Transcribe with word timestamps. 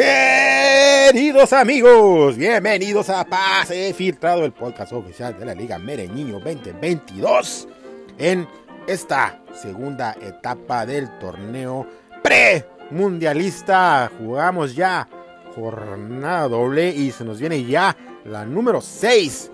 Queridos 0.00 1.52
amigos, 1.52 2.38
bienvenidos 2.38 3.10
a 3.10 3.22
Pase 3.22 3.92
Filtrado, 3.92 4.46
el 4.46 4.52
podcast 4.52 4.94
oficial 4.94 5.38
de 5.38 5.44
la 5.44 5.54
Liga 5.54 5.78
Mereñiño 5.78 6.40
2022 6.40 7.68
en 8.16 8.48
esta 8.86 9.42
segunda 9.52 10.16
etapa 10.22 10.86
del 10.86 11.18
torneo 11.18 11.86
pre-mundialista. 12.22 14.10
Jugamos 14.16 14.74
ya 14.74 15.06
jornada 15.54 16.48
doble 16.48 16.88
y 16.88 17.10
se 17.10 17.22
nos 17.26 17.38
viene 17.38 17.62
ya 17.66 17.94
la 18.24 18.46
número 18.46 18.80
6. 18.80 19.52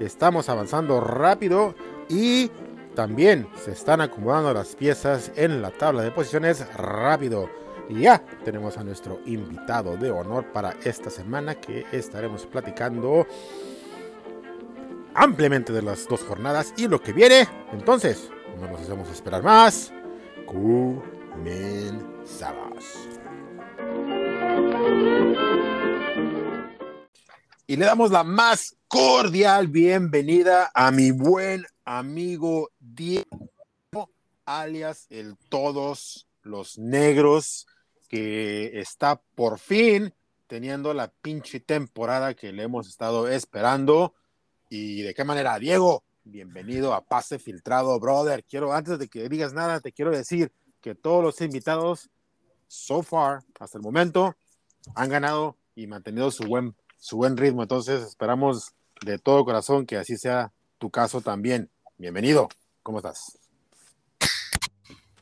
Estamos 0.00 0.48
avanzando 0.48 1.02
rápido 1.02 1.74
y 2.08 2.50
también 2.94 3.46
se 3.62 3.72
están 3.72 4.00
acomodando 4.00 4.54
las 4.54 4.74
piezas 4.74 5.32
en 5.36 5.60
la 5.60 5.70
tabla 5.70 6.00
de 6.00 6.12
posiciones 6.12 6.66
rápido. 6.76 7.50
Y 7.88 8.00
ya 8.00 8.24
tenemos 8.44 8.78
a 8.78 8.84
nuestro 8.84 9.20
invitado 9.26 9.96
de 9.96 10.10
honor 10.10 10.52
para 10.52 10.76
esta 10.84 11.10
semana 11.10 11.54
que 11.56 11.84
estaremos 11.92 12.46
platicando 12.46 13.26
ampliamente 15.14 15.72
de 15.72 15.82
las 15.82 16.08
dos 16.08 16.22
jornadas 16.22 16.72
y 16.76 16.88
lo 16.88 17.02
que 17.02 17.12
viene. 17.12 17.48
Entonces, 17.72 18.30
no 18.60 18.68
nos 18.68 18.80
hacemos 18.80 19.10
esperar 19.10 19.42
más. 19.42 19.92
Comenzamos. 20.46 21.42
Y 27.66 27.76
le 27.76 27.84
damos 27.86 28.10
la 28.10 28.24
más 28.24 28.76
cordial 28.88 29.68
bienvenida 29.68 30.70
a 30.74 30.90
mi 30.90 31.10
buen 31.10 31.64
amigo 31.84 32.70
Diego, 32.78 34.10
alias 34.44 35.06
el 35.08 35.36
Todos 35.48 36.26
los 36.42 36.76
Negros, 36.76 37.66
que 38.12 38.78
está 38.78 39.22
por 39.34 39.58
fin 39.58 40.12
teniendo 40.46 40.92
la 40.92 41.08
pinche 41.08 41.60
temporada 41.60 42.34
que 42.34 42.52
le 42.52 42.64
hemos 42.64 42.86
estado 42.86 43.26
esperando. 43.26 44.14
¿Y 44.68 45.00
de 45.00 45.14
qué 45.14 45.24
manera? 45.24 45.58
Diego, 45.58 46.04
bienvenido 46.22 46.92
a 46.92 47.02
Pase 47.02 47.38
Filtrado, 47.38 47.98
brother. 47.98 48.44
Quiero, 48.44 48.74
antes 48.74 48.98
de 48.98 49.08
que 49.08 49.30
digas 49.30 49.54
nada, 49.54 49.80
te 49.80 49.92
quiero 49.92 50.10
decir 50.10 50.52
que 50.82 50.94
todos 50.94 51.24
los 51.24 51.40
invitados, 51.40 52.10
so 52.68 53.02
far, 53.02 53.44
hasta 53.58 53.78
el 53.78 53.82
momento, 53.82 54.36
han 54.94 55.08
ganado 55.08 55.56
y 55.74 55.86
mantenido 55.86 56.30
su 56.30 56.44
buen, 56.44 56.76
su 56.98 57.16
buen 57.16 57.38
ritmo. 57.38 57.62
Entonces, 57.62 58.02
esperamos 58.02 58.74
de 59.06 59.18
todo 59.18 59.46
corazón 59.46 59.86
que 59.86 59.96
así 59.96 60.18
sea 60.18 60.52
tu 60.76 60.90
caso 60.90 61.22
también. 61.22 61.70
Bienvenido. 61.96 62.50
¿Cómo 62.82 62.98
estás? 62.98 63.38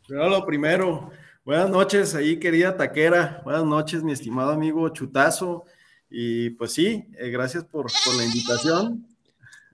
Pero 0.08 0.28
lo 0.28 0.44
primero, 0.44 1.12
buenas 1.51 1.69
noches 1.69 2.15
ahí, 2.15 2.39
querida 2.39 2.77
taquera. 2.77 3.41
Buenas 3.43 3.65
noches, 3.65 4.05
mi 4.05 4.12
estimado 4.12 4.53
amigo 4.53 4.89
Chutazo. 4.91 5.65
Y 6.09 6.51
pues 6.51 6.73
sí, 6.73 7.09
eh, 7.19 7.31
gracias 7.31 7.65
por, 7.65 7.87
por, 8.05 8.15
la 8.15 8.25
invitación. 8.25 9.05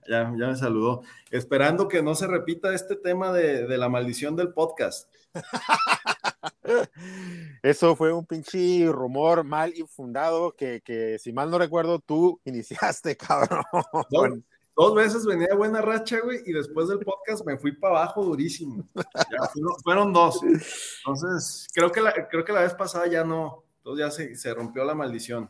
Ya, 0.09 0.33
ya 0.35 0.47
me 0.47 0.55
saludó. 0.55 1.03
Esperando 1.29 1.87
que 1.87 2.01
no 2.01 2.15
se 2.15 2.25
repita 2.25 2.73
este 2.73 2.95
tema 2.95 3.31
de, 3.31 3.67
de 3.67 3.77
la 3.77 3.89
maldición 3.89 4.35
del 4.35 4.53
podcast. 4.53 5.07
Eso 7.61 7.95
fue 7.95 8.11
un 8.11 8.25
pinche 8.25 8.91
rumor 8.91 9.43
mal 9.43 9.71
infundado 9.77 10.55
que, 10.55 10.81
que, 10.81 11.19
si 11.19 11.31
mal 11.31 11.51
no 11.51 11.59
recuerdo, 11.59 11.99
tú 11.99 12.41
iniciaste, 12.45 13.15
cabrón. 13.17 13.61
Dos, 14.09 14.29
dos 14.77 14.93
veces 14.93 15.25
venía 15.25 15.47
de 15.47 15.55
buena 15.55 15.81
racha, 15.81 16.19
güey, 16.23 16.41
y 16.45 16.53
después 16.53 16.87
del 16.87 16.99
podcast 16.99 17.43
me 17.45 17.57
fui 17.57 17.71
para 17.71 17.97
abajo 17.97 18.23
durísimo. 18.23 18.87
Ya 18.95 19.47
fueron, 19.51 19.75
fueron, 19.83 20.13
dos. 20.13 20.39
Entonces, 20.43 21.67
creo 21.73 21.91
que, 21.91 21.99
la, 21.99 22.13
creo 22.29 22.45
que 22.45 22.53
la 22.53 22.61
vez 22.61 22.75
pasada 22.75 23.07
ya 23.07 23.23
no, 23.23 23.65
entonces 23.79 24.29
ya 24.29 24.35
se, 24.35 24.53
rompió 24.53 24.85
la 24.85 24.93
maldición. 24.93 25.49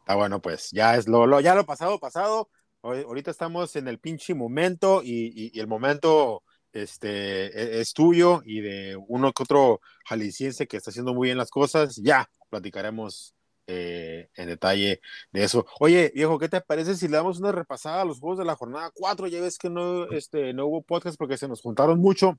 Está 0.00 0.16
bueno, 0.16 0.40
pues 0.42 0.70
ya 0.70 0.96
es 0.96 1.08
lo, 1.08 1.26
lo, 1.26 1.40
ya 1.40 1.54
lo 1.54 1.64
pasado, 1.64 1.98
pasado. 1.98 2.50
Ahorita 2.82 3.30
estamos 3.30 3.74
en 3.76 3.88
el 3.88 3.98
pinche 3.98 4.34
momento 4.34 5.00
y, 5.02 5.58
el 5.58 5.66
momento 5.66 6.42
este, 6.72 7.80
es 7.80 7.94
tuyo 7.94 8.42
y 8.44 8.60
de 8.60 8.98
uno 9.08 9.32
que 9.32 9.42
otro 9.44 9.80
jalisciense 10.04 10.66
que 10.66 10.76
está 10.76 10.90
haciendo 10.90 11.14
muy 11.14 11.28
bien 11.28 11.38
las 11.38 11.50
cosas, 11.50 11.96
ya 11.96 12.28
platicaremos 12.50 13.34
eh, 13.72 14.28
en 14.34 14.48
detalle 14.48 15.00
de 15.32 15.44
eso. 15.44 15.64
Oye, 15.78 16.10
viejo, 16.12 16.38
¿qué 16.38 16.48
te 16.48 16.60
parece 16.60 16.96
si 16.96 17.06
le 17.06 17.16
damos 17.16 17.38
una 17.38 17.52
repasada 17.52 18.02
a 18.02 18.04
los 18.04 18.18
juegos 18.18 18.38
de 18.38 18.44
la 18.44 18.56
jornada 18.56 18.90
4? 18.92 19.28
Ya 19.28 19.40
ves 19.40 19.58
que 19.58 19.70
no, 19.70 20.10
este, 20.10 20.52
no 20.52 20.66
hubo 20.66 20.82
podcast 20.82 21.16
porque 21.16 21.38
se 21.38 21.46
nos 21.46 21.60
juntaron 21.60 22.00
mucho. 22.00 22.36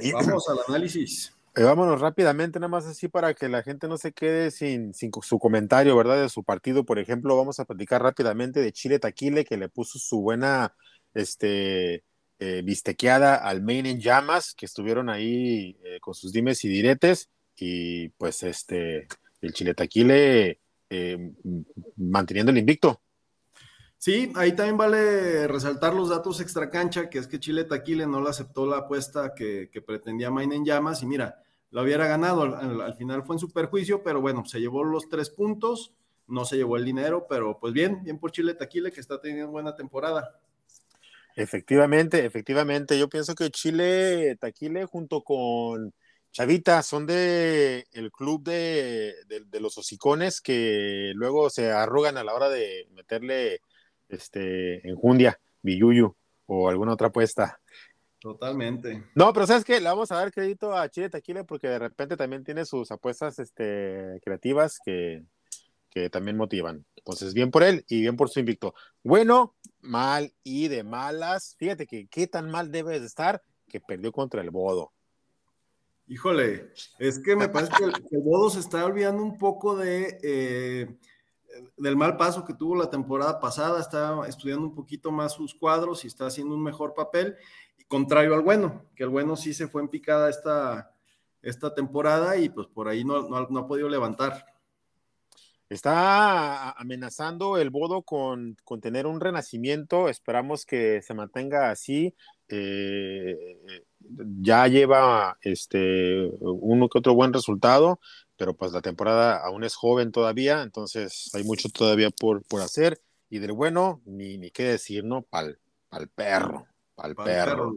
Y, 0.00 0.12
Vamos 0.12 0.48
al 0.48 0.58
análisis. 0.68 1.32
Eh, 1.56 1.64
vámonos 1.64 2.00
rápidamente, 2.00 2.60
nada 2.60 2.68
más 2.68 2.86
así 2.86 3.08
para 3.08 3.34
que 3.34 3.48
la 3.48 3.64
gente 3.64 3.88
no 3.88 3.98
se 3.98 4.12
quede 4.12 4.52
sin, 4.52 4.94
sin 4.94 5.10
su 5.20 5.40
comentario, 5.40 5.96
¿verdad? 5.96 6.22
De 6.22 6.28
su 6.28 6.44
partido, 6.44 6.84
por 6.84 7.00
ejemplo, 7.00 7.36
vamos 7.36 7.58
a 7.58 7.64
platicar 7.64 8.00
rápidamente 8.00 8.60
de 8.60 8.70
Chile 8.70 9.00
Taquile, 9.00 9.44
que 9.44 9.56
le 9.56 9.68
puso 9.68 9.98
su 9.98 10.20
buena, 10.20 10.76
este, 11.12 12.04
eh, 12.38 12.62
bistequeada 12.64 13.34
al 13.34 13.62
main 13.62 13.84
en 13.86 14.00
llamas, 14.00 14.54
que 14.54 14.64
estuvieron 14.64 15.10
ahí 15.10 15.76
eh, 15.82 15.98
con 16.00 16.14
sus 16.14 16.32
dimes 16.32 16.64
y 16.64 16.68
diretes, 16.68 17.28
y 17.56 18.10
pues 18.10 18.44
este, 18.44 19.08
el 19.40 19.52
Chiletaquile 19.52 20.60
eh, 20.88 21.32
manteniendo 21.96 22.50
el 22.50 22.58
invicto. 22.58 23.00
Sí, 23.96 24.32
ahí 24.34 24.52
también 24.52 24.78
vale 24.78 25.46
resaltar 25.46 25.94
los 25.94 26.08
datos 26.08 26.40
extra 26.40 26.70
cancha, 26.70 27.10
que 27.10 27.18
es 27.18 27.26
que 27.26 27.38
Chile 27.38 27.64
Taquile 27.64 28.06
no 28.06 28.22
le 28.22 28.30
aceptó 28.30 28.66
la 28.66 28.78
apuesta 28.78 29.34
que, 29.34 29.68
que 29.70 29.82
pretendía 29.82 30.30
Main 30.30 30.52
en 30.52 30.64
llamas, 30.64 31.02
y 31.02 31.06
mira, 31.06 31.42
lo 31.70 31.82
hubiera 31.82 32.06
ganado, 32.06 32.42
al, 32.42 32.80
al, 32.80 32.94
final 32.94 33.24
fue 33.24 33.36
en 33.36 33.40
su 33.40 33.50
perjuicio, 33.52 34.02
pero 34.02 34.22
bueno, 34.22 34.46
se 34.46 34.58
llevó 34.58 34.84
los 34.84 35.08
tres 35.10 35.28
puntos, 35.28 35.92
no 36.26 36.46
se 36.46 36.56
llevó 36.56 36.78
el 36.78 36.84
dinero, 36.84 37.26
pero 37.28 37.58
pues 37.60 37.74
bien, 37.74 38.02
bien 38.02 38.18
por 38.18 38.32
Chile 38.32 38.54
Taquile, 38.54 38.90
que 38.90 39.00
está 39.00 39.20
teniendo 39.20 39.50
buena 39.50 39.76
temporada. 39.76 40.40
Efectivamente, 41.36 42.24
efectivamente. 42.24 42.98
Yo 42.98 43.08
pienso 43.08 43.34
que 43.34 43.50
Chile, 43.50 44.36
Taquile, 44.40 44.86
junto 44.86 45.22
con 45.22 45.92
Chavita, 46.32 46.82
son 46.82 47.06
de 47.06 47.86
el 47.92 48.12
club 48.12 48.44
de, 48.44 49.14
de, 49.26 49.40
de, 49.46 49.60
los 49.60 49.76
hocicones 49.78 50.40
que 50.40 51.12
luego 51.14 51.50
se 51.50 51.72
arrugan 51.72 52.16
a 52.16 52.24
la 52.24 52.34
hora 52.34 52.48
de 52.48 52.88
meterle 52.92 53.62
este 54.08 54.88
enjundia, 54.88 55.40
billuyu 55.62 56.14
o 56.46 56.68
alguna 56.68 56.92
otra 56.92 57.08
apuesta. 57.08 57.60
Totalmente. 58.20 59.02
No, 59.14 59.32
pero 59.32 59.46
sabes 59.46 59.64
que 59.64 59.80
le 59.80 59.88
vamos 59.88 60.12
a 60.12 60.16
dar 60.16 60.30
crédito 60.30 60.76
a 60.76 60.88
Chile 60.90 61.08
Taquile 61.08 61.44
porque 61.44 61.68
de 61.68 61.78
repente 61.78 62.16
también 62.16 62.44
tiene 62.44 62.66
sus 62.66 62.90
apuestas 62.90 63.38
este, 63.38 64.20
creativas 64.22 64.78
que, 64.84 65.24
que 65.88 66.10
también 66.10 66.36
motivan. 66.36 66.84
Entonces, 66.96 67.32
bien 67.32 67.50
por 67.50 67.62
él 67.62 67.84
y 67.88 68.02
bien 68.02 68.16
por 68.16 68.28
su 68.28 68.38
invicto. 68.38 68.74
Bueno, 69.02 69.56
mal 69.80 70.34
y 70.44 70.68
de 70.68 70.84
malas. 70.84 71.56
Fíjate 71.58 71.86
que 71.86 72.08
qué 72.08 72.26
tan 72.26 72.50
mal 72.50 72.70
debe 72.70 73.00
de 73.00 73.06
estar 73.06 73.42
que 73.68 73.80
perdió 73.80 74.12
contra 74.12 74.42
el 74.42 74.50
Bodo. 74.50 74.92
Híjole, 76.10 76.72
es 76.98 77.20
que 77.20 77.36
me 77.36 77.48
parece 77.48 77.70
que 77.78 77.84
el, 77.84 78.22
Bodo 78.24 78.50
se 78.50 78.58
está 78.58 78.84
olvidando 78.84 79.22
un 79.22 79.38
poco 79.38 79.76
de 79.76 80.18
eh, 80.24 80.98
del 81.76 81.96
mal 81.96 82.16
paso 82.16 82.44
que 82.44 82.52
tuvo 82.52 82.74
la 82.74 82.90
temporada 82.90 83.38
pasada, 83.38 83.78
está 83.78 84.26
estudiando 84.26 84.66
un 84.66 84.74
poquito 84.74 85.12
más 85.12 85.34
sus 85.34 85.54
cuadros 85.54 86.02
y 86.02 86.08
está 86.08 86.26
haciendo 86.26 86.56
un 86.56 86.64
mejor 86.64 86.94
papel, 86.94 87.36
contrario 87.86 88.34
al 88.34 88.42
bueno, 88.42 88.82
que 88.96 89.04
el 89.04 89.08
bueno 89.08 89.36
sí 89.36 89.54
se 89.54 89.68
fue 89.68 89.82
en 89.82 89.88
picada 89.88 90.28
esta, 90.28 90.92
esta 91.42 91.72
temporada 91.76 92.36
y 92.36 92.48
pues 92.48 92.66
por 92.66 92.88
ahí 92.88 93.04
no, 93.04 93.28
no, 93.28 93.46
no 93.48 93.60
ha 93.60 93.68
podido 93.68 93.88
levantar. 93.88 94.44
Está 95.70 96.72
amenazando 96.72 97.56
el 97.56 97.70
Bodo 97.70 98.02
con, 98.02 98.56
con, 98.64 98.80
tener 98.80 99.06
un 99.06 99.20
renacimiento. 99.20 100.08
Esperamos 100.08 100.66
que 100.66 101.00
se 101.00 101.14
mantenga 101.14 101.70
así. 101.70 102.14
Eh, 102.48 103.36
ya 104.40 104.66
lleva 104.66 105.38
este 105.42 106.28
uno 106.40 106.88
que 106.88 106.98
otro 106.98 107.14
buen 107.14 107.32
resultado, 107.32 108.00
pero 108.36 108.54
pues 108.54 108.72
la 108.72 108.80
temporada 108.80 109.36
aún 109.36 109.62
es 109.62 109.76
joven 109.76 110.10
todavía, 110.10 110.62
entonces 110.62 111.30
hay 111.34 111.44
mucho 111.44 111.68
todavía 111.68 112.10
por, 112.10 112.42
por 112.42 112.62
hacer. 112.62 113.00
Y 113.28 113.38
del 113.38 113.52
bueno, 113.52 114.02
ni, 114.04 114.38
ni 114.38 114.50
qué 114.50 114.64
decir, 114.64 115.04
¿no? 115.04 115.22
Pal, 115.22 115.60
pal 115.88 116.08
perro, 116.08 116.66
pal, 116.96 117.14
pal 117.14 117.26
perro. 117.26 117.52
perro. 117.52 117.76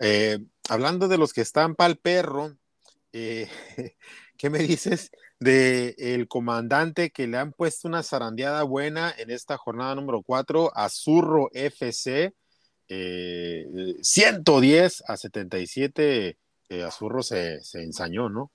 Eh, 0.00 0.40
hablando 0.68 1.06
de 1.06 1.18
los 1.18 1.32
que 1.32 1.42
están 1.42 1.76
pal 1.76 1.98
perro, 1.98 2.56
eh, 3.12 3.48
¿qué 4.36 4.50
me 4.50 4.58
dices? 4.58 5.12
De 5.42 5.94
el 5.98 6.28
comandante 6.28 7.10
que 7.10 7.26
le 7.26 7.38
han 7.38 7.52
puesto 7.52 7.88
una 7.88 8.02
zarandeada 8.02 8.62
buena 8.62 9.14
en 9.16 9.30
esta 9.30 9.56
jornada 9.56 9.94
número 9.94 10.22
4 10.22 10.72
a 10.74 10.88
Zurro 10.88 11.50
FC, 11.52 12.34
eh, 12.88 13.66
110 14.00 15.04
a 15.06 15.16
77, 15.16 16.38
eh, 16.68 16.82
a 16.82 16.90
Zurro 16.90 17.22
se, 17.22 17.62
se, 17.62 17.82
ensañó, 17.82 18.28
¿no? 18.28 18.50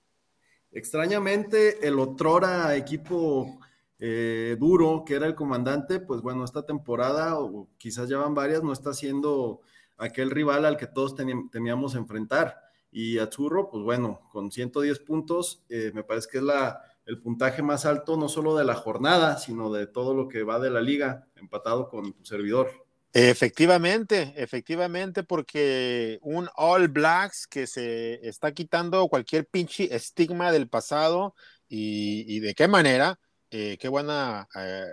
Extrañamente, 0.72 1.88
el 1.88 2.00
otrora 2.00 2.75
equipo 2.75 3.60
eh, 4.00 4.56
duro 4.60 5.04
que 5.06 5.16
era 5.16 5.25
el 5.25 5.36
comandante, 5.36 6.00
pues 6.00 6.22
bueno, 6.22 6.44
esta 6.44 6.66
temporada, 6.66 7.39
o 7.39 7.68
quizás 7.78 8.07
ya 8.10 8.18
van 8.18 8.36
varias, 8.36 8.63
no 8.63 8.74
está 8.74 8.94
siendo 8.94 9.62
aquel 9.98 10.30
rival 10.30 10.66
al 10.66 10.78
que 10.78 10.88
todos 10.88 11.16
temíamos 11.16 11.95
enfrentar. 11.95 12.66
Y 12.92 13.18
Azurro, 13.19 13.69
pues 13.69 13.84
bueno, 13.84 14.28
con 14.31 14.51
110 14.51 15.00
puntos, 15.00 15.63
eh, 15.69 15.92
me 15.94 16.04
parece 16.04 16.28
que 16.31 16.38
es 16.38 16.44
la 16.44 16.81
el 17.07 17.19
puntaje 17.19 17.62
más 17.63 17.86
alto, 17.86 18.18
no 18.18 18.28
solo 18.28 18.56
de 18.56 18.66
la 18.66 18.75
jornada, 18.75 19.38
sino 19.38 19.72
de 19.72 19.88
todo 19.88 20.13
lo 20.13 20.28
que 20.28 20.44
va 20.44 20.60
de 20.60 20.69
la 20.69 20.81
liga, 20.81 21.25
empatado 21.36 21.89
con 21.89 22.13
tu 22.13 22.25
servidor. 22.25 22.69
Efectivamente, 23.13 24.34
efectivamente, 24.36 25.24
porque 25.24 26.19
un 26.22 26.50
All 26.56 26.89
Blacks 26.89 27.48
que 27.48 27.66
se 27.66 28.28
está 28.28 28.51
quitando 28.51 29.07
cualquier 29.07 29.48
pinche 29.48 29.95
estigma 29.95 30.51
del 30.51 30.68
pasado 30.68 31.34
y, 31.69 32.42
de 32.42 32.54
qué 32.54 32.68
manera, 32.68 33.18
eh, 33.51 33.78
qué 33.80 33.88
buena, 33.88 34.48
eh, 34.54 34.84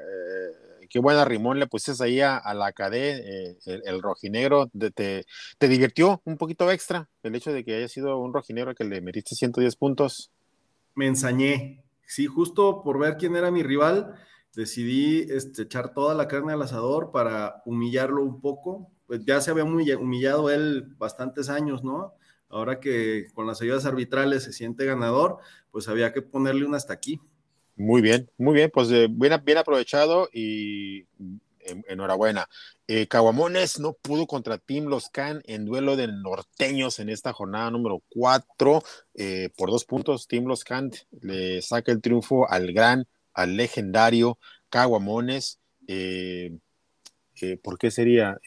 qué 0.95 1.01
buena 1.01 1.25
rimón 1.25 1.59
le 1.59 1.67
pusiste 1.67 2.05
ahí 2.05 2.21
a, 2.21 2.41
la 2.55 2.71
cadena, 2.73 3.19
eh, 3.19 3.59
el, 3.67 4.01
rojinegro, 4.01 4.71
te, 4.95 5.25
te, 5.59 5.69
divirtió 5.69 6.23
un 6.25 6.37
poquito 6.37 6.71
extra 6.71 7.09
el 7.25 7.35
hecho 7.35 7.53
de 7.53 7.65
que 7.65 7.75
haya 7.75 7.89
sido 7.89 8.17
un 8.21 8.33
rojinegro 8.33 8.77
que 8.77 8.85
le 8.85 9.01
metiste 9.01 9.35
110 9.35 9.75
puntos. 9.75 10.31
Me 10.95 11.09
ensañé, 11.09 11.83
sí, 12.07 12.27
justo 12.27 12.85
por 12.85 13.01
ver 13.01 13.17
quién 13.17 13.35
era 13.35 13.51
mi 13.51 13.65
rival, 13.65 14.15
decidí 14.55 15.27
este, 15.33 15.63
echar 15.63 15.95
toda 15.95 16.15
la 16.15 16.29
carne 16.29 16.53
al 16.53 16.63
asador 16.63 17.11
para 17.11 17.61
humillarlo 17.67 18.23
un 18.23 18.41
poco. 18.41 18.89
Pues 19.09 19.25
ya 19.25 19.41
se 19.41 19.51
había 19.51 19.65
humillado 19.65 20.49
él 20.49 20.95
bastantes 20.97 21.49
años, 21.49 21.83
¿no? 21.83 22.15
Ahora 22.49 22.79
que 22.79 23.27
con 23.35 23.49
las 23.49 23.61
ayudas 23.61 23.85
arbitrales 23.85 24.45
se 24.45 24.53
siente 24.53 24.85
ganador, 24.85 25.39
pues 25.73 25.89
había 25.89 26.13
que 26.13 26.23
ponerle 26.23 26.65
un 26.65 26.77
hasta 26.77 26.93
aquí. 26.93 27.21
Muy 27.77 28.03
bien, 28.03 28.31
muy 28.39 28.55
bien, 28.55 28.71
pues 28.73 28.91
eh, 28.93 29.09
bien, 29.11 29.33
bien 29.45 29.59
aprovechado 29.59 30.29
y 30.33 31.07
enhorabuena. 31.89 32.49
Eh, 32.87 33.07
Caguamones 33.07 33.81
no 33.81 33.95
pudo 33.95 34.27
contra 34.27 34.59
Team 34.59 34.87
Los 34.87 35.09
Can 35.09 35.43
en 35.47 35.65
duelo 35.65 35.97
de 35.97 36.09
norteños 36.09 36.99
en 36.99 37.09
esta 37.09 37.33
jornada 37.33 37.71
número 37.71 38.03
4 38.11 38.83
eh, 39.15 39.49
por 39.57 39.71
dos 39.71 39.85
puntos. 39.85 40.29
Team 40.29 40.45
Los 40.47 40.65
Can 40.65 40.91
le 41.21 41.63
saca 41.63 41.93
el 41.93 42.01
triunfo 42.01 42.49
al 42.49 42.73
gran, 42.73 43.07
al 43.33 43.57
legendario 43.57 44.39
Caguamones. 44.69 45.59
Eh, 45.89 46.53
¿Por 47.63 47.79
qué 47.79 47.91
sería? 47.91 48.39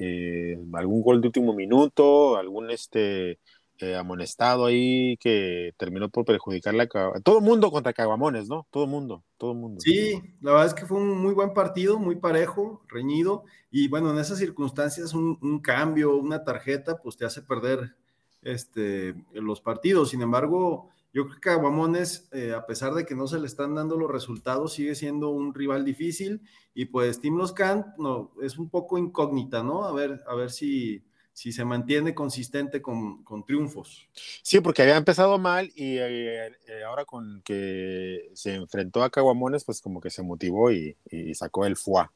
¿Algún 0.74 1.01
gol 1.01 1.21
de 1.21 1.27
último 1.27 1.53
minuto? 1.53 2.38
¿Algún 2.38 2.71
este 2.71 3.39
eh, 3.79 3.95
amonestado 3.95 4.65
ahí 4.65 5.18
que 5.18 5.74
terminó 5.77 6.09
por 6.09 6.25
perjudicarle 6.25 6.83
a 6.94 7.19
todo 7.24 7.41
mundo 7.41 7.71
contra 7.71 7.94
Caguamones, 7.94 8.47
¿no? 8.47 8.68
Todo 8.71 8.88
mundo, 8.88 9.24
todo 9.38 9.53
mundo. 9.53 9.79
Sí, 9.81 10.21
la 10.41 10.51
verdad 10.51 10.68
es 10.68 10.74
que 10.74 10.85
fue 10.85 10.97
un 10.97 11.18
muy 11.21 11.33
buen 11.33 11.53
partido, 11.53 12.00
muy 12.00 12.15
parejo, 12.15 12.83
reñido, 12.88 13.44
y 13.69 13.88
bueno, 13.88 14.12
en 14.12 14.19
esas 14.19 14.39
circunstancias 14.39 15.13
un, 15.13 15.59
cambio, 15.62 16.15
una 16.18 16.44
tarjeta, 16.44 16.97
pues 16.97 17.18
te 17.18 17.25
hace 17.25 17.41
perder 17.41 17.95
este, 18.41 19.15
los 19.33 19.62
partidos. 19.62 20.09
Sin 20.09 20.21
embargo, 20.21 20.89
yo 21.13 21.25
creo 21.25 21.35
que 21.35 21.41
Caguamones, 21.41 22.29
eh, 22.31 22.53
a 22.53 22.65
pesar 22.65 22.94
de 22.94 23.06
que 23.06 23.15
no 23.15 23.27
se 23.27 23.39
le 23.39 23.47
están 23.47 23.75
dando 23.75 23.97
los 23.97 24.09
resultados, 24.09 24.74
sigue 24.74 24.95
siendo 24.95 25.29
un 25.29 25.53
rival 25.53 25.85
difícil, 25.85 26.41
y 26.74 26.85
pues 26.85 27.19
Tim 27.19 27.38
Los 27.38 27.56
no, 27.97 28.31
es 28.41 28.57
un 28.57 28.69
poco 28.69 28.97
incógnita, 28.97 29.63
¿no? 29.63 29.85
A 29.85 29.94
ver, 29.94 30.24
a 30.27 30.35
ver 30.35 30.51
si 30.51 31.03
si 31.38 31.51
se 31.51 31.63
mantiene 31.63 32.16
consistente 32.16 32.81
con, 32.81 33.24
triunfos. 33.45 34.10
Sí, 34.42 34.60
porque 34.60 34.81
había 34.81 34.98
empezado 34.98 35.38
mal 35.38 35.72
y 35.75 36.00
eh, 36.00 36.48
eh, 36.48 36.84
ahora 36.84 37.06
con 37.06 37.44
que 37.44 38.31
se 38.34 38.56
enfrentó 38.56 39.04
a 39.04 39.12
Caguamones, 39.12 39.63
pues 39.63 39.80
como 39.80 40.01
que 40.01 40.10
se 40.10 40.24
motivó 40.24 40.72
y, 40.72 40.98
sacó 41.36 41.68
el 41.68 41.75
FUA. 41.75 42.12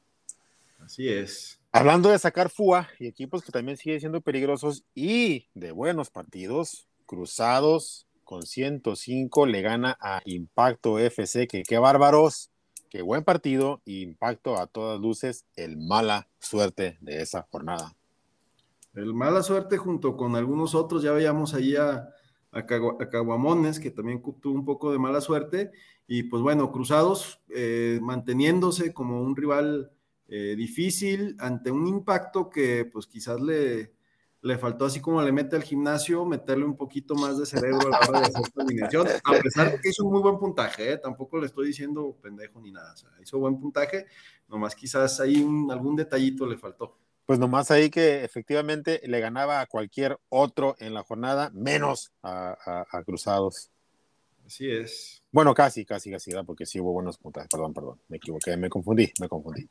Así 0.80 1.08
es. 1.08 1.60
Hablando 1.70 2.08
de 2.08 2.18
sacar 2.18 2.50
FUA 2.50 2.88
y 2.98 3.06
equipos 3.06 3.44
que 3.44 3.52
también 3.52 3.76
siguen 3.76 4.00
siendo 4.00 4.22
peligrosos 4.22 4.82
y 4.92 5.46
de 5.54 5.70
buenos 5.70 6.10
partidos, 6.10 6.88
Cruzados 7.06 8.08
con 8.24 8.42
105 8.42 9.46
le 9.46 9.62
gana 9.62 9.96
a 10.00 10.20
Impacto 10.24 10.98
FC, 10.98 11.46
que 11.46 11.62
qué 11.62 11.78
bárbaros, 11.78 12.50
qué 12.90 13.02
buen 13.02 13.22
partido, 13.22 13.82
Impacto 13.84 14.58
a 14.58 14.66
todas 14.66 14.98
luces, 14.98 15.44
el 15.54 15.76
mala 15.76 16.26
suerte 16.40 16.98
de 17.00 17.22
esa 17.22 17.46
jornada. 17.52 17.94
El 18.94 19.14
mala 19.14 19.42
suerte 19.42 19.78
junto 19.78 20.16
con 20.16 20.36
algunos 20.36 20.74
otros, 20.74 21.02
ya 21.02 21.12
veíamos 21.12 21.54
allí 21.54 21.76
a, 21.76 22.08
a, 22.50 22.66
Caguamones, 22.66 23.80
que 23.80 23.90
también 23.90 24.22
tuvo 24.40 24.54
un 24.54 24.64
poco 24.64 24.92
de 24.92 24.98
mala 24.98 25.20
suerte, 25.20 25.72
y 26.06 26.24
pues 26.24 26.42
bueno, 26.42 26.70
Cruzados 26.70 27.40
eh, 27.48 27.98
manteniéndose 28.02 28.92
como 28.92 29.22
un 29.22 29.34
rival 29.34 29.90
eh, 30.28 30.54
difícil 30.56 31.36
ante 31.38 31.70
un 31.70 31.86
impacto 31.86 32.50
que 32.50 32.84
pues 32.84 33.06
quizás 33.06 33.40
le, 33.40 33.94
le 34.42 34.58
faltó 34.58 34.84
así 34.84 35.00
como 35.00 35.22
le 35.22 35.32
mete 35.32 35.56
al 35.56 35.62
gimnasio, 35.62 36.26
meterle 36.26 36.64
un 36.64 36.76
poquito 36.76 37.14
más 37.14 37.38
de 37.38 37.46
cerebro 37.46 37.88
a 37.88 37.90
la 37.90 38.08
hora 38.08 38.20
de 38.20 38.26
hacer 38.26 38.42
esta 38.42 38.62
alineación, 38.62 39.08
a 39.24 39.32
pesar 39.40 39.72
de 39.72 39.80
que 39.80 39.88
hizo 39.88 40.04
un 40.04 40.12
muy 40.12 40.20
buen 40.20 40.38
puntaje, 40.38 40.92
¿eh? 40.92 40.98
tampoco 40.98 41.38
le 41.38 41.46
estoy 41.46 41.68
diciendo 41.68 42.18
pendejo 42.20 42.60
ni 42.60 42.72
nada, 42.72 42.92
o 42.92 42.96
sea, 42.96 43.10
hizo 43.22 43.38
buen 43.38 43.58
puntaje, 43.58 44.06
nomás 44.48 44.74
quizás 44.74 45.18
ahí 45.20 45.46
algún 45.70 45.96
detallito 45.96 46.44
le 46.46 46.58
faltó 46.58 46.98
pues 47.32 47.40
nomás 47.40 47.70
ahí 47.70 47.88
que 47.88 48.24
efectivamente 48.24 49.00
le 49.06 49.18
ganaba 49.18 49.62
a 49.62 49.66
cualquier 49.66 50.18
otro 50.28 50.76
en 50.78 50.92
la 50.92 51.02
jornada, 51.02 51.48
menos 51.54 52.12
a, 52.22 52.84
Cruzados. 53.06 53.70
Así 54.44 54.70
es. 54.70 55.22
Bueno, 55.30 55.54
casi, 55.54 55.86
casi, 55.86 56.10
casi, 56.10 56.30
porque 56.44 56.66
sí 56.66 56.78
hubo 56.78 56.92
buenos 56.92 57.16
puntajes. 57.16 57.48
Perdón, 57.48 57.72
perdón, 57.72 57.98
me 58.08 58.18
equivoqué, 58.18 58.54
me 58.58 58.68
confundí, 58.68 59.10
me 59.18 59.30
confundí. 59.30 59.66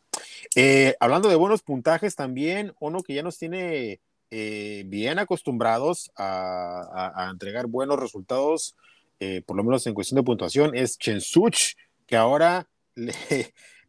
Eh, 0.56 0.96
hablando 1.00 1.30
de 1.30 1.36
buenos 1.36 1.62
puntajes, 1.62 2.16
también 2.16 2.74
uno 2.80 3.04
que 3.04 3.14
ya 3.14 3.22
nos 3.22 3.38
tiene 3.38 4.02
eh, 4.32 4.82
bien 4.88 5.20
acostumbrados 5.20 6.12
a, 6.18 7.30
entregar 7.30 7.68
buenos 7.68 8.00
resultados, 8.00 8.76
eh, 9.20 9.44
por 9.46 9.56
lo 9.56 9.64
menos 9.64 9.86
en 9.86 9.94
cuestión 9.94 10.16
de 10.16 10.24
puntuación, 10.24 10.74
es 10.74 10.98
Chensuch, 10.98 11.76
que 12.08 12.18
ahora 12.18 12.68
le, 12.96 13.14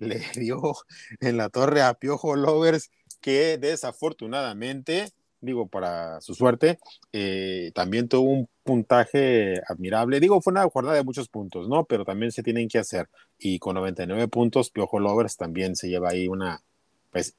le 0.03 0.21
dio 0.37 0.75
en 1.21 1.37
la 1.37 1.49
torre 1.49 1.83
a 1.83 1.95
Piojo 1.95 2.37
Lovers 2.37 2.91
que 3.21 3.57
desafortunadamente, 3.57 5.13
digo, 5.41 5.69
para 5.69 6.21
su 6.21 6.35
suerte, 6.35 6.79
eh, 7.13 7.71
también 7.75 8.09
tuvo 8.09 8.29
un 8.29 8.49
puntaje 8.65 9.61
admirable. 9.69 10.21
Digo, 10.21 10.41
fue 10.41 10.53
una 10.53 10.69
jornada 10.69 10.97
de 10.97 11.05
muchos 11.05 11.29
puntos, 11.29 11.69
¿no? 11.69 11.85
Pero 11.85 12.05
también 12.05 12.33
se 12.33 12.43
tienen 12.43 12.69
que 12.69 12.79
hacer. 12.79 13.09
Y 13.39 13.59
con 13.59 13.77
99 13.77 14.29
puntos, 14.29 14.71
Piojo 14.71 14.99
Lovers 14.99 15.37
también 15.37 15.77
se 15.77 15.89
lleva 15.89 16.11
ahí 16.11 16.27
una, 16.29 16.63
pues, 17.11 17.37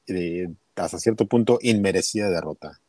hasta 0.74 0.98
cierto 0.98 1.26
punto, 1.26 1.58
inmerecida 1.60 2.30
derrota. 2.30 2.80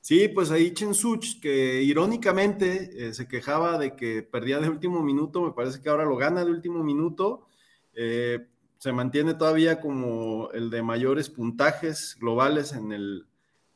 Sí, 0.00 0.28
pues 0.28 0.52
ahí 0.52 0.72
Chensuch, 0.72 1.40
que 1.40 1.82
irónicamente 1.82 3.08
eh, 3.08 3.12
se 3.12 3.26
quejaba 3.26 3.76
de 3.76 3.96
que 3.96 4.22
perdía 4.22 4.60
de 4.60 4.68
último 4.68 5.02
minuto, 5.02 5.42
me 5.42 5.50
parece 5.50 5.80
que 5.80 5.88
ahora 5.88 6.04
lo 6.04 6.16
gana 6.16 6.44
de 6.44 6.50
último 6.52 6.84
minuto. 6.84 7.48
Eh, 7.92 8.46
se 8.78 8.92
mantiene 8.92 9.34
todavía 9.34 9.80
como 9.80 10.50
el 10.52 10.70
de 10.70 10.82
mayores 10.82 11.30
puntajes 11.30 12.16
globales 12.20 12.72
en 12.72 12.92
el, 12.92 13.26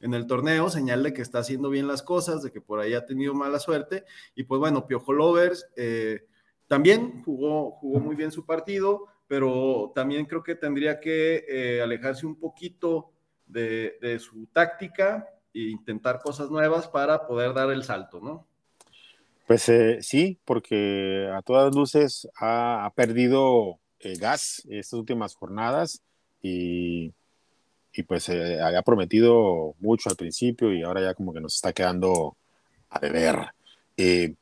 en 0.00 0.14
el 0.14 0.26
torneo, 0.26 0.70
señal 0.70 1.02
de 1.02 1.12
que 1.12 1.22
está 1.22 1.38
haciendo 1.38 1.70
bien 1.70 1.86
las 1.86 2.02
cosas, 2.02 2.42
de 2.42 2.50
que 2.50 2.60
por 2.60 2.80
ahí 2.80 2.94
ha 2.94 3.06
tenido 3.06 3.34
mala 3.34 3.58
suerte. 3.58 4.04
Y 4.34 4.44
pues 4.44 4.58
bueno, 4.58 4.86
Piojo 4.86 5.12
Lovers 5.12 5.66
eh, 5.76 6.26
también 6.66 7.22
jugó, 7.22 7.72
jugó 7.72 8.00
muy 8.00 8.14
bien 8.14 8.30
su 8.30 8.44
partido, 8.44 9.06
pero 9.26 9.92
también 9.94 10.26
creo 10.26 10.42
que 10.42 10.54
tendría 10.54 11.00
que 11.00 11.44
eh, 11.48 11.82
alejarse 11.82 12.26
un 12.26 12.38
poquito 12.38 13.12
de, 13.46 14.18
su 14.20 14.46
táctica 14.46 15.26
e 15.52 15.70
intentar 15.70 16.20
cosas 16.20 16.50
nuevas 16.50 16.88
para 16.88 17.26
poder 17.26 17.52
dar 17.52 17.70
el 17.70 17.82
salto, 17.82 18.20
¿no? 18.20 18.46
Pues 19.46 19.68
eh, 19.68 19.98
sí, 20.00 20.38
porque 20.44 21.28
a 21.34 21.42
todas 21.42 21.74
luces 21.74 22.28
ha 22.40 22.92
perdido 22.94 23.79
eh, 24.00 24.16
gas 24.18 24.62
estas 24.68 24.98
últimas 24.98 25.34
jornadas 25.34 26.02
y, 26.42 27.12
y 27.92 28.02
pues 28.04 28.28
eh, 28.28 28.60
había 28.60 28.82
prometido 28.82 29.74
mucho 29.78 30.10
al 30.10 30.16
principio 30.16 30.72
y 30.72 30.82
ahora 30.82 31.02
ya 31.02 31.14
como 31.14 31.32
que 31.32 31.40
nos 31.40 31.54
está 31.54 31.72
quedando 31.72 32.36
a 32.88 32.98
deber. 32.98 33.54
Eh, 33.96 34.34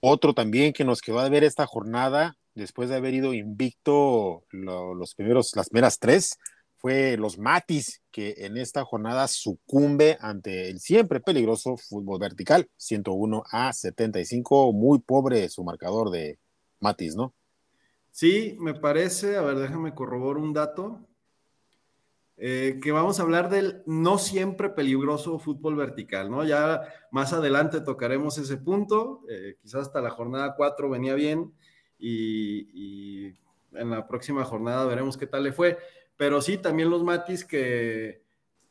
otro 0.00 0.34
también 0.34 0.72
que 0.72 0.84
nos 0.84 1.00
quedó 1.00 1.20
a 1.20 1.28
ver 1.28 1.44
esta 1.44 1.66
jornada, 1.66 2.36
después 2.54 2.88
de 2.88 2.96
haber 2.96 3.14
ido 3.14 3.34
invicto 3.34 4.44
los 4.50 5.14
primeros, 5.14 5.54
las 5.56 5.68
primeras 5.68 5.98
tres, 5.98 6.38
fue 6.76 7.18
los 7.18 7.38
Matis, 7.38 8.00
que 8.10 8.34
en 8.38 8.56
esta 8.56 8.84
jornada 8.84 9.28
sucumbe 9.28 10.16
ante 10.20 10.70
el 10.70 10.80
siempre 10.80 11.20
peligroso 11.20 11.76
fútbol 11.76 12.18
vertical, 12.18 12.70
101 12.78 13.44
a 13.50 13.72
75, 13.74 14.72
muy 14.72 14.98
pobre 15.00 15.50
su 15.50 15.62
marcador 15.62 16.10
de 16.10 16.38
Matis, 16.80 17.16
¿no? 17.16 17.34
Sí, 18.10 18.56
me 18.60 18.74
parece, 18.74 19.36
a 19.36 19.42
ver, 19.42 19.58
déjame 19.58 19.94
corroborar 19.94 20.42
un 20.42 20.52
dato, 20.52 21.00
eh, 22.42 22.80
que 22.82 22.90
vamos 22.90 23.20
a 23.20 23.22
hablar 23.22 23.50
del 23.50 23.82
no 23.84 24.16
siempre 24.16 24.70
peligroso 24.70 25.38
fútbol 25.38 25.76
vertical, 25.76 26.30
¿no? 26.30 26.42
Ya 26.42 26.82
más 27.10 27.34
adelante 27.34 27.82
tocaremos 27.82 28.38
ese 28.38 28.56
punto, 28.56 29.20
eh, 29.28 29.56
quizás 29.60 29.82
hasta 29.82 30.00
la 30.00 30.08
jornada 30.08 30.54
4 30.56 30.88
venía 30.88 31.14
bien 31.14 31.52
y, 31.98 33.34
en 33.72 33.90
la 33.90 34.08
próxima 34.08 34.42
jornada 34.44 34.86
veremos 34.86 35.18
qué 35.18 35.26
tal 35.26 35.44
le 35.44 35.52
fue, 35.52 35.78
pero 36.16 36.40
sí, 36.40 36.56
también 36.56 36.88
los 36.88 37.04
Matis 37.04 37.44
que, 37.44 38.22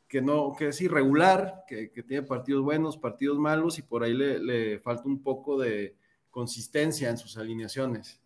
que 0.07 0.21
no, 0.21 0.53
que 0.57 0.69
es 0.69 0.81
irregular, 0.81 1.63
que, 1.67 1.89
tiene 2.07 2.23
partidos 2.23 2.63
buenos, 2.63 2.97
partidos 2.97 3.37
malos 3.37 3.77
y 3.77 3.83
por 3.83 4.03
ahí 4.03 4.13
le 4.15 4.79
falta 4.79 5.03
un 5.05 5.21
poco 5.21 5.59
de 5.59 5.95
consistencia 6.31 7.09
en 7.09 7.17
sus 7.19 7.37
alineaciones. 7.37 8.18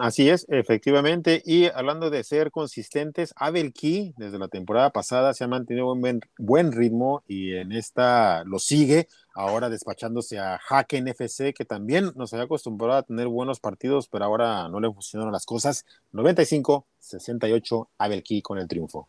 Así 0.00 0.30
es, 0.30 0.46
efectivamente. 0.48 1.42
Y 1.44 1.66
hablando 1.66 2.10
de 2.10 2.24
ser 2.24 2.50
consistentes, 2.50 3.34
Abel 3.36 3.72
Key 3.72 4.14
desde 4.16 4.38
la 4.38 4.48
temporada 4.48 4.90
pasada 4.90 5.34
se 5.34 5.44
ha 5.44 5.48
mantenido 5.48 5.92
un 5.92 6.20
buen, 6.38 6.72
ritmo 6.72 7.22
y 7.26 7.54
en 7.54 7.72
esta 7.72 8.44
lo 8.44 8.58
sigue, 8.58 9.08
ahora 9.34 9.68
despachándose 9.68 10.38
a 10.38 10.58
Haken 10.68 11.08
FC, 11.08 11.52
que 11.52 11.64
también 11.64 12.12
nos 12.14 12.32
había 12.32 12.44
acostumbrado 12.44 12.98
a 12.98 13.02
tener 13.02 13.26
buenos 13.28 13.60
partidos, 13.60 14.08
pero 14.08 14.24
ahora 14.24 14.68
no 14.68 14.80
le 14.80 14.92
funcionaron 14.92 15.32
las 15.32 15.46
cosas. 15.46 15.84
95-68, 16.12 17.88
Abel 17.98 18.22
Key 18.22 18.42
con 18.42 18.58
el 18.58 18.68
triunfo. 18.68 19.08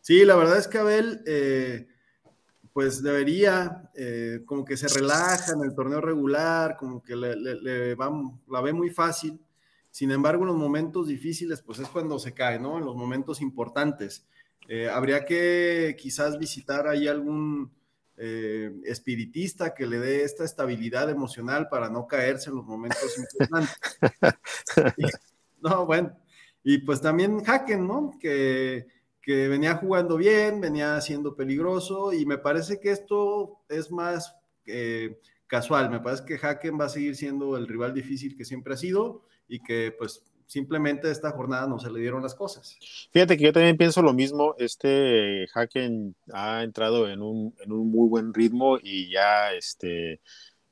Sí, 0.00 0.24
la 0.24 0.36
verdad 0.36 0.58
es 0.58 0.68
que 0.68 0.78
Abel, 0.78 1.22
eh, 1.26 1.88
pues 2.76 3.02
debería, 3.02 3.90
eh, 3.94 4.42
como 4.44 4.62
que 4.62 4.76
se 4.76 4.88
relaja 4.88 5.52
en 5.54 5.62
el 5.64 5.74
torneo 5.74 6.02
regular, 6.02 6.76
como 6.76 7.02
que 7.02 7.16
le, 7.16 7.94
va, 7.94 8.12
la 8.48 8.60
ve 8.60 8.74
muy 8.74 8.90
fácil 8.90 9.40
sin 9.96 10.10
embargo, 10.10 10.42
en 10.42 10.48
los 10.48 10.58
momentos 10.58 11.08
difíciles, 11.08 11.62
pues 11.62 11.78
es 11.78 11.88
cuando 11.88 12.18
se 12.18 12.34
cae, 12.34 12.58
¿no? 12.58 12.76
En 12.76 12.84
los 12.84 12.94
momentos 12.94 13.40
importantes. 13.40 14.26
Eh, 14.68 14.90
habría 14.90 15.24
que 15.24 15.96
quizás 15.98 16.38
visitar 16.38 16.86
ahí 16.86 17.08
algún 17.08 17.72
eh, 18.18 18.78
espiritista 18.84 19.72
que 19.72 19.86
le 19.86 19.98
dé 19.98 20.22
esta 20.22 20.44
estabilidad 20.44 21.08
emocional 21.08 21.70
para 21.70 21.88
no 21.88 22.06
caerse 22.06 22.50
en 22.50 22.56
los 22.56 22.66
momentos 22.66 23.16
importantes. 23.16 23.74
no, 25.62 25.86
bueno. 25.86 26.14
Y 26.62 26.76
pues 26.76 27.00
también 27.00 27.42
Haken, 27.46 27.86
¿no? 27.86 28.18
Que, 28.20 28.86
que 29.26 29.48
venía 29.48 29.74
jugando 29.74 30.16
bien, 30.16 30.60
venía 30.60 31.00
siendo 31.00 31.34
peligroso 31.34 32.12
y 32.12 32.24
me 32.24 32.38
parece 32.38 32.78
que 32.78 32.92
esto 32.92 33.58
es 33.68 33.90
más 33.90 34.36
eh, 34.66 35.18
casual. 35.48 35.90
Me 35.90 35.98
parece 35.98 36.24
que 36.24 36.38
Haken 36.40 36.78
va 36.80 36.84
a 36.84 36.88
seguir 36.88 37.16
siendo 37.16 37.56
el 37.56 37.66
rival 37.66 37.92
difícil 37.92 38.36
que 38.36 38.44
siempre 38.44 38.74
ha 38.74 38.76
sido 38.76 39.24
y 39.48 39.58
que 39.58 39.92
pues 39.98 40.22
simplemente 40.46 41.10
esta 41.10 41.32
jornada 41.32 41.66
no 41.66 41.80
se 41.80 41.90
le 41.90 41.98
dieron 41.98 42.22
las 42.22 42.36
cosas. 42.36 42.78
Fíjate 43.10 43.36
que 43.36 43.42
yo 43.42 43.52
también 43.52 43.76
pienso 43.76 44.00
lo 44.00 44.12
mismo, 44.12 44.54
este 44.58 45.48
Haken 45.52 46.14
ha 46.32 46.62
entrado 46.62 47.10
en 47.10 47.20
un, 47.20 47.52
en 47.58 47.72
un 47.72 47.90
muy 47.90 48.08
buen 48.08 48.32
ritmo 48.32 48.78
y 48.80 49.10
ya 49.10 49.52
este, 49.54 50.20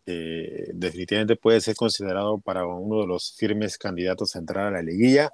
eh, 0.07 0.69
definitivamente 0.75 1.35
puede 1.35 1.61
ser 1.61 1.75
considerado 1.75 2.39
para 2.39 2.65
uno 2.65 3.01
de 3.01 3.09
los 3.09 3.35
firmes 3.37 3.79
candidatos 3.79 4.37
a 4.37 4.39
entrar 4.39 4.69
a 4.69 4.71
la 4.71 4.83
liguilla 4.83 5.33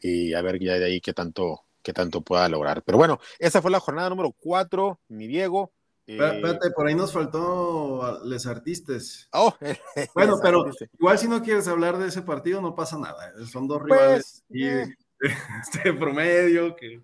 y 0.00 0.34
a 0.34 0.42
ver 0.42 0.60
ya 0.60 0.74
de 0.74 0.84
ahí 0.84 1.00
qué 1.00 1.14
tanto, 1.14 1.62
qué 1.88 1.94
tanto 1.94 2.20
pueda 2.20 2.46
lograr. 2.50 2.82
Pero 2.82 2.98
bueno, 2.98 3.18
esa 3.38 3.62
fue 3.62 3.70
la 3.70 3.80
jornada 3.80 4.10
número 4.10 4.30
4, 4.30 5.00
mi 5.08 5.26
Diego. 5.26 5.72
Espérate, 6.06 6.70
por 6.72 6.86
ahí 6.86 6.94
nos 6.94 7.14
faltó 7.14 8.20
les 8.24 8.46
artistas. 8.46 9.26
Oh, 9.32 9.54
bueno, 10.14 10.38
pero 10.42 10.66
igual 10.98 11.18
si 11.18 11.28
no 11.28 11.42
quieres 11.42 11.66
hablar 11.66 11.96
de 11.96 12.08
ese 12.08 12.20
partido, 12.20 12.60
no 12.60 12.74
pasa 12.74 12.98
nada. 12.98 13.32
Son 13.50 13.66
dos 13.66 13.82
rivales 13.82 14.44
pues, 14.48 14.62
eh. 14.62 14.94
este 15.62 15.94
promedio 15.94 16.76
que. 16.76 17.00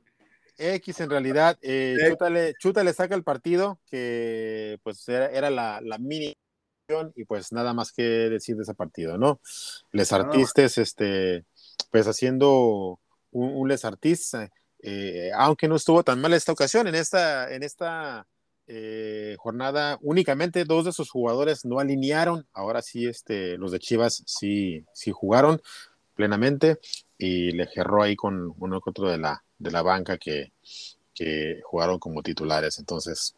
X 0.58 1.00
en 1.00 1.08
realidad, 1.08 1.58
eh, 1.62 1.96
Chuta, 2.58 2.84
le, 2.84 2.92
saca 2.92 3.14
el 3.14 3.24
partido, 3.24 3.80
que 3.86 4.78
pues 4.82 5.08
era, 5.08 5.50
la, 5.50 5.80
mini 5.98 6.36
y 7.16 7.24
pues 7.24 7.52
nada 7.52 7.72
más 7.72 7.90
que 7.90 8.02
decir 8.02 8.54
de 8.56 8.62
ese 8.62 8.74
partido, 8.74 9.16
¿no? 9.16 9.40
Les 9.92 10.12
artistas, 10.12 10.76
este, 10.76 11.44
pues 11.90 12.06
haciendo 12.06 13.00
un, 13.34 13.68
les 13.68 13.84
artista, 13.84 14.50
eh, 14.86 15.30
aunque 15.34 15.66
no 15.66 15.76
estuvo 15.76 16.02
tan 16.02 16.20
mal 16.20 16.34
esta 16.34 16.52
ocasión, 16.52 16.86
en 16.86 16.94
esta, 16.94 17.50
en 17.54 17.62
esta 17.62 18.26
eh, 18.66 19.34
jornada 19.38 19.98
únicamente 20.02 20.66
dos 20.66 20.84
de 20.84 20.92
sus 20.92 21.10
jugadores 21.10 21.64
no 21.64 21.78
alinearon. 21.78 22.46
Ahora 22.52 22.82
sí, 22.82 23.06
este, 23.06 23.56
los 23.56 23.72
de 23.72 23.78
Chivas 23.78 24.22
sí, 24.26 24.84
sí 24.92 25.10
jugaron 25.10 25.62
plenamente 26.14 26.80
y 27.16 27.52
le 27.52 27.66
gerró 27.66 28.02
ahí 28.02 28.14
con 28.14 28.54
uno 28.58 28.80
que 28.82 28.90
otro 28.90 29.10
de 29.10 29.16
la, 29.16 29.42
de 29.58 29.70
la 29.70 29.80
banca 29.80 30.18
que, 30.18 30.52
que 31.14 31.62
jugaron 31.64 31.98
como 31.98 32.22
titulares. 32.22 32.78
Entonces, 32.78 33.34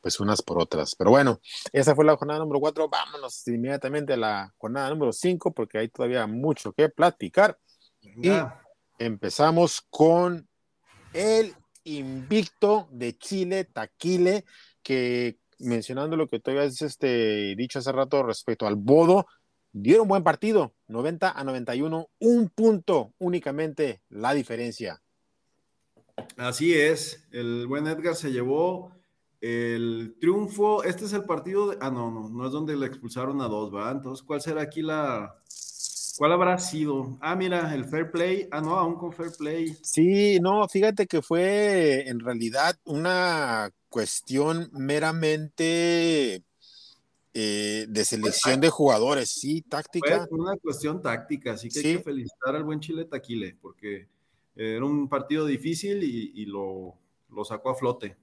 pues 0.00 0.18
unas 0.18 0.40
por 0.40 0.58
otras. 0.58 0.94
Pero 0.94 1.10
bueno, 1.10 1.40
esa 1.74 1.94
fue 1.94 2.06
la 2.06 2.16
jornada 2.16 2.40
número 2.40 2.60
cuatro. 2.60 2.88
Vámonos 2.88 3.46
inmediatamente 3.48 4.14
a 4.14 4.16
la 4.16 4.54
jornada 4.56 4.88
número 4.88 5.12
cinco 5.12 5.52
porque 5.52 5.76
hay 5.76 5.88
todavía 5.88 6.26
mucho 6.26 6.72
que 6.72 6.88
platicar. 6.88 7.58
Y 8.00 8.30
empezamos 8.98 9.84
con 9.90 10.48
el 11.16 11.54
invicto 11.84 12.88
de 12.90 13.16
Chile, 13.16 13.64
Taquile, 13.64 14.44
que 14.82 15.38
mencionando 15.58 16.16
lo 16.16 16.26
que 16.26 16.40
tú 16.40 16.50
habías 16.50 16.82
este, 16.82 17.54
dicho 17.56 17.78
hace 17.78 17.90
rato 17.90 18.22
respecto 18.22 18.66
al 18.66 18.76
Bodo, 18.76 19.26
dieron 19.72 20.08
buen 20.08 20.22
partido, 20.22 20.74
90 20.88 21.30
a 21.30 21.44
91, 21.44 22.10
un 22.18 22.48
punto 22.50 23.14
únicamente 23.18 24.02
la 24.10 24.34
diferencia. 24.34 25.00
Así 26.36 26.74
es, 26.74 27.26
el 27.32 27.66
buen 27.66 27.86
Edgar 27.86 28.14
se 28.14 28.30
llevó 28.30 28.92
el 29.40 30.16
triunfo, 30.20 30.82
este 30.82 31.06
es 31.06 31.12
el 31.14 31.24
partido, 31.24 31.70
de, 31.70 31.78
ah, 31.80 31.90
no, 31.90 32.10
no, 32.10 32.28
no 32.28 32.46
es 32.46 32.52
donde 32.52 32.76
le 32.76 32.86
expulsaron 32.86 33.40
a 33.40 33.48
dos, 33.48 33.74
¿va? 33.74 33.90
Entonces, 33.90 34.24
¿cuál 34.24 34.40
será 34.40 34.62
aquí 34.62 34.82
la, 34.82 35.42
¿Cuál 36.16 36.32
habrá 36.32 36.58
sido? 36.58 37.18
Ah, 37.20 37.36
mira, 37.36 37.74
el 37.74 37.84
fair 37.84 38.10
play. 38.10 38.48
Ah, 38.50 38.60
no, 38.60 38.76
aún 38.76 38.96
con 38.96 39.12
fair 39.12 39.30
play. 39.36 39.76
Sí, 39.82 40.38
no, 40.40 40.66
fíjate 40.68 41.06
que 41.06 41.20
fue 41.20 42.08
en 42.08 42.20
realidad 42.20 42.76
una 42.84 43.70
cuestión 43.88 44.70
meramente 44.72 46.42
eh, 47.34 47.86
de 47.88 48.04
selección 48.04 48.60
de 48.60 48.70
jugadores, 48.70 49.30
sí, 49.30 49.60
táctica. 49.60 50.26
Fue 50.26 50.38
una 50.38 50.56
cuestión 50.56 51.02
táctica, 51.02 51.52
así 51.52 51.68
que 51.68 51.80
hay 51.80 51.96
que 51.96 52.02
felicitar 52.02 52.56
al 52.56 52.64
buen 52.64 52.80
Chile 52.80 53.04
Taquile, 53.04 53.56
porque 53.60 54.08
era 54.54 54.84
un 54.84 55.08
partido 55.08 55.44
difícil 55.44 56.02
y, 56.02 56.46
lo, 56.46 56.94
sacó 57.44 57.70
a 57.70 57.74
flote. 57.74 58.16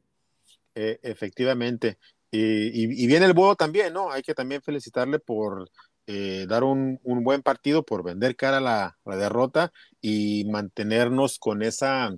Eh, 0.74 1.00
efectivamente. 1.04 2.00
Y, 2.32 3.04
y, 3.04 3.06
viene 3.06 3.28
el 3.28 3.34
Bodo 3.34 3.56
también, 3.56 3.94
¿no? 3.94 4.12
Hay 4.12 4.24
que 4.24 4.34
también 4.34 4.64
felicitarle 4.64 5.20
por 5.20 5.70
eh, 6.06 6.46
dar 6.50 6.66
un, 6.66 7.00
buen 7.04 7.42
partido 7.42 7.84
por 7.84 8.04
vender 8.04 8.36
cara 8.36 8.58
a 8.58 8.98
la, 9.06 9.18
derrota 9.18 9.72
y 10.02 10.44
mantenernos 10.50 11.40
con 11.40 11.64
esa 11.64 12.14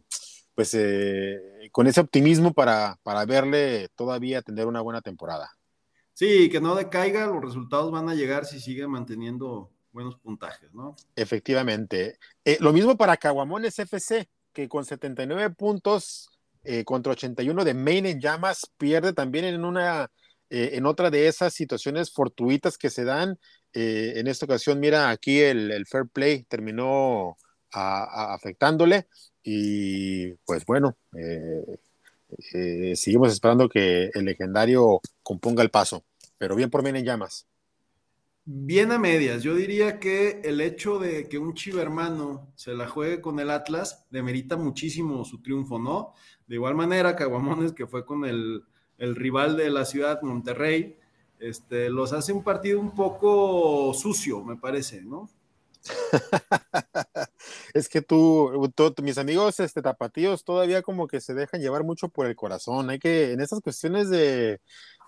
pues 0.56 0.74
eh, 0.74 1.70
con 1.72 1.86
ese 1.86 2.00
optimismo 2.00 2.54
para, 2.54 2.98
para 3.04 3.25
verle 3.25 3.89
todavía 3.96 4.42
tener 4.42 4.65
una 4.65 4.82
buena 4.82 5.01
temporada. 5.01 5.51
Sí, 6.13 6.50
que 6.50 6.62
no 6.62 6.75
decaiga, 6.75 7.27
los 7.27 7.44
resultados 7.44 7.92
van 7.92 8.10
a 8.10 8.15
llegar 8.15 8.46
si 8.46 8.60
sigue 8.60 8.88
manteniendo 8.88 9.70
buenos 9.92 10.18
puntajes, 10.18 10.74
¿no? 10.74 10.96
Efectivamente. 11.15 12.18
Eh, 12.46 12.58
lo 12.62 12.72
mismo 12.72 12.96
para 12.96 13.18
Caguamones 13.18 13.77
FC, 13.77 14.30
que 14.54 14.70
con 14.70 14.86
79 14.86 15.54
puntos 15.56 16.30
contra 16.84 17.12
81 17.12 17.63
de 17.63 17.75
Main 17.75 18.08
en 18.08 18.20
llamas, 18.20 18.72
pierde 18.80 19.13
también 19.13 19.46
en 19.46 19.63
una 19.63 20.10
en 20.49 20.85
otra 20.85 21.09
de 21.09 21.27
esas 21.27 21.53
situaciones 21.53 22.11
fortuitas 22.11 22.77
que 22.77 22.89
se 22.89 23.03
dan 23.03 23.39
eh, 23.77 24.19
en 24.19 24.27
esta 24.27 24.45
ocasión, 24.45 24.79
mira, 24.79 25.09
aquí 25.09 25.41
el, 25.41 25.85
fair 25.85 26.07
play 26.07 26.43
terminó 26.43 27.35
afectándole 27.71 29.07
y 29.43 30.31
pues 30.45 30.65
bueno, 30.65 30.95
eh, 31.13 31.77
eh, 32.53 32.93
seguimos 32.95 33.33
esperando 33.33 33.67
que 33.67 34.09
el 34.13 34.23
legendario 34.23 35.01
componga 35.21 35.61
el 35.61 35.71
paso, 35.71 36.05
pero 36.37 36.55
bien 36.55 36.69
por 36.69 36.83
bien 36.83 36.95
en 36.95 37.03
llamas. 37.03 37.47
Bien 38.45 38.93
a 38.93 38.97
medias, 38.97 39.43
yo 39.43 39.55
diría 39.55 39.99
que 39.99 40.39
el 40.45 40.61
hecho 40.61 40.97
de 40.97 41.27
que 41.27 41.37
un 41.37 41.53
chivo 41.53 41.81
hermano 41.81 42.53
se 42.55 42.75
la 42.75 42.87
juegue 42.87 43.19
con 43.19 43.41
el 43.41 43.49
Atlas 43.49 44.05
demerita 44.09 44.55
muchísimo 44.55 45.25
su 45.25 45.41
triunfo, 45.41 45.79
¿no? 45.79 46.13
De 46.47 46.55
igual 46.55 46.75
manera, 46.75 47.15
Caguamones, 47.15 47.73
que 47.73 47.87
fue 47.87 48.05
con 48.05 48.23
el, 48.23 48.63
el 48.97 49.15
rival 49.15 49.57
de 49.57 49.69
la 49.69 49.85
ciudad, 49.85 50.21
Monterrey, 50.21 50.97
este, 51.39 51.89
los 51.89 52.13
hace 52.13 52.33
un 52.33 52.43
partido 52.43 52.79
un 52.79 52.91
poco 52.91 53.93
sucio, 53.93 54.43
me 54.43 54.55
parece, 54.55 55.01
¿no? 55.01 55.29
es 57.73 57.89
que 57.89 58.01
tú, 58.01 58.71
mis 59.03 59.17
amigos 59.17 59.59
este, 59.59 59.81
tapatíos 59.81 60.43
todavía 60.43 60.81
como 60.81 61.07
que 61.07 61.21
se 61.21 61.33
dejan 61.33 61.61
llevar 61.61 61.83
mucho 61.83 62.09
por 62.09 62.25
el 62.25 62.35
corazón. 62.35 62.89
Hay 62.89 62.99
que, 62.99 63.33
en 63.33 63.41
estas 63.41 63.61
cuestiones 63.61 64.09
de, 64.09 64.61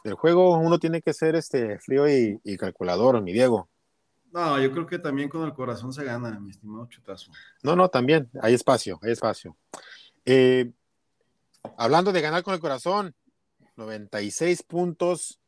del 0.03 0.13
juego, 0.13 0.57
uno 0.57 0.79
tiene 0.79 1.01
que 1.01 1.13
ser 1.13 1.35
este, 1.35 1.79
frío 1.79 2.07
y, 2.07 2.57
calculador, 2.57 3.21
mi 3.21 3.33
Diego. 3.33 3.69
No, 4.31 4.59
yo 4.61 4.71
creo 4.71 4.85
que 4.85 4.99
también 4.99 5.29
con 5.29 5.43
el 5.43 5.53
corazón 5.53 5.93
se 5.93 6.03
gana, 6.03 6.39
mi 6.39 6.51
estimado 6.51 6.85
Chutazo. 6.87 7.31
No, 7.63 7.75
no, 7.75 7.89
también, 7.89 8.29
hay 8.41 8.53
espacio, 8.53 8.99
hay 9.01 9.13
espacio. 9.13 9.55
Eh, 10.25 10.71
hablando 11.77 12.11
de 12.11 12.21
ganar 12.21 12.43
con 12.43 12.53
el 12.53 12.59
corazón, 12.59 13.15
96 13.77 14.63
puntos 14.63 15.39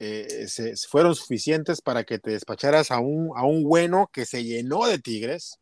eh, 0.00 0.46
se, 0.46 0.76
fueron 0.88 1.14
suficientes 1.14 1.80
para 1.80 2.04
que 2.04 2.18
te 2.18 2.30
despacharas 2.30 2.90
a 2.90 3.00
un, 3.00 3.30
a 3.36 3.44
un 3.44 3.64
bueno 3.64 4.08
que 4.12 4.26
se 4.26 4.44
llenó 4.44 4.86
de 4.86 4.98
Tigres, 4.98 5.58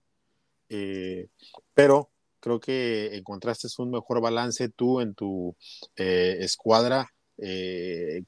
eh, 0.68 1.28
pero 1.74 2.10
creo 2.40 2.60
que 2.60 3.16
encontraste 3.16 3.68
un 3.78 3.90
mejor 3.90 4.20
balance 4.20 4.68
tú 4.68 5.00
en 5.00 5.14
tu 5.14 5.56
eh, 5.96 6.36
escuadra 6.40 7.10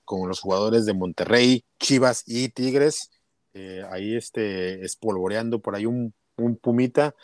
con 0.05 0.29
los 0.29 0.41
jugadores 0.41 0.85
de 0.85 0.93
Monterrey, 0.93 1.65
Chivas 1.79 2.25
y 2.27 2.51
Tigres. 2.51 3.11
ahí 3.91 4.17
este, 4.17 4.85
espolvoreando 4.85 5.61
por 5.61 5.75
ahí 5.75 5.87
un, 5.87 6.13
un 6.37 6.57
Pumita. 6.57 7.15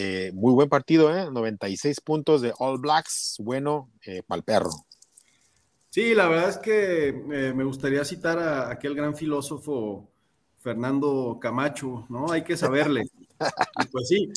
Eh, 0.00 0.30
muy 0.32 0.52
buen 0.52 0.68
partido, 0.68 1.12
¿eh? 1.12 1.28
96 1.28 2.00
puntos 2.02 2.40
de 2.40 2.52
All 2.60 2.78
Blacks, 2.78 3.34
bueno, 3.40 3.90
eh, 4.06 4.22
para 4.24 4.36
el 4.36 4.44
perro. 4.44 4.70
Sí, 5.90 6.14
la 6.14 6.28
verdad 6.28 6.50
es 6.50 6.58
que 6.58 7.12
me 7.52 7.64
gustaría 7.64 8.04
citar 8.04 8.38
a 8.38 8.70
aquel 8.70 8.94
gran 8.94 9.16
filósofo 9.16 10.08
Fernando 10.58 11.38
Camacho, 11.40 12.06
¿no? 12.10 12.30
Hay 12.30 12.44
que 12.44 12.56
saberle. 12.56 13.06
pues 13.90 14.06
sí, 14.06 14.30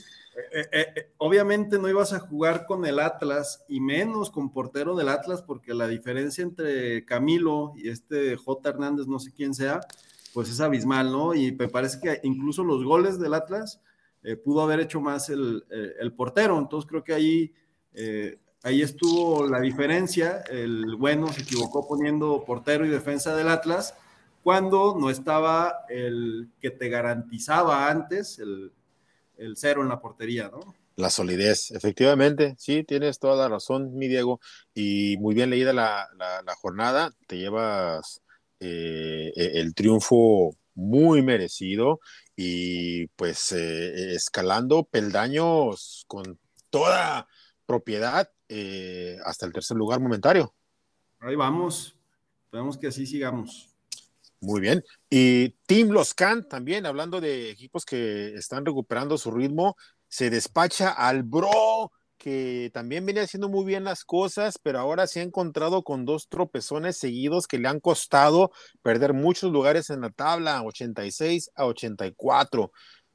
obviamente 1.17 1.77
no 1.77 1.87
ibas 1.87 2.13
a 2.13 2.19
jugar 2.21 2.65
con 2.65 2.83
el 2.83 2.97
Atlas 2.97 3.63
y 3.67 3.81
menos 3.81 4.31
con 4.31 4.51
portero 4.51 4.95
del 4.95 5.09
Atlas 5.09 5.43
porque 5.43 5.75
la 5.75 5.87
diferencia 5.87 6.41
entre 6.41 7.05
Camilo 7.05 7.73
y 7.75 7.89
este 7.89 8.35
J. 8.35 8.67
Hernández, 8.67 9.05
no 9.05 9.19
sé 9.19 9.31
quién 9.31 9.53
sea, 9.53 9.81
pues 10.33 10.49
es 10.49 10.59
abismal, 10.59 11.11
¿no? 11.11 11.35
Y 11.35 11.51
me 11.51 11.67
parece 11.67 11.99
que 11.99 12.19
incluso 12.23 12.63
los 12.63 12.83
goles 12.83 13.19
del 13.19 13.35
Atlas 13.35 13.79
eh, 14.23 14.35
pudo 14.35 14.61
haber 14.61 14.79
hecho 14.79 15.01
más 15.01 15.29
el, 15.29 15.63
eh, 15.71 15.93
el, 15.99 16.13
portero. 16.13 16.57
Entonces 16.59 16.89
creo 16.89 17.03
que 17.03 17.13
ahí, 17.13 17.53
eh, 17.93 18.37
ahí 18.63 18.81
estuvo 18.81 19.47
la 19.47 19.59
diferencia. 19.59 20.43
El 20.49 20.95
bueno 20.95 21.27
se 21.33 21.41
equivocó 21.41 21.87
poniendo 21.87 22.43
portero 22.45 22.85
y 22.85 22.89
defensa 22.89 23.35
del 23.35 23.49
Atlas 23.49 23.95
cuando 24.43 24.95
no 24.99 25.09
estaba 25.09 25.85
el 25.89 26.49
que 26.59 26.71
te 26.71 26.89
garantizaba 26.89 27.89
antes 27.89 28.39
el, 28.39 28.71
el 29.37 29.57
cero 29.57 29.81
en 29.81 29.89
la 29.89 29.99
portería, 29.99 30.49
¿no? 30.49 30.75
La 30.97 31.09
solidez, 31.09 31.71
efectivamente, 31.71 32.55
sí, 32.57 32.83
tienes 32.83 33.17
toda 33.17 33.35
la 33.37 33.49
razón, 33.49 33.95
mi 33.95 34.07
Diego, 34.07 34.39
y 34.73 35.17
muy 35.19 35.33
bien 35.33 35.49
leída 35.49 35.73
la, 35.73 36.07
la, 36.17 36.55
jornada, 36.55 37.13
te 37.27 37.37
llevas 37.37 38.21
e, 38.59 39.31
el 39.35 39.73
triunfo 39.73 40.55
muy 40.75 41.21
merecido 41.21 42.01
y 42.35 43.07
pues 43.07 43.51
eh, 43.51 44.13
escalando 44.13 44.83
peldaños 44.83 46.05
con 46.07 46.39
toda 46.69 47.27
propiedad 47.65 48.29
eh, 48.49 49.17
hasta 49.25 49.45
el 49.45 49.53
tercer 49.53 49.77
lugar 49.77 49.99
momentario. 49.99 50.53
Ahí 51.19 51.35
vamos, 51.35 51.95
esperemos 52.45 52.77
que 52.77 52.87
así 52.87 53.05
sigamos. 53.05 53.69
Muy 54.39 54.59
bien. 54.59 54.83
Y 55.09 55.49
Team 55.67 55.89
Los 55.89 56.13
Can 56.15 56.47
también, 56.49 56.87
hablando 56.87 57.21
de 57.21 57.51
equipos 57.51 57.85
que 57.85 58.33
están 58.33 58.65
recuperando 58.65 59.17
su 59.17 59.29
ritmo, 59.29 59.77
se 60.07 60.29
despacha 60.29 60.89
al 60.91 61.23
Bro 61.23 61.91
que 62.21 62.69
también 62.71 63.03
viene 63.03 63.21
haciendo 63.21 63.49
muy 63.49 63.65
bien 63.65 63.83
las 63.83 64.05
cosas, 64.05 64.59
pero 64.61 64.77
ahora 64.77 65.07
se 65.07 65.21
ha 65.21 65.23
encontrado 65.23 65.81
con 65.81 66.05
dos 66.05 66.29
tropezones 66.29 66.97
seguidos 66.97 67.47
que 67.47 67.57
le 67.57 67.67
han 67.67 67.79
costado 67.79 68.51
perder 68.83 69.13
muchos 69.13 69.51
lugares 69.51 69.89
en 69.89 70.01
la 70.01 70.11
tabla, 70.11 70.61
86 70.61 71.49
a 71.55 71.65
84. 71.65 72.71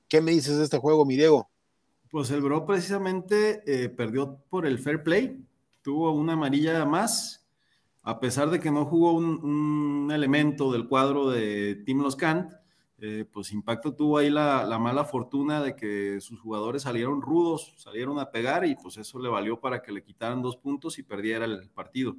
¿Qué 0.08 0.20
me 0.20 0.32
dices 0.32 0.58
de 0.58 0.64
este 0.64 0.78
juego, 0.78 1.06
mi 1.06 1.14
Diego? 1.14 1.48
Pues 2.10 2.32
el 2.32 2.40
Bro 2.40 2.66
precisamente 2.66 3.62
eh, 3.66 3.88
perdió 3.90 4.40
por 4.48 4.66
el 4.66 4.80
fair 4.80 5.04
play, 5.04 5.40
tuvo 5.82 6.10
una 6.10 6.32
amarilla 6.32 6.84
más, 6.84 7.46
a 8.02 8.18
pesar 8.18 8.50
de 8.50 8.58
que 8.58 8.72
no 8.72 8.86
jugó 8.86 9.12
un, 9.12 10.10
elemento 10.10 10.72
del 10.72 10.88
cuadro 10.88 11.30
de 11.30 11.76
Team 11.86 12.02
Los 12.02 12.16
Cant, 12.16 12.52
eh, 12.98 13.26
pues 13.30 13.52
Impacto 13.52 13.94
tuvo 13.94 14.18
ahí 14.18 14.30
la, 14.30 14.78
mala 14.78 15.04
fortuna 15.04 15.62
de 15.62 15.76
que 15.76 16.18
sus 16.20 16.40
jugadores 16.40 16.82
salieron 16.82 17.20
rudos, 17.20 17.74
salieron 17.76 18.18
a 18.18 18.30
pegar 18.30 18.64
y 18.64 18.74
pues 18.74 18.96
eso 18.96 19.18
le 19.18 19.28
valió 19.28 19.60
para 19.60 19.82
que 19.82 19.92
le 19.92 20.02
quitaran 20.02 20.40
dos 20.40 20.56
puntos 20.56 20.98
y 20.98 21.02
perdiera 21.02 21.44
el 21.44 21.68
partido. 21.70 22.16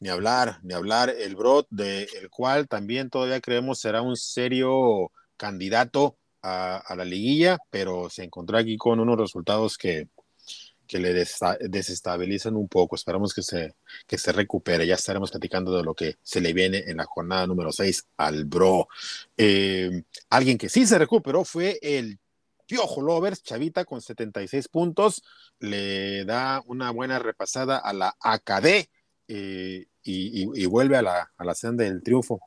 Ni 0.00 0.08
hablar, 0.08 0.60
ni 0.62 0.72
hablar, 0.72 1.10
el 1.10 1.36
Brot, 1.36 1.66
de 1.68 2.08
el 2.20 2.30
cual 2.30 2.66
también 2.66 3.10
todavía 3.10 3.40
creemos 3.40 3.80
será 3.80 4.00
un 4.00 4.16
serio 4.16 5.10
candidato 5.36 6.16
a, 6.40 6.78
a 6.78 6.96
la 6.96 7.04
liguilla, 7.04 7.58
pero 7.70 8.08
se 8.08 8.24
encontró 8.24 8.56
aquí 8.56 8.78
con 8.78 9.00
unos 9.00 9.18
resultados 9.18 9.76
que, 9.76 10.08
que 10.86 10.98
le 10.98 11.12
desestabilizan 11.14 12.56
un 12.56 12.68
poco. 12.68 12.96
Esperamos 12.96 13.34
que 13.34 13.42
se, 13.42 13.74
que 14.06 14.18
se 14.18 14.32
recupere. 14.32 14.86
Ya 14.86 14.94
estaremos 14.94 15.30
platicando 15.30 15.76
de 15.76 15.82
lo 15.82 15.94
que 15.94 16.16
se 16.22 16.40
le 16.40 16.52
viene 16.52 16.84
en 16.86 16.98
la 16.98 17.04
jornada 17.04 17.46
número 17.46 17.72
6 17.72 18.06
al 18.16 18.44
Bro. 18.44 18.88
Eh, 19.36 20.04
alguien 20.30 20.58
que 20.58 20.68
sí 20.68 20.86
se 20.86 20.98
recuperó 20.98 21.44
fue 21.44 21.78
el 21.82 22.18
Piojo 22.66 23.02
Lovers, 23.02 23.42
Chavita, 23.42 23.84
con 23.84 24.00
76 24.00 24.68
puntos. 24.68 25.22
Le 25.58 26.24
da 26.24 26.62
una 26.66 26.90
buena 26.90 27.18
repasada 27.18 27.78
a 27.78 27.92
la 27.92 28.16
AKD 28.20 28.88
eh, 29.28 29.86
y, 30.02 30.66
vuelve 30.66 30.96
a 30.96 31.02
la, 31.02 31.32
a 31.36 31.44
la 31.44 31.54
senda 31.54 31.84
del 31.84 32.02
triunfo. 32.02 32.40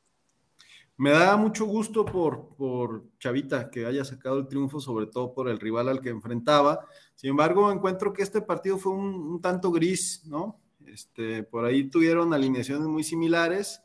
Me 0.97 1.11
da 1.11 1.37
mucho 1.37 1.65
gusto 1.65 2.03
por, 2.03 2.55
por 2.55 3.03
Chavita 3.19 3.69
que 3.69 3.85
haya 3.85 4.03
sacado 4.03 4.39
el 4.39 4.47
triunfo, 4.47 4.79
sobre 4.79 5.05
todo 5.05 5.31
por 5.31 5.47
el 5.47 5.59
rival 5.59 5.89
al 5.89 6.01
que 6.01 6.09
enfrentaba. 6.09 6.87
Sin 7.13 7.29
embargo, 7.29 7.71
encuentro 7.71 8.11
que 8.11 8.23
este 8.23 8.41
partido 8.41 8.79
fue 8.79 8.93
un, 8.93 9.39
tanto 9.39 9.71
gris, 9.71 10.23
¿no? 10.25 10.59
Este, 10.87 11.43
por 11.43 11.65
ahí 11.65 11.89
tuvieron 11.89 12.33
alineaciones 12.33 12.87
muy 12.87 13.03
similares 13.03 13.81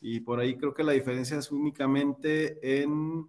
y 0.00 0.20
por 0.20 0.38
ahí 0.38 0.56
creo 0.56 0.72
que 0.72 0.84
la 0.84 0.92
diferencia 0.92 1.36
es 1.36 1.50
únicamente 1.50 2.82
en 2.82 3.28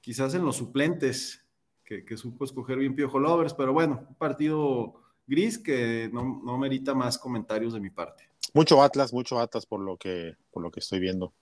quizás 0.00 0.34
en 0.34 0.44
los 0.44 0.56
suplentes, 0.56 1.44
que, 1.84 2.16
supo 2.16 2.44
escoger 2.44 2.78
bien 2.78 2.96
Piojo 2.96 3.20
Lovers, 3.20 3.54
pero 3.54 3.72
bueno, 3.72 4.06
un 4.08 4.14
partido 4.16 4.94
gris 5.26 5.58
que 5.58 6.10
no, 6.12 6.42
no 6.44 6.58
merita 6.58 6.92
más 6.92 7.18
comentarios 7.18 7.72
de 7.72 7.80
mi 7.80 7.90
parte. 7.90 8.28
Mucho 8.52 8.82
Atlas, 8.82 9.12
mucho 9.12 9.38
Atlas 9.38 9.64
por 9.64 9.80
lo 9.80 9.96
que, 9.96 10.36
por 10.50 10.62
lo 10.62 10.70
que 10.70 10.80
estoy 10.80 10.98
viendo. 10.98 11.32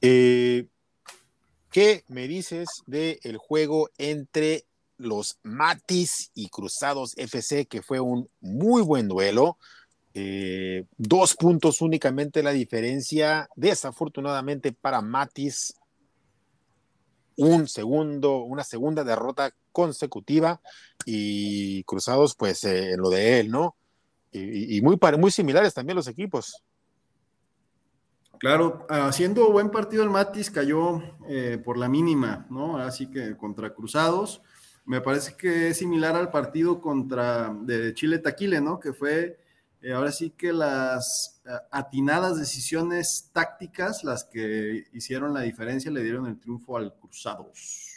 Eh, 0.00 0.66
¿Qué 1.70 2.04
me 2.08 2.26
dices 2.26 2.68
del 2.86 3.36
juego 3.36 3.90
entre 3.96 4.64
los 4.96 5.38
Matis 5.42 6.30
y 6.34 6.48
Cruzados 6.48 7.16
FC, 7.16 7.66
que 7.66 7.80
fue 7.80 8.00
un 8.00 8.28
muy 8.40 8.82
buen 8.82 9.06
duelo? 9.06 9.56
Eh, 10.14 10.84
dos 10.98 11.36
puntos 11.36 11.80
únicamente 11.80 12.42
la 12.42 12.50
diferencia, 12.50 13.48
desafortunadamente 13.54 14.72
para 14.72 15.00
Matis, 15.00 15.74
un 17.36 17.68
segundo, 17.68 18.38
una 18.38 18.64
segunda 18.64 19.04
derrota 19.04 19.54
consecutiva 19.70 20.60
y 21.06 21.84
Cruzados, 21.84 22.34
pues 22.34 22.64
eh, 22.64 22.92
en 22.92 23.00
lo 23.00 23.10
de 23.10 23.38
él, 23.38 23.50
¿no? 23.50 23.76
Y, 24.32 24.76
y 24.76 24.82
muy, 24.82 24.98
muy 25.18 25.30
similares 25.30 25.72
también 25.72 25.96
los 25.96 26.08
equipos. 26.08 26.64
Claro, 28.40 28.86
haciendo 28.88 29.52
buen 29.52 29.68
partido 29.70 30.02
el 30.02 30.08
Matis 30.08 30.50
cayó 30.50 31.02
eh, 31.28 31.60
por 31.62 31.76
la 31.76 31.90
mínima, 31.90 32.46
¿no? 32.48 32.78
Así 32.78 33.10
que 33.10 33.36
contra 33.36 33.74
Cruzados. 33.74 34.40
Me 34.86 35.02
parece 35.02 35.36
que 35.36 35.68
es 35.68 35.76
similar 35.76 36.16
al 36.16 36.30
partido 36.30 36.80
contra 36.80 37.54
de 37.54 37.92
Chile 37.92 38.18
Taquile, 38.18 38.62
¿no? 38.62 38.80
Que 38.80 38.94
fue 38.94 39.38
eh, 39.82 39.92
ahora 39.92 40.10
sí 40.10 40.30
que 40.30 40.54
las 40.54 41.42
eh, 41.44 41.50
atinadas 41.70 42.38
decisiones 42.38 43.28
tácticas 43.30 44.04
las 44.04 44.24
que 44.24 44.84
hicieron 44.94 45.34
la 45.34 45.42
diferencia, 45.42 45.90
le 45.90 46.02
dieron 46.02 46.24
el 46.24 46.40
triunfo 46.40 46.78
al 46.78 46.94
Cruzados. 46.94 47.88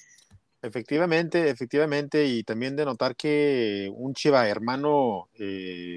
Efectivamente, 0.62 1.50
efectivamente, 1.50 2.26
y 2.26 2.44
también 2.44 2.76
de 2.76 2.84
notar 2.84 3.16
que 3.16 3.90
un 3.96 4.14
Chiva 4.14 4.46
hermano 4.50 5.30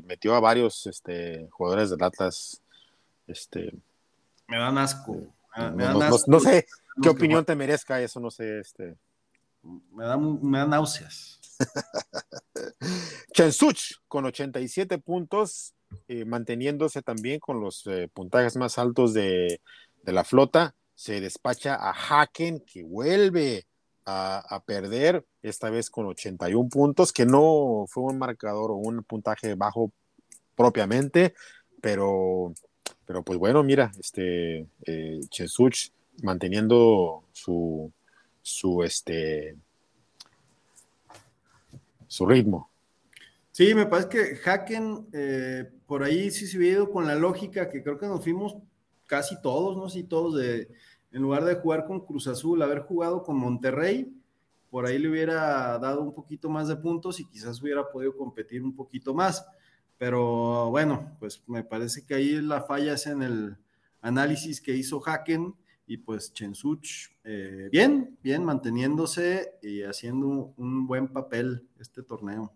metió 0.05 0.37
a 0.37 0.41
varios 0.41 0.87
este, 0.87 1.49
jugadores 1.51 1.91
del 1.91 2.03
Atlas 2.05 2.63
este, 3.27 3.73
me 4.49 4.59
dan 4.59 4.79
asco. 4.79 5.17
no, 6.27 6.41
sé 6.41 6.67
qué 7.03 7.09
opinión 7.09 7.45
te 7.45 7.55
merezca 7.55 8.01
eso, 8.01 8.21
no 8.21 8.31
sé. 8.31 8.61
Este. 8.61 8.97
Me, 9.63 10.05
dan, 10.05 10.39
me 10.43 10.59
dan 10.59 10.71
náuseas. 10.71 11.41
Chensuch 13.33 13.95
con 14.09 14.27
87 14.27 14.99
puntos, 14.99 15.75
eh, 16.09 16.25
manteniéndose 16.25 17.03
también 17.03 17.41
con 17.41 17.61
los 17.61 17.87
eh, 17.87 18.09
puntajes 18.13 18.57
más 18.57 18.79
altos 18.79 19.15
de, 19.15 19.61
la 20.05 20.25
flota. 20.25 20.75
Se 20.95 21.21
despacha 21.21 21.75
a 21.75 21.93
Haken, 21.93 22.61
que 22.61 22.83
vuelve 22.83 23.67
a, 24.05 24.39
a, 24.39 24.65
perder, 24.65 25.27
esta 25.43 25.69
vez 25.69 25.91
con 25.91 26.07
81 26.07 26.69
puntos, 26.69 27.13
que 27.13 27.27
no 27.27 27.87
fue 27.89 28.05
un 28.05 28.19
marcador 28.19 28.71
o 28.71 28.77
un 28.77 29.03
puntaje 29.03 29.55
bajo 29.55 29.93
propiamente, 30.55 31.35
pero 31.83 32.55
pero 33.07 33.23
pues 33.23 33.39
bueno, 33.39 33.63
mira, 33.63 33.91
este 33.99 34.67
eh, 34.85 35.21
Chesuch 35.31 35.91
manteniendo 36.23 37.25
su, 37.33 37.93
su, 38.43 38.83
este, 38.83 39.57
su 42.07 42.27
ritmo. 42.27 42.71
Sí, 43.53 43.75
me 43.75 43.87
parece 43.87 44.09
que 44.09 44.51
Haken 44.51 45.07
eh, 45.13 45.71
por 45.87 46.03
ahí 46.03 46.31
sí 46.31 46.47
se 46.47 46.59
hubiera 46.59 46.79
ido 46.79 46.91
con 46.91 47.07
la 47.07 47.15
lógica 47.15 47.71
que 47.71 47.83
creo 47.83 47.99
que 47.99 48.07
nos 48.07 48.23
fuimos 48.23 48.57
casi 49.07 49.41
todos, 49.41 49.77
no 49.77 49.89
sé 49.89 50.03
todos, 50.03 50.37
de, 50.37 50.69
en 51.13 51.23
lugar 51.23 51.45
de 51.45 51.55
jugar 51.55 51.87
con 51.87 52.05
Cruz 52.05 52.27
Azul, 52.27 52.61
haber 52.61 52.81
jugado 52.81 53.23
con 53.23 53.37
Monterrey, 53.37 54.13
por 54.69 54.85
ahí 54.85 54.99
le 54.99 55.09
hubiera 55.09 55.79
dado 55.79 56.03
un 56.03 56.13
poquito 56.13 56.51
más 56.51 56.69
de 56.69 56.77
puntos 56.77 57.21
y 57.21 57.27
quizás 57.27 57.63
hubiera 57.63 57.89
podido 57.91 58.17
competir 58.17 58.63
un 58.63 58.75
poquito 58.75 59.15
más. 59.15 59.47
Pero 59.99 60.71
bueno, 60.71 61.17
pues 61.19 61.43
me 61.47 61.65
parece 61.65 62.05
que 62.05 62.15
ahí 62.15 62.41
la 62.41 62.63
falla 62.63 62.95
es 62.95 63.07
en 63.07 63.23
el 63.23 63.57
análisis 64.01 64.61
que 64.61 64.73
hizo 64.73 65.03
Haken 65.05 65.55
y 65.87 65.99
pues 65.99 66.33
Chensuch, 66.33 67.11
eh, 67.25 67.69
bien, 67.71 68.19
bien, 68.23 68.45
manteniéndose 68.45 69.55
y 69.63 69.83
haciendo 69.83 70.53
un 70.57 70.87
buen 70.87 71.09
papel 71.09 71.69
este 71.79 72.03
torneo. 72.03 72.53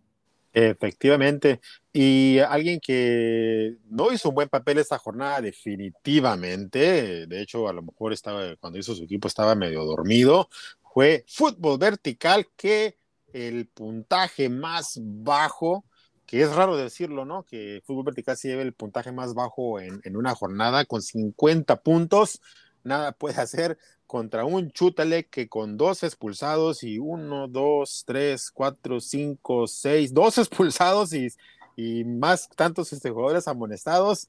Efectivamente. 0.52 1.60
Y 1.92 2.38
alguien 2.40 2.80
que 2.80 3.76
no 3.88 4.12
hizo 4.12 4.30
un 4.30 4.34
buen 4.34 4.48
papel 4.48 4.78
esta 4.78 4.98
jornada, 4.98 5.40
definitivamente, 5.40 7.26
de 7.26 7.40
hecho, 7.40 7.68
a 7.68 7.72
lo 7.72 7.82
mejor 7.82 8.12
estaba, 8.12 8.56
cuando 8.56 8.78
hizo 8.78 8.94
su 8.94 9.04
equipo 9.04 9.28
estaba 9.28 9.54
medio 9.54 9.84
dormido, 9.84 10.48
fue 10.92 11.24
Fútbol 11.28 11.78
Vertical, 11.78 12.48
que 12.56 12.96
el 13.32 13.68
puntaje 13.68 14.48
más 14.48 14.98
bajo, 15.00 15.84
que 16.30 16.42
es 16.42 16.54
raro 16.54 16.76
decirlo, 16.76 17.24
¿no? 17.24 17.42
Que 17.42 17.82
Fútbol 17.84 18.04
Vertical 18.04 18.36
se 18.36 18.46
lleve 18.46 18.62
el 18.62 18.72
puntaje 18.72 19.10
más 19.10 19.34
bajo 19.34 19.80
en, 19.80 20.00
en 20.04 20.16
una 20.16 20.32
jornada 20.32 20.84
con 20.84 21.02
50 21.02 21.82
puntos, 21.82 22.40
nada 22.84 23.10
puede 23.10 23.40
hacer 23.40 23.78
contra 24.06 24.44
un 24.44 24.70
Chútale 24.70 25.26
que 25.26 25.48
con 25.48 25.76
dos 25.76 26.04
expulsados 26.04 26.84
y 26.84 27.00
uno, 27.00 27.48
dos, 27.48 28.04
tres, 28.06 28.52
cuatro, 28.52 29.00
cinco, 29.00 29.66
seis, 29.66 30.14
dos 30.14 30.38
expulsados 30.38 31.12
y, 31.14 31.26
y 31.74 32.04
más 32.04 32.48
tantos 32.50 32.92
este, 32.92 33.10
jugadores 33.10 33.48
amonestados, 33.48 34.28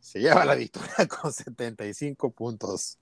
se 0.00 0.18
lleva 0.18 0.44
la 0.44 0.56
victoria 0.56 1.06
con 1.22 1.32
75 1.32 2.32
puntos. 2.32 2.98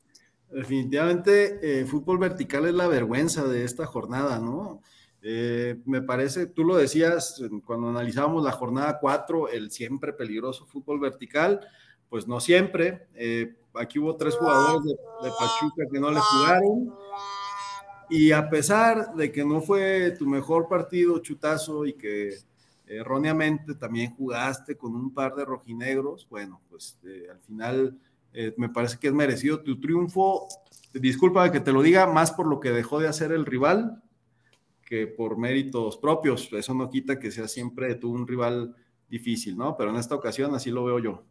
Definitivamente, 0.51 1.81
eh, 1.81 1.87
fútbol 1.87 2.18
vertical 2.18 2.66
es 2.66 2.74
la 2.74 2.87
vergüenza 2.87 3.44
de 3.44 3.64
esta 3.64 3.87
jornada, 3.87 4.40
¿no? 4.40 4.83
Eh, 5.22 5.81
me 5.85 6.00
parece, 6.00 6.46
tú 6.46 6.64
lo 6.64 6.76
decías 6.76 7.42
cuando 7.64 7.88
analizábamos 7.88 8.44
la 8.44 8.52
jornada 8.52 8.98
4, 9.00 9.48
el 9.48 9.70
siempre 9.70 10.12
peligroso 10.12 10.64
fútbol 10.66 11.00
vertical, 11.00 11.61
pues 12.09 12.26
no 12.28 12.40
siempre. 12.40 13.09
Eh, 13.14 13.57
aquí 13.74 13.98
hubo 13.98 14.16
tres 14.16 14.37
jugadores 14.37 14.85
de, 14.85 15.31
Pachuca 15.31 15.85
que 15.90 16.00
no 16.00 16.11
le 16.11 16.20
jugaron. 16.20 16.94
Y 18.11 18.33
a 18.33 18.48
pesar 18.48 19.14
de 19.14 19.31
que 19.31 19.44
no 19.44 19.61
fue 19.61 20.12
tu 20.12 20.26
mejor 20.26 20.68
partido, 20.68 21.18
chutazo, 21.18 21.85
y 21.85 21.92
que 21.92 22.38
erróneamente 22.87 23.74
también 23.74 24.14
jugaste 24.14 24.76
con 24.76 24.94
un 24.94 25.12
par 25.12 25.35
de 25.35 25.44
rojinegros, 25.44 26.26
bueno, 26.31 26.62
pues 26.70 26.98
eh, 27.04 27.26
al 27.31 27.40
final 27.40 27.98
me 28.57 28.68
parece 28.68 28.98
que 28.98 29.09
es 29.09 29.12
merecido 29.12 29.61
tu 29.61 29.81
triunfo. 29.81 30.46
Disculpa 30.92 31.50
que 31.50 31.61
te 31.61 31.72
lo 31.72 31.83
diga, 31.83 32.07
más 32.07 32.31
por 32.31 32.46
lo 32.46 32.61
que 32.61 32.70
dejó 32.70 33.00
de 33.00 33.09
hacer 33.09 33.33
el 33.33 33.44
rival 33.44 34.00
que 34.88 35.07
por 35.07 35.37
méritos 35.37 35.98
propios. 35.98 36.48
Eso 36.53 36.72
no 36.72 36.88
quita 36.88 37.18
que 37.18 37.31
sea 37.31 37.46
siempre 37.46 37.94
tú 37.96 38.11
un 38.11 38.27
rival 38.27 38.74
difícil, 39.09 39.57
¿no? 39.57 39.77
Pero 39.77 39.90
en 39.90 39.96
esta 39.96 40.14
ocasión 40.14 40.55
así 40.55 40.70
lo 40.70 40.85
veo 40.85 40.98
yo. 40.98 41.24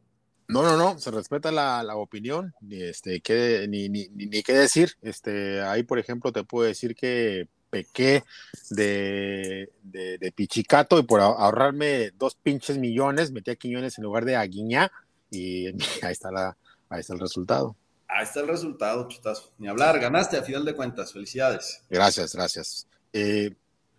No, 0.47 0.63
no, 0.63 0.77
no, 0.77 0.97
se 0.97 1.11
respeta 1.11 1.51
la, 1.51 1.83
la 1.83 1.97
opinión, 1.97 2.53
ni, 2.61 2.81
este, 2.81 3.19
qué, 3.19 3.65
ni, 3.67 3.89
ni, 3.89 4.07
ni, 4.09 4.43
qué 4.43 4.53
decir. 4.53 4.93
Este, 5.01 5.61
ahí, 5.61 5.83
por 5.83 5.99
ejemplo, 5.99 6.31
te 6.31 6.45
puedo 6.45 6.65
decir 6.67 6.95
que 6.95 7.49
pequé 7.69 8.23
de, 8.69 9.69
de, 9.83 10.17
de, 10.17 10.31
pichicato 10.31 10.99
y 10.99 11.03
por 11.03 11.19
ahorrarme 11.19 12.11
dos 12.11 12.35
pinches 12.35 12.77
millones, 12.77 13.31
metí 13.31 13.51
a 13.51 13.55
Quiñones 13.57 13.97
en 13.97 14.05
lugar 14.05 14.23
de 14.23 14.37
Aguiñá 14.37 14.89
y 15.29 15.67
ahí 16.01 16.13
está, 16.13 16.31
la, 16.31 16.55
ahí 16.89 17.01
está 17.01 17.13
el 17.13 17.19
resultado. 17.19 17.75
Ahí 18.07 18.23
está 18.23 18.39
el 18.39 18.47
resultado, 18.47 19.05
chutazo. 19.09 19.51
Ni 19.57 19.67
hablar, 19.67 19.99
ganaste 19.99 20.37
a 20.37 20.43
final 20.43 20.63
de 20.63 20.75
cuentas, 20.75 21.11
felicidades. 21.11 21.81
Gracias, 21.89 22.33
gracias. 22.33 22.87
Eh, 23.13 23.51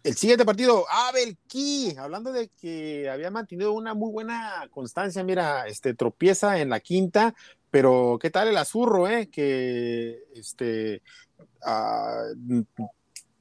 el 0.05 0.17
siguiente 0.17 0.45
partido, 0.45 0.87
Abel 0.91 1.37
Key, 1.49 1.97
hablando 1.99 2.33
de 2.33 2.49
que 2.49 3.11
había 3.11 3.31
mantenido 3.31 3.73
una 3.73 3.95
muy 3.95 4.11
buena 4.11 4.69
constancia, 4.71 5.25
mira, 5.25 5.67
este 5.67 5.95
tropieza 5.95 6.61
en 6.61 6.71
la 6.71 6.81
quinta, 6.81 7.35
pero 7.71 8.19
¿qué 8.21 8.31
tal 8.31 8.49
el 8.49 8.57
azurro, 8.57 9.09
eh? 9.09 9.29
Que 9.29 10.19
este 10.35 11.03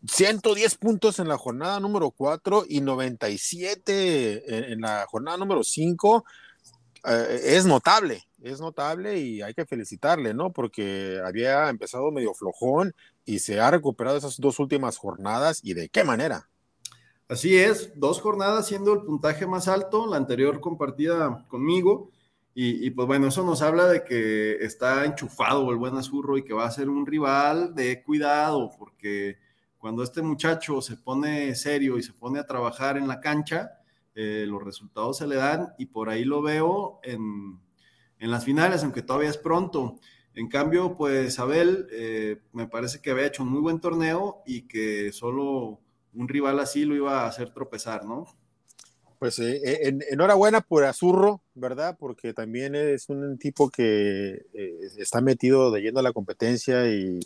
110 0.08 0.74
ah, 0.74 0.78
puntos 0.80 1.20
en 1.20 1.28
la 1.28 1.38
jornada 1.38 1.80
número 1.80 2.12
4 2.12 2.66
y 2.68 2.82
97 2.82 4.58
en, 4.58 4.64
en 4.74 4.82
la 4.82 5.06
jornada 5.08 5.38
número 5.38 5.64
5 5.64 6.26
eh, 7.06 7.56
es 7.56 7.66
notable, 7.66 8.28
es 8.42 8.60
notable 8.60 9.18
y 9.20 9.42
hay 9.42 9.54
que 9.54 9.66
felicitarle, 9.66 10.34
¿no? 10.34 10.52
Porque 10.52 11.22
había 11.24 11.70
empezado 11.70 12.12
medio 12.12 12.34
flojón 12.34 12.94
y 13.28 13.40
se 13.40 13.60
ha 13.60 13.70
recuperado 13.70 14.18
esas 14.18 14.40
dos 14.40 14.58
últimas 14.58 14.98
jornadas 14.98 15.60
y 15.62 15.74
de 15.74 15.90
qué 15.90 16.04
manera. 16.06 16.50
Así 17.28 17.58
es, 17.58 17.92
dos 18.00 18.22
jornadas 18.22 18.68
siendo 18.68 18.94
el 18.94 19.02
puntaje 19.02 19.46
más 19.46 19.68
alto, 19.68 20.08
la 20.08 20.16
anterior 20.16 20.62
compartida 20.62 21.46
conmigo. 21.50 22.10
Y, 22.60 22.90
pues 22.90 23.06
bueno, 23.06 23.28
eso 23.28 23.44
nos 23.44 23.62
habla 23.62 23.86
de 23.86 24.04
que 24.04 24.56
está 24.66 25.06
enchufado 25.06 25.70
el 25.70 25.78
buen 25.78 25.96
Azurro 25.96 26.40
y 26.40 26.44
que 26.44 26.56
va 26.56 26.66
a 26.66 26.72
ser 26.72 26.90
un 26.90 27.06
rival 27.06 27.76
de 27.76 28.02
cuidado, 28.02 28.72
porque 28.80 29.38
cuando 29.78 30.02
este 30.02 30.24
muchacho 30.24 30.82
se 30.82 30.98
pone 30.98 31.54
serio 31.54 32.00
y 32.00 32.04
se 32.04 32.14
pone 32.14 32.40
a 32.40 32.48
trabajar 32.48 32.98
en 32.98 33.08
la 33.08 33.20
cancha, 33.20 33.74
eh, 34.16 34.46
los 34.48 34.64
resultados 34.64 35.18
se 35.18 35.28
le 35.28 35.36
dan 35.36 35.76
y 35.78 35.86
por 35.86 36.10
ahí 36.10 36.26
lo 36.26 36.42
veo 36.42 37.00
en, 37.04 37.60
en 38.18 38.32
las 38.32 38.44
finales, 38.44 38.84
aunque 38.84 39.04
todavía 39.04 39.30
es 39.30 39.38
pronto. 39.38 40.00
En 40.38 40.48
cambio, 40.50 40.96
pues 40.96 41.40
Abel 41.40 41.88
eh, 41.92 42.38
me 42.54 42.68
parece 42.68 43.02
que 43.02 43.10
había 43.10 43.26
hecho 43.26 43.42
un 43.42 43.50
muy 43.50 43.60
buen 43.60 43.82
torneo 43.82 44.44
y 44.46 44.68
que 44.68 45.12
solo 45.12 45.80
un 46.14 46.28
rival 46.28 46.60
así 46.60 46.86
lo 46.86 46.96
iba 46.96 47.24
a 47.24 47.28
hacer 47.28 47.52
tropezar, 47.56 48.06
¿no? 48.06 48.28
Pues 49.18 49.40
eh, 49.40 49.60
eh, 49.64 49.98
enhorabuena 50.12 50.62
por 50.62 50.84
Azurro, 50.84 51.42
¿verdad? 51.56 51.98
Porque 52.00 52.34
también 52.34 52.76
es 52.76 53.10
un 53.10 53.40
tipo 53.40 53.72
que 53.72 54.46
eh, 54.54 54.78
está 54.98 55.22
metido 55.22 55.72
de 55.72 55.82
yendo 55.82 56.02
a 56.02 56.04
la 56.04 56.14
competencia 56.14 56.88
y, 56.88 57.20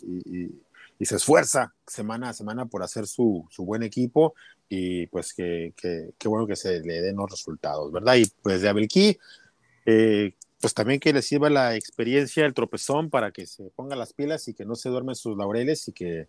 se 1.02 1.16
esfuerza 1.16 1.74
semana 1.84 2.28
a 2.30 2.32
semana 2.32 2.64
por 2.64 2.82
hacer 2.82 3.08
su, 3.08 3.46
buen 3.58 3.82
equipo 3.82 4.34
y 4.70 5.08
pues 5.08 5.34
que, 5.34 5.74
bueno 6.24 6.46
que 6.46 6.54
se 6.54 6.80
le 6.80 7.02
den 7.02 7.16
los 7.16 7.28
resultados, 7.28 7.92
¿verdad? 7.92 8.14
Y 8.14 8.24
pues 8.40 8.62
de 8.62 8.68
Abelquí, 8.68 9.18
pues 10.62 10.72
también 10.72 10.98
que 10.98 11.12
le 11.12 11.20
sirva 11.20 11.50
la 11.50 11.76
experiencia, 11.76 12.46
el 12.46 12.54
tropezón 12.54 13.10
para 13.10 13.32
que 13.32 13.44
se 13.46 13.64
ponga 13.64 13.96
las 13.96 14.14
pilas 14.14 14.48
y 14.48 14.54
que 14.54 14.64
no 14.64 14.76
se 14.76 14.88
duermen 14.88 15.14
sus 15.14 15.36
laureles 15.36 15.86
y 15.88 15.92
que 15.92 16.28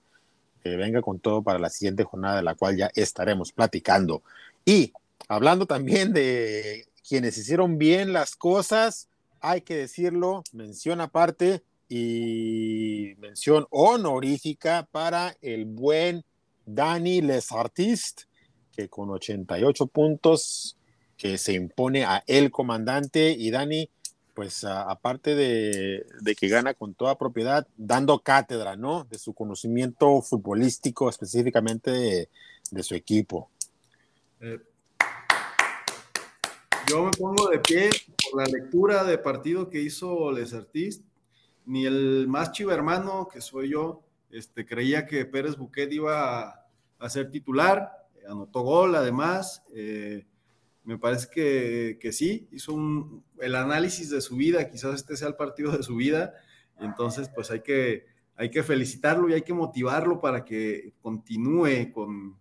que 0.64 0.78
venga 0.78 1.02
con 1.02 1.20
todo 1.20 1.44
para 1.44 1.60
la 1.60 1.70
siguiente 1.70 2.04
jornada 2.04 2.38
de 2.38 2.44
la 2.44 2.56
cual 2.56 2.78
ya 2.78 2.90
estaremos 2.96 3.52
platicando. 3.52 4.24
Y 4.66 4.94
hablando 5.28 5.66
también 5.66 6.14
de 6.14 6.88
quienes 7.08 7.38
hicieron 7.38 7.78
bien 7.78 8.14
las 8.14 8.36
cosas, 8.36 9.10
hay 9.42 9.62
que 9.62 9.76
decirlo, 9.76 10.44
mención 10.54 11.02
aparte 11.02 11.64
y 11.90 13.14
mención 13.18 13.68
honorífica 13.70 14.88
para 14.90 15.36
el 15.42 15.66
buen 15.66 16.24
Dani 16.66 17.22
Les 17.22 17.52
Artist, 17.52 18.22
que 18.72 18.88
con 18.88 19.10
88 19.10 19.86
puntos 19.88 20.78
que 21.18 21.38
se 21.38 21.54
impone 21.54 22.06
a 22.06 22.24
el 22.26 22.52
comandante 22.52 23.36
y 23.38 23.52
Dani 23.52 23.90
pues 24.34 24.64
aparte 24.64 25.36
de, 25.36 26.36
que 26.36 26.48
gana 26.48 26.74
con 26.74 26.94
toda 26.94 27.18
propiedad, 27.18 27.68
dando 27.78 28.20
cátedra, 28.20 28.76
¿no? 28.76 29.04
De 29.06 29.20
su 29.20 29.34
conocimiento 29.34 30.22
futbolístico, 30.22 31.10
específicamente 31.10 31.92
de, 32.72 32.84
su 32.84 32.96
equipo. 32.96 33.50
Eh, 34.40 34.60
yo 36.90 37.06
me 37.06 37.12
pongo 37.12 37.48
de 37.50 37.60
pie 37.60 37.90
por 38.32 38.42
la 38.42 38.48
lectura 38.48 39.04
de 39.04 39.18
partido 39.18 39.70
que 39.70 39.82
hizo 39.82 40.32
Les 40.32 40.54
Artist. 40.54 41.04
Ni 41.66 41.86
el 41.86 42.28
más 42.28 42.52
chivo 42.52 42.72
hermano, 42.72 43.30
que 43.32 43.40
soy 43.40 43.70
yo, 43.70 44.04
este, 44.32 44.66
creía 44.66 45.06
que 45.06 45.26
Pérez 45.26 45.56
Buquet 45.56 45.92
iba 45.94 46.68
a, 47.00 47.10
ser 47.10 47.30
titular. 47.30 48.08
Anotó 48.28 48.62
gol, 48.62 48.96
además. 48.96 49.64
Eh, 49.74 50.26
me 50.84 50.98
parece 50.98 51.28
que, 51.32 51.98
que 52.00 52.12
sí, 52.12 52.48
hizo 52.52 52.74
un, 52.74 53.24
el 53.40 53.56
análisis 53.56 54.10
de 54.10 54.22
su 54.22 54.36
vida, 54.36 54.70
quizás 54.70 54.96
este 54.96 55.16
sea 55.16 55.30
el 55.30 55.36
partido 55.36 55.72
de 55.76 55.84
su 55.84 55.96
vida, 55.96 56.34
entonces 56.80 57.30
pues 57.34 57.52
hay 57.52 57.62
que, 57.62 58.06
hay 58.36 58.50
que 58.50 58.64
felicitarlo 58.64 59.30
y 59.30 59.34
hay 59.34 59.44
que 59.44 59.54
motivarlo 59.54 60.20
para 60.20 60.44
que 60.44 60.94
continúe 61.02 61.92
con, 61.94 62.38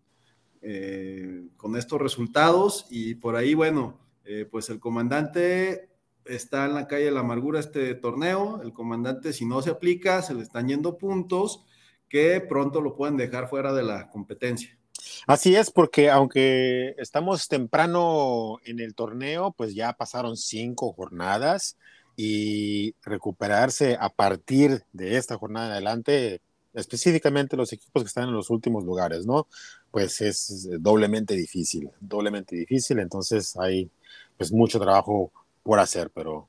eh, 0.60 1.46
con 1.56 1.76
estos 1.76 2.00
resultados 2.00 2.86
y 2.90 3.14
por 3.14 3.36
ahí, 3.36 3.54
bueno, 3.54 4.00
eh, 4.24 4.46
pues 4.50 4.70
el 4.70 4.80
comandante 4.80 5.90
está 6.24 6.66
en 6.66 6.74
la 6.74 6.86
calle 6.86 7.06
de 7.06 7.10
la 7.10 7.20
amargura 7.20 7.60
este 7.60 7.94
torneo, 7.94 8.62
el 8.62 8.72
comandante 8.72 9.32
si 9.32 9.44
no 9.44 9.62
se 9.62 9.70
aplica, 9.70 10.22
se 10.22 10.34
le 10.34 10.42
están 10.42 10.68
yendo 10.68 10.98
puntos 10.98 11.64
que 12.08 12.40
pronto 12.40 12.80
lo 12.80 12.94
pueden 12.94 13.16
dejar 13.16 13.48
fuera 13.48 13.72
de 13.72 13.82
la 13.82 14.10
competencia. 14.10 14.78
Así 15.26 15.54
es, 15.54 15.70
porque 15.70 16.10
aunque 16.10 16.94
estamos 16.98 17.46
temprano 17.46 18.58
en 18.64 18.80
el 18.80 18.94
torneo, 18.94 19.52
pues 19.52 19.74
ya 19.74 19.92
pasaron 19.92 20.36
cinco 20.36 20.92
jornadas 20.92 21.76
y 22.16 22.94
recuperarse 23.02 23.96
a 24.00 24.08
partir 24.08 24.84
de 24.92 25.16
esta 25.16 25.36
jornada 25.38 25.66
en 25.66 25.72
adelante, 25.72 26.40
específicamente 26.74 27.56
los 27.56 27.72
equipos 27.72 28.02
que 28.02 28.08
están 28.08 28.28
en 28.28 28.34
los 28.34 28.50
últimos 28.50 28.84
lugares, 28.84 29.24
¿no? 29.24 29.46
Pues 29.90 30.20
es 30.20 30.68
doblemente 30.80 31.34
difícil, 31.34 31.90
doblemente 32.00 32.56
difícil, 32.56 32.98
entonces 32.98 33.56
hay 33.56 33.90
pues 34.36 34.52
mucho 34.52 34.80
trabajo 34.80 35.30
por 35.62 35.78
hacer, 35.78 36.10
pero 36.10 36.48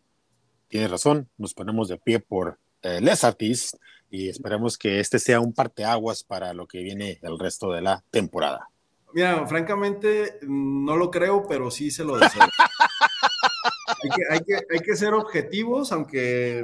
tienes 0.68 0.90
razón, 0.90 1.30
nos 1.38 1.54
ponemos 1.54 1.88
de 1.90 1.98
pie 1.98 2.20
por 2.20 2.58
eh, 2.82 3.00
Les 3.02 3.24
Artistes 3.24 3.80
y 4.14 4.30
esperemos 4.30 4.78
que 4.78 5.00
este 5.00 5.18
sea 5.18 5.40
un 5.40 5.54
parteaguas 5.54 6.24
para 6.24 6.54
lo 6.54 6.68
que 6.68 6.84
viene 6.84 7.18
el 7.24 7.40
resto 7.40 7.72
de 7.72 7.82
la 7.82 8.04
temporada. 8.12 8.70
Mira, 9.12 9.48
francamente, 9.48 10.38
no 10.44 10.96
lo 10.96 11.10
creo, 11.10 11.48
pero 11.50 11.72
sí 11.72 11.90
se 11.90 12.04
lo 12.04 12.18
deseo. 12.18 12.44
hay, 14.30 14.40
que, 14.42 14.54
hay, 14.72 14.80
que, 14.82 14.96
ser 14.96 15.16
objetivos, 15.16 15.92
aunque 15.92 16.62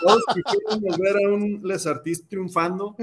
todos 0.00 0.22
quisiéramos 0.32 0.96
ver 0.96 1.16
a 1.16 1.28
un 1.28 1.60
Les 1.64 1.88
Artistes 1.88 2.28
triunfando. 2.28 2.94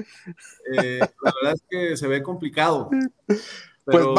Eh, 0.82 1.00
la 1.00 1.34
verdad 1.42 1.56
es 1.56 1.64
que 1.70 1.98
se 1.98 2.08
ve 2.08 2.24
complicado. 2.24 2.90
Pues 3.28 3.44
pero, 3.84 4.16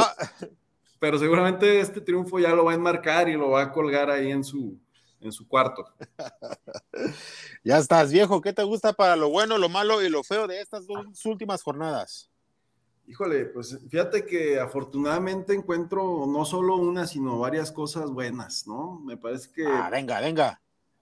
pero 0.99 1.19
seguramente 1.19 1.81
este 1.81 2.03
triunfo 2.03 2.39
ya 2.39 2.51
lo 2.51 2.67
va 2.67 2.73
a 2.73 2.75
enmarcar 2.75 3.31
y 3.31 3.33
lo 3.33 3.49
va 3.49 3.63
a 3.63 3.73
colgar 3.73 4.11
ahí 4.11 4.31
en 4.31 4.45
su, 4.45 4.79
en 5.21 5.33
su 5.33 5.47
cuarto. 5.47 5.85
ya 7.65 7.79
estás, 7.79 8.13
viejo. 8.13 8.41
¿Qué 8.41 8.53
te 8.53 8.63
gusta 8.63 8.93
para 8.93 9.17
lo 9.17 9.31
bueno, 9.31 9.59
lo 9.59 9.69
malo 9.69 10.03
y 10.03 10.09
lo 10.09 10.23
feo 10.23 10.47
de 10.47 10.61
estas 10.61 10.87
dos 10.87 11.25
últimas 11.25 11.63
jornadas? 11.63 12.31
Híjole, 13.07 13.47
pues 13.47 13.77
fíjate 13.89 14.25
que 14.25 14.61
afortunadamente 14.61 15.53
encuentro 15.53 16.27
no 16.29 16.45
solo 16.45 16.77
una, 16.77 17.07
sino 17.09 17.41
varias 17.41 17.73
cosas 17.73 18.11
buenas, 18.11 18.69
¿no? 18.69 19.01
Me 19.01 19.17
parece 19.17 19.51
que... 19.51 19.67
Ah, 19.67 19.91
venga, 19.91 20.21
venga. 20.21 20.61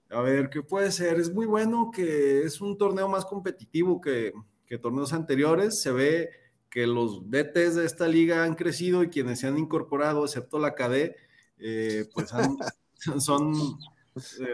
A 0.09 0.21
ver, 0.21 0.49
¿qué 0.49 0.63
puede 0.63 0.91
ser? 0.91 1.19
Es 1.19 1.31
muy 1.31 1.45
bueno 1.45 1.91
que 1.93 2.41
es 2.41 2.61
un 2.61 2.77
torneo 2.79 3.07
más 3.07 3.25
competitivo 3.25 4.01
que, 4.01 4.33
torneos 4.81 5.13
anteriores. 5.13 5.81
Se 5.81 5.91
ve 5.91 6.31
que 6.71 6.87
los 6.87 7.29
DTs 7.29 7.75
de 7.75 7.85
esta 7.85 8.07
liga 8.07 8.43
han 8.43 8.55
crecido 8.55 9.03
y 9.03 9.09
quienes 9.09 9.39
se 9.39 9.47
han 9.47 9.59
incorporado, 9.59 10.25
excepto 10.25 10.57
la 10.57 10.73
KD, 10.73 11.15
eh, 11.59 12.09
pues 12.11 12.29
son, 13.19 13.53
eh, 13.53 13.59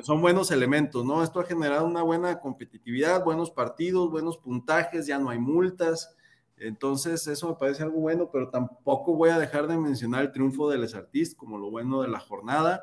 son 0.01 0.21
buenos 0.21 0.51
elementos, 0.51 1.05
¿no? 1.05 1.23
Esto 1.23 1.39
ha 1.39 1.45
generado 1.45 1.85
una 1.85 2.03
buena 2.03 2.39
competitividad, 2.39 3.23
buenos 3.23 3.51
partidos, 3.51 4.11
buenos 4.11 4.37
puntajes, 4.37 5.07
ya 5.07 5.17
no 5.17 5.29
hay 5.29 5.39
multas. 5.39 6.15
Entonces, 6.57 7.27
eso 7.27 7.49
me 7.49 7.55
parece 7.55 7.83
algo 7.83 7.99
bueno, 7.99 8.29
pero 8.31 8.49
tampoco 8.49 9.15
voy 9.15 9.29
a 9.29 9.39
dejar 9.39 9.67
de 9.67 9.77
mencionar 9.77 10.21
el 10.21 10.31
triunfo 10.31 10.69
de 10.69 10.77
Les 10.77 10.95
Artistes 10.95 11.35
como 11.35 11.57
lo 11.57 11.69
bueno 11.69 12.01
de 12.01 12.07
la 12.07 12.19
jornada. 12.19 12.81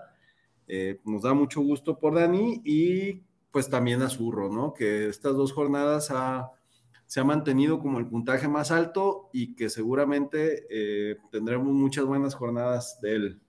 Eh, 0.69 1.01
nos 1.05 1.23
da 1.23 1.35
mucho 1.35 1.61
gusto 1.61 1.99
por 1.99 2.15
Dani 2.15 2.61
y 2.65 3.23
pues 3.51 3.69
también 3.69 4.03
a 4.03 4.09
Zurro, 4.09 4.51
¿no? 4.51 4.73
Que 4.75 5.09
estas 5.09 5.37
dos 5.37 5.53
jornadas 5.53 6.13
se 7.07 7.21
ha 7.21 7.25
mantenido 7.25 7.79
como 7.79 7.99
el 7.99 8.07
puntaje 8.07 8.49
más 8.49 8.71
alto 8.71 9.29
y 9.33 9.55
que 9.55 9.69
seguramente 9.69 10.67
eh, 10.71 11.19
tendremos 11.31 11.73
muchas 11.73 12.05
buenas 12.05 12.35
jornadas 12.35 12.99
de 13.01 13.15
él. 13.15 13.41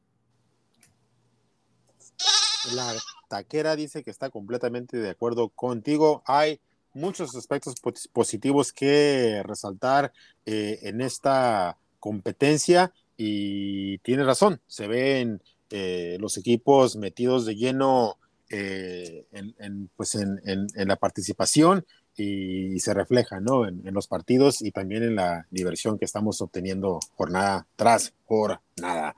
La 2.76 2.94
taquera 3.34 3.76
dice 3.76 4.04
que 4.04 4.12
está 4.12 4.30
completamente 4.30 4.98
de 4.98 5.10
acuerdo 5.10 5.50
contigo. 5.50 6.22
Hay 6.28 6.60
muchos 6.94 7.36
aspectos 7.36 7.74
positivos 8.12 8.72
que 8.72 9.42
resaltar 9.44 10.14
eh, 10.46 10.78
en 10.84 11.02
esta 11.02 11.80
competencia 12.00 12.94
y 13.18 13.98
tiene 14.00 14.24
razón, 14.24 14.62
se 14.68 14.88
ven 14.88 15.42
eh, 15.72 16.18
los 16.20 16.38
equipos 16.38 16.96
metidos 16.96 17.48
de 17.48 17.56
lleno 17.56 18.18
eh, 18.50 19.26
en, 19.32 19.90
pues 19.96 20.14
en, 20.14 20.68
la 20.76 20.96
participación 20.98 21.84
y, 22.16 22.80
se 22.80 22.94
refleja 22.94 23.40
¿no? 23.40 23.68
en, 23.68 23.82
los 23.94 24.08
partidos 24.08 24.62
y 24.62 24.70
también 24.70 25.02
en 25.02 25.16
la 25.16 25.48
diversión 25.50 25.98
que 25.98 26.06
estamos 26.06 26.40
obteniendo 26.42 27.00
jornada 27.16 27.66
tras 27.76 28.14
jornada. 28.26 29.16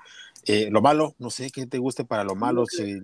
lo 0.69 0.81
malo, 0.81 1.15
no 1.19 1.29
sé 1.29 1.49
qué 1.51 1.65
te 1.65 1.79
guste 1.79 2.05
para 2.05 2.23
lo 2.23 2.35
malo. 2.35 2.65
Si 2.65 3.01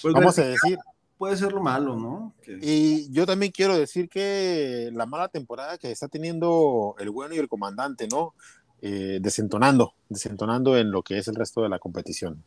pues 0.00 0.14
vamos 0.14 0.38
a 0.38 0.44
decir, 0.44 0.78
puede 1.18 1.36
ser 1.36 1.52
lo 1.52 1.62
malo, 1.62 1.96
¿no? 1.96 2.34
Y 2.60 3.10
yo 3.12 3.26
también 3.26 3.52
quiero 3.52 3.78
decir 3.78 4.08
que 4.08 4.90
la 4.92 5.06
mala 5.06 5.28
temporada 5.28 5.78
que 5.78 5.90
está 5.90 6.08
teniendo 6.08 6.96
el 6.98 7.10
bueno 7.10 7.34
y 7.34 7.38
el 7.38 7.48
comandante, 7.48 8.08
¿no? 8.08 8.34
Eh, 8.80 9.20
desentonando, 9.22 9.94
desentonando 10.08 10.76
en 10.76 10.90
lo 10.90 11.02
que 11.02 11.18
es 11.18 11.28
el 11.28 11.36
resto 11.36 11.62
de 11.62 11.68
la 11.68 11.78
competición. 11.78 12.42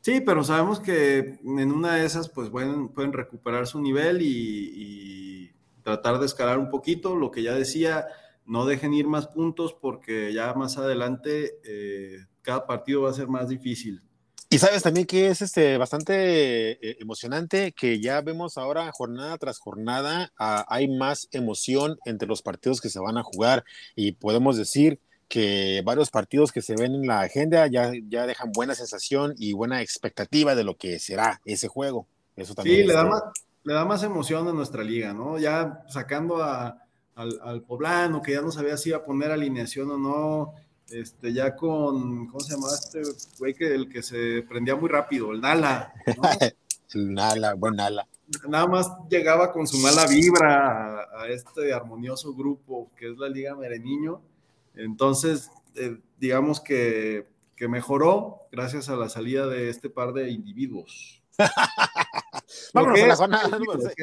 Sí, 0.00 0.22
pero 0.22 0.42
sabemos 0.42 0.80
que 0.80 1.38
en 1.44 1.70
una 1.70 1.96
de 1.96 2.06
esas, 2.06 2.30
pues 2.30 2.48
pueden, 2.48 2.88
pueden 2.88 3.12
recuperar 3.12 3.66
su 3.66 3.78
nivel 3.78 4.22
y, 4.22 5.52
tratar 5.82 6.18
de 6.18 6.24
escalar 6.24 6.58
un 6.58 6.70
poquito. 6.70 7.14
Lo 7.16 7.30
que 7.30 7.42
ya 7.42 7.52
decía, 7.54 8.06
no 8.46 8.64
dejen 8.64 8.94
ir 8.94 9.06
más 9.06 9.26
puntos 9.26 9.74
porque 9.74 10.32
ya 10.32 10.54
más 10.54 10.78
adelante 10.78 11.60
eh, 11.64 12.26
cada 12.40 12.66
partido 12.66 13.02
va 13.02 13.10
a 13.10 13.14
ser 13.14 13.28
más 13.28 13.50
difícil. 13.50 14.02
Y 14.50 14.58
sabes 14.58 14.82
también 14.82 15.06
que 15.06 15.28
es 15.28 15.42
este, 15.42 15.76
bastante 15.76 16.70
eh, 16.70 16.96
emocionante 17.00 17.72
que 17.72 18.00
ya 18.00 18.22
vemos 18.22 18.56
ahora 18.56 18.90
jornada 18.92 19.36
tras 19.36 19.58
jornada, 19.58 20.32
ah, 20.38 20.64
hay 20.68 20.88
más 20.88 21.28
emoción 21.32 21.98
entre 22.06 22.26
los 22.26 22.40
partidos 22.40 22.80
que 22.80 22.88
se 22.88 22.98
van 22.98 23.18
a 23.18 23.22
jugar 23.22 23.62
y 23.94 24.12
podemos 24.12 24.56
decir 24.56 25.00
que 25.28 25.82
varios 25.84 26.10
partidos 26.10 26.50
que 26.50 26.62
se 26.62 26.74
ven 26.76 26.94
en 26.94 27.06
la 27.06 27.20
agenda 27.20 27.66
ya, 27.66 27.92
ya 28.08 28.26
dejan 28.26 28.50
buena 28.52 28.74
sensación 28.74 29.34
y 29.36 29.52
buena 29.52 29.82
expectativa 29.82 30.54
de 30.54 30.64
lo 30.64 30.78
que 30.78 30.98
será 30.98 31.42
ese 31.44 31.68
juego. 31.68 32.06
Eso 32.34 32.54
también 32.54 32.80
sí, 32.80 32.86
le 32.86 32.94
da, 32.94 33.04
más, 33.04 33.22
le 33.64 33.74
da 33.74 33.84
más 33.84 34.02
emoción 34.02 34.48
a 34.48 34.54
nuestra 34.54 34.82
liga, 34.82 35.12
¿no? 35.12 35.38
Ya 35.38 35.84
sacando 35.88 36.42
a, 36.42 36.82
al, 37.16 37.38
al 37.42 37.62
poblano 37.64 38.22
que 38.22 38.32
ya 38.32 38.40
no 38.40 38.50
sabía 38.50 38.78
si 38.78 38.88
iba 38.88 38.98
a 38.98 39.02
poner 39.02 39.30
alineación 39.30 39.90
o 39.90 39.98
no 39.98 40.54
este, 40.90 41.32
ya 41.32 41.54
con, 41.54 42.26
¿cómo 42.28 42.40
se 42.40 42.54
llama 42.54 42.68
este 42.72 43.02
güey 43.38 43.54
que 43.54 43.74
el 43.74 43.88
que 43.88 44.02
se 44.02 44.42
prendía 44.48 44.76
muy 44.76 44.88
rápido? 44.88 45.32
El 45.32 45.40
Nala. 45.40 45.92
el 46.94 47.14
Nala, 47.14 47.54
buen 47.54 47.76
Nala. 47.76 48.08
Nada 48.46 48.66
más 48.66 48.90
llegaba 49.08 49.52
con 49.52 49.66
su 49.66 49.78
mala 49.78 50.06
vibra 50.06 51.08
a, 51.18 51.28
este 51.28 51.72
armonioso 51.72 52.34
grupo 52.34 52.90
que 52.96 53.10
es 53.10 53.18
la 53.18 53.28
Liga 53.28 53.54
Mereniño. 53.54 54.20
Entonces, 54.74 55.50
eh, 55.74 55.98
digamos 56.18 56.60
que, 56.60 57.26
que, 57.56 57.68
mejoró 57.68 58.40
gracias 58.52 58.88
a 58.90 58.96
la 58.96 59.08
salida 59.08 59.46
de 59.46 59.70
este 59.70 59.88
par 59.88 60.12
de 60.12 60.30
individuos. 60.30 61.22
Vámonos 62.74 63.00
a 63.00 63.06
la 63.06 63.16
jornada 63.16 63.58
número 63.58 63.80
6. 63.80 63.94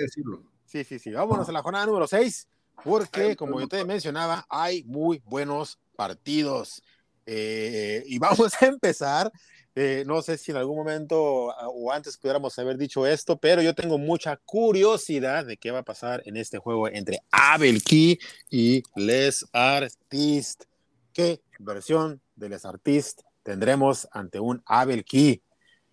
Sí, 0.65 0.83
sí, 0.83 0.99
sí. 0.99 1.11
Vámonos 1.11 1.47
a 1.47 1.51
la 1.51 1.61
jornada 1.61 1.85
número 1.85 2.07
6, 2.07 2.47
porque, 2.83 3.35
como 3.35 3.59
yo 3.59 3.67
te 3.67 3.85
mencionaba, 3.85 4.45
hay 4.49 4.83
muy 4.83 5.21
buenos 5.25 5.79
partidos. 5.95 6.83
Eh, 7.25 8.03
y 8.05 8.19
vamos 8.19 8.53
a 8.61 8.65
empezar. 8.67 9.31
Eh, 9.77 10.05
no 10.07 10.21
sé 10.21 10.37
si 10.37 10.51
en 10.51 10.57
algún 10.57 10.77
momento 10.77 11.17
o 11.19 11.91
antes 11.91 12.17
pudiéramos 12.17 12.57
haber 12.57 12.77
dicho 12.77 13.05
esto, 13.05 13.37
pero 13.37 13.61
yo 13.61 13.75
tengo 13.75 13.97
mucha 13.97 14.37
curiosidad 14.37 15.45
de 15.45 15.57
qué 15.57 15.71
va 15.71 15.79
a 15.79 15.83
pasar 15.83 16.21
en 16.25 16.37
este 16.37 16.59
juego 16.59 16.87
entre 16.87 17.19
Abel 17.29 17.83
Key 17.83 18.17
y 18.49 18.83
Les 18.95 19.45
Artistes. 19.51 20.65
¿Qué 21.11 21.41
versión 21.59 22.21
de 22.37 22.49
Les 22.49 22.63
Artistes 22.63 23.25
tendremos 23.43 24.07
ante 24.11 24.39
un 24.39 24.63
Abel 24.65 25.03
Key 25.03 25.41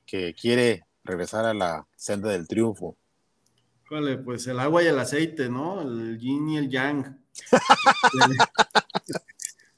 que 0.07 0.33
quiere 0.35 0.85
regresar 1.03 1.45
a 1.45 1.55
la 1.55 1.89
senda 1.97 2.29
del 2.29 2.47
triunfo? 2.47 2.97
Vale, 3.91 4.17
pues 4.19 4.47
el 4.47 4.61
agua 4.61 4.85
y 4.85 4.87
el 4.87 4.99
aceite, 4.99 5.49
¿no? 5.49 5.83
El 5.83 6.19
yin 6.21 6.49
y 6.51 6.57
el 6.59 6.71
yang. 6.71 7.19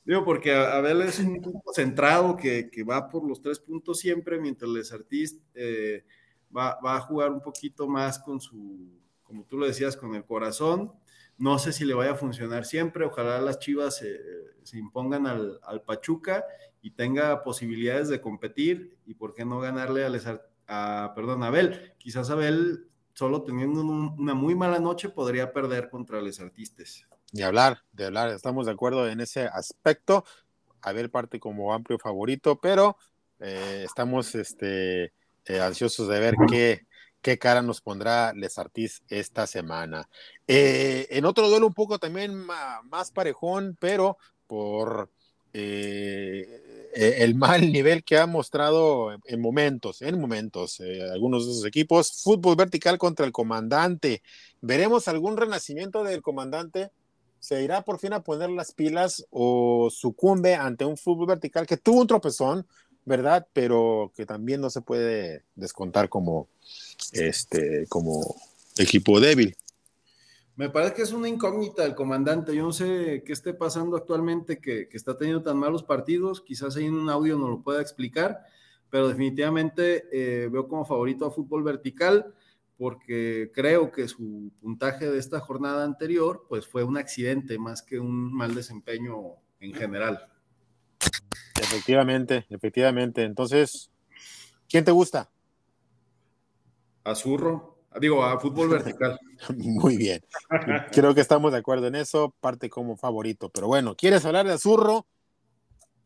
Digo, 0.05 0.23
porque 0.23 0.55
Abel 0.55 1.01
es 1.03 1.19
un 1.19 1.41
punto 1.41 1.73
centrado 1.73 2.37
que, 2.37 2.71
va 2.89 3.09
por 3.09 3.27
los 3.27 3.41
tres 3.41 3.59
puntos 3.59 3.99
siempre, 3.99 4.39
mientras 4.39 4.71
Les 4.71 4.93
Artist 4.93 5.41
eh, 5.55 6.05
va, 6.55 6.79
a 6.83 7.01
jugar 7.01 7.33
un 7.33 7.41
poquito 7.41 7.89
más 7.89 8.19
con 8.19 8.39
su, 8.39 9.01
como 9.23 9.45
tú 9.45 9.57
lo 9.57 9.67
decías, 9.67 9.97
con 9.97 10.15
el 10.15 10.25
corazón. 10.25 10.93
No 11.39 11.59
sé 11.59 11.73
si 11.73 11.85
le 11.85 11.95
vaya 11.95 12.13
a 12.13 12.17
funcionar 12.17 12.67
siempre. 12.67 13.07
Ojalá 13.07 13.41
las 13.41 13.59
Chivas 13.59 13.97
se 14.63 14.79
impongan 14.79 15.27
al, 15.27 15.83
Pachuca 15.87 16.45
y 16.83 16.91
tenga 16.91 17.43
posibilidades 17.43 18.09
de 18.09 18.21
competir 18.21 18.99
y 19.07 19.15
por 19.15 19.33
qué 19.33 19.45
no 19.47 19.59
ganarle 19.59 20.05
a, 20.05 20.11
Les, 20.11 20.27
a, 20.67 21.13
perdón, 21.15 21.43
a 21.43 21.47
Abel. 21.47 21.95
Quizás 21.97 22.29
Abel, 22.29 22.89
solo 23.15 23.43
teniendo 23.43 23.81
una 23.81 24.35
muy 24.35 24.55
mala 24.55 24.79
noche, 24.79 25.09
podría 25.09 25.53
perder 25.53 25.89
contra 25.89 26.21
Les 26.21 26.41
Artistes. 26.41 27.07
De 27.35 27.43
hablar, 27.43 27.83
de 27.91 28.05
hablar, 28.05 28.29
estamos 28.29 28.67
de 28.67 28.71
acuerdo 28.71 29.09
en 29.09 29.21
ese 29.21 29.49
aspecto. 29.49 30.25
A 30.83 30.93
ver, 30.93 31.11
parte 31.11 31.41
como 31.41 31.75
amplio 31.75 31.99
favorito, 31.99 32.61
pero 32.61 32.97
eh, 33.41 33.83
estamos 33.85 34.37
este, 34.37 35.13
eh, 35.45 35.61
ansiosos 35.61 36.07
de 36.07 36.21
ver 36.21 36.37
qué, 36.49 36.87
qué 37.21 37.37
cara 37.37 37.61
nos 37.61 37.81
pondrá 37.81 38.33
Les 38.35 38.57
Artis 38.57 39.03
esta 39.09 39.49
semana. 39.49 40.09
Eh, 40.47 41.09
en 41.11 41.25
otro 41.25 41.49
duelo 41.49 41.67
un 41.67 41.75
poco 41.75 41.99
también 41.99 42.37
más 42.37 43.11
parejón, 43.11 43.77
pero 43.81 44.17
por 44.47 45.11
el 45.53 47.35
mal 47.35 47.73
nivel 47.73 48.05
que 48.05 48.17
ha 48.17 48.27
mostrado 48.29 49.11
en 49.25 49.41
momentos, 49.41 50.03
en 50.03 50.21
momentos, 50.21 50.81
algunos 51.13 51.47
de 51.47 51.51
esos 51.51 51.67
equipos. 51.67 52.23
Fútbol 52.23 52.55
vertical 52.55 52.97
contra 52.97 53.27
el 53.27 53.33
comandante. 53.33 54.23
¿Veremos 54.61 55.09
algún 55.09 55.37
renacimiento 55.37 56.05
del 56.05 56.23
comandante? 56.23 56.93
Se 57.45 57.63
irá 57.63 57.83
por 57.83 57.99
fin 57.99 58.15
a 58.15 58.23
poner 58.23 58.49
las 58.49 58.73
pilas 58.73 59.27
o 59.31 59.91
sucumbe 59.91 60.55
ante 60.55 60.87
un 60.87 60.97
fútbol 60.97 61.27
vertical 61.27 61.67
que 61.67 61.77
tuvo 61.77 62.01
un 62.01 62.07
tropezón, 62.07 62.67
¿verdad? 63.05 63.47
Pero 63.53 64.11
que 64.17 64.25
también 64.25 64.63
no 64.63 64.71
se 64.71 64.81
puede 64.81 65.45
descontar 65.55 66.09
como, 66.09 66.49
este, 67.13 67.87
como 67.91 68.35
equipo 68.79 69.21
débil. 69.21 69.55
Me 70.57 70.71
parece 70.71 70.95
que 70.95 71.03
es 71.03 71.13
una 71.13 71.29
incógnita 71.29 71.85
el 71.85 71.95
comandante. 71.95 72.57
Yo 72.57 72.63
no 72.63 72.73
sé 72.73 73.23
qué 73.27 73.35
esté 73.35 73.53
pasando 73.53 73.99
actualmente 73.99 74.59
que, 74.59 74.89
está 74.93 75.19
teniendo 75.19 75.43
tan 75.43 75.59
malos 75.59 75.83
partidos. 75.83 76.41
Quizás 76.41 76.77
ahí 76.77 76.87
en 76.87 76.95
un 76.95 77.11
audio 77.11 77.37
no 77.37 77.51
lo 77.51 77.61
pueda 77.61 77.83
explicar, 77.83 78.43
pero 78.89 79.07
definitivamente 79.09 80.09
eh, 80.11 80.49
veo 80.49 80.67
como 80.67 80.87
favorito 80.87 81.27
a 81.27 81.31
fútbol 81.31 81.63
vertical 81.63 82.33
porque 82.77 83.51
creo 83.55 83.93
que 83.93 84.09
su 84.09 84.51
puntaje 84.61 85.11
de 85.11 85.19
esta 85.19 85.41
jornada 85.41 85.85
anterior 85.85 86.47
pues 86.49 86.67
fue 86.67 86.83
un 86.85 86.97
accidente 86.97 87.59
más 87.59 87.83
que 87.83 87.99
un 87.99 88.33
mal 88.33 88.55
desempeño 88.55 89.37
en 89.61 89.75
general. 89.75 90.29
Efectivamente, 91.61 92.47
efectivamente. 92.51 93.23
Entonces, 93.23 93.91
¿quién 94.69 94.85
te 94.85 94.91
gusta? 94.91 95.31
Azurro. 97.05 97.75
Digo, 98.01 98.25
a 98.25 98.41
fútbol 98.41 98.71
vertical. 98.71 99.19
Muy 99.57 99.97
bien. 99.97 100.21
Creo 100.91 101.15
que 101.15 101.21
estamos 101.21 101.53
de 101.53 101.59
acuerdo 101.59 101.87
en 101.87 101.95
eso. 101.95 102.35
Parte 102.41 102.69
como 102.69 102.97
favorito. 102.97 103.51
Pero 103.51 103.69
bueno, 103.69 103.95
¿quieres 103.95 104.25
hablar 104.25 104.47
de 104.47 104.55
Azurro? 104.55 105.07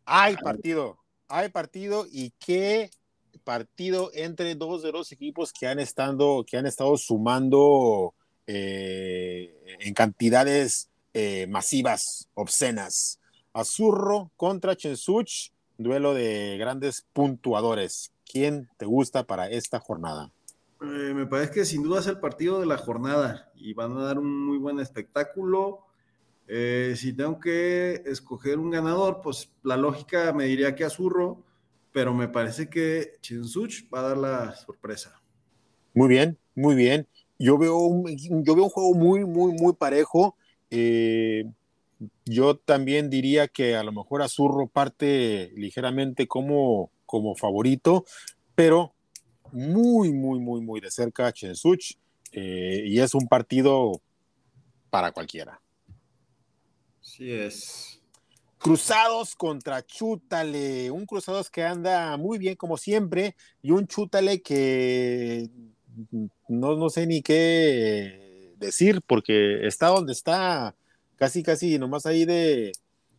Hay 0.04 0.37
partido. 0.37 0.98
Hay 1.28 1.48
partido 1.48 2.07
y 2.11 2.33
qué 2.38 2.90
partido 3.45 4.11
entre 4.14 4.55
dos 4.55 4.83
de 4.83 4.93
los 4.93 5.12
equipos 5.12 5.53
que 5.53 5.67
han 5.67 5.79
estado, 5.79 6.45
que 6.45 6.57
han 6.57 6.67
estado 6.67 6.97
sumando 6.97 8.14
eh, 8.47 9.55
en 9.81 9.93
cantidades 9.93 10.88
eh, 11.12 11.47
masivas, 11.49 12.29
obscenas. 12.35 13.21
Azurro 13.53 14.31
contra 14.37 14.75
Chensuch, 14.75 15.51
duelo 15.77 16.14
de 16.14 16.57
grandes 16.59 17.05
puntuadores. 17.12 18.11
¿Quién 18.25 18.69
te 18.79 18.87
gusta 18.87 19.25
para 19.25 19.51
esta 19.51 19.81
jornada? 19.81 20.31
Eh, 20.81 21.12
me 21.14 21.27
parece 21.27 21.53
que 21.53 21.64
sin 21.64 21.83
duda 21.83 22.01
es 22.01 22.07
el 22.07 22.21
partido 22.21 22.61
de 22.61 22.67
la 22.67 22.79
jornada 22.79 23.51
y 23.55 23.75
van 23.75 23.97
a 23.99 24.05
dar 24.05 24.19
un 24.19 24.47
muy 24.47 24.59
buen 24.59 24.81
espectáculo. 24.81 25.85
Si 26.47 27.12
tengo 27.12 27.38
que 27.38 28.03
escoger 28.07 28.59
un 28.59 28.71
ganador, 28.71 29.21
pues 29.23 29.51
la 29.62 29.77
lógica 29.77 30.33
me 30.33 30.45
diría 30.45 30.75
que 30.75 30.85
Azurro, 30.85 31.45
pero 31.92 32.14
me 32.14 32.29
parece 32.29 32.68
que 32.68 33.12
Chensuch 33.20 33.88
va 33.92 34.01
a 34.01 34.09
dar 34.09 34.16
la 34.16 34.55
sorpresa. 34.55 35.20
Muy 35.94 36.09
bien, 36.09 36.38
muy 36.55 36.74
bien. 36.74 37.07
Yo 37.38 37.59
veo 37.59 37.79
un, 37.79 38.16
yo 38.44 38.55
veo 38.55 38.64
un 38.64 38.70
juego 38.70 38.94
muy, 38.94 39.24
muy, 39.24 39.53
muy 39.53 39.72
parejo. 39.74 40.37
Eh, 40.70 41.44
yo 42.24 42.57
también 42.57 43.11
diría 43.11 43.48
que 43.48 43.77
a 43.77 43.83
lo 43.83 43.92
mejor 43.92 44.22
Azurro 44.22 44.68
parte 44.68 45.53
ligeramente 45.57 46.27
como, 46.27 46.90
como 47.07 47.35
favorito, 47.35 48.05
pero 48.55 48.94
muy, 49.53 50.12
muy, 50.12 50.38
muy, 50.40 50.61
muy 50.61 50.81
de 50.81 50.90
cerca 50.90 51.27
a 51.27 51.33
Chensuch 51.33 51.96
eh, 52.33 52.83
y 52.87 53.01
es 53.01 53.14
un 53.14 53.27
partido 53.27 54.01
para 54.90 55.12
cualquiera. 55.12 55.61
Sí 57.01 57.33
es. 57.33 57.97
Cruzados 58.59 59.37
contra 59.37 59.85
Chútale, 59.85 60.90
un 60.90 61.07
Cruzados 61.07 61.51
que 61.51 61.62
anda 61.62 62.16
muy 62.16 62.38
bien 62.38 62.57
como 62.57 62.77
siempre 62.77 63.37
y 63.62 63.71
un 63.71 63.87
Chútale 63.87 64.42
que 64.42 65.49
no, 66.49 66.77
no 66.77 66.88
sé 66.90 67.07
ni 67.07 67.23
qué 67.23 68.55
decir 68.57 69.01
porque 69.07 69.66
está 69.66 69.88
donde 69.88 70.12
está, 70.12 70.75
casi, 71.16 71.42
casi 71.42 71.79
nomás 71.79 72.07
ahí 72.07 72.25
de, 72.25 72.73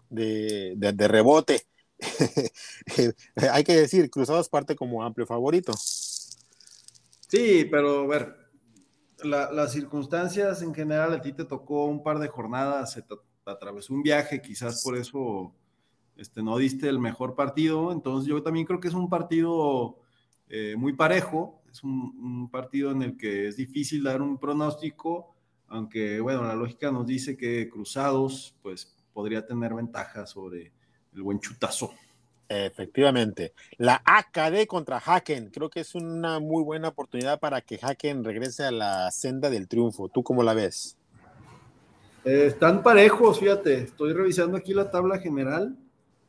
de, 0.10 0.75
de 0.75 1.08
rebote. 1.08 1.63
Hay 3.52 3.63
que 3.63 3.75
decir, 3.75 4.10
Cruzados 4.10 4.49
parte 4.49 4.75
como 4.75 5.04
amplio 5.04 5.25
favorito. 5.25 5.73
Sí, 7.30 7.67
pero 7.69 8.02
a 8.02 8.08
ver, 8.08 8.36
las 9.23 9.71
circunstancias 9.71 10.62
en 10.62 10.73
general, 10.73 11.13
a 11.13 11.21
ti 11.21 11.34
te 11.34 11.45
tocó 11.45 11.86
un 11.86 12.04
par 12.04 12.19
de 12.19 12.28
jornadas, 12.28 12.93
se 12.93 13.04
atravesó 13.51 13.93
un 13.93 14.03
viaje, 14.03 14.41
quizás 14.41 14.83
por 14.83 14.97
eso 14.97 15.53
este, 16.15 16.43
no 16.43 16.57
diste 16.57 16.89
el 16.89 16.99
mejor 16.99 17.35
partido. 17.35 17.91
Entonces 17.91 18.29
yo 18.29 18.43
también 18.43 18.65
creo 18.65 18.79
que 18.79 18.89
es 18.89 18.93
un 18.93 19.09
partido 19.09 19.99
eh, 20.49 20.75
muy 20.77 20.93
parejo, 20.93 21.62
es 21.71 21.83
un, 21.83 22.49
partido 22.51 22.91
en 22.91 23.01
el 23.03 23.17
que 23.17 23.47
es 23.47 23.55
difícil 23.55 24.03
dar 24.03 24.21
un 24.21 24.38
pronóstico, 24.38 25.35
aunque 25.67 26.19
bueno, 26.19 26.43
la 26.43 26.55
lógica 26.55 26.91
nos 26.91 27.05
dice 27.05 27.38
que 27.38 27.69
Cruzados 27.69 28.55
pues 28.62 28.95
podría 29.13 29.45
tener 29.45 29.73
ventaja 29.73 30.25
sobre 30.25 30.73
el 31.13 31.21
buen 31.21 31.39
chutazo. 31.39 31.91
Efectivamente. 32.49 33.53
La 33.77 34.01
AKD 34.03 34.65
contra 34.65 34.97
Haken, 34.97 35.51
creo 35.51 35.69
que 35.69 35.81
es 35.81 35.93
una 35.93 36.39
muy 36.39 36.63
buena 36.63 36.88
oportunidad 36.88 37.39
para 37.39 37.62
que 37.62 37.79
Haken 37.79 38.23
regrese 38.23 38.63
a 38.63 38.71
la 38.71 39.12
senda 39.12 39.51
del 39.51 39.67
triunfo. 39.67 40.09
¿Tú 40.09 40.23
cómo 40.23 40.41
la 40.41 40.55
ves? 40.55 40.98
Eh, 42.25 42.47
están 42.47 42.84
parejos, 42.84 43.39
fíjate. 43.39 43.75
Estoy 43.75 44.13
revisando 44.13 44.58
aquí 44.58 44.73
la 44.73 44.91
tabla 44.91 45.19
general 45.19 45.77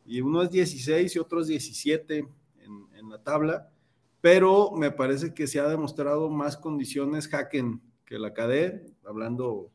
y 0.06 0.20
uno 0.20 0.42
es 0.42 0.50
16 0.50 1.14
y 1.14 1.18
otro 1.18 1.40
es 1.40 1.48
17 1.48 2.18
en, 2.58 3.08
la 3.08 3.22
tabla, 3.22 3.68
pero 4.20 4.70
me 4.72 4.92
parece 4.92 5.34
que 5.34 5.48
se 5.48 5.58
ha 5.58 5.66
demostrado 5.66 6.30
más 6.30 6.56
condiciones 6.56 7.32
Haken 7.32 7.80
que 8.04 8.18
la 8.20 8.28
AKD, 8.28 8.92
hablando 9.04 9.72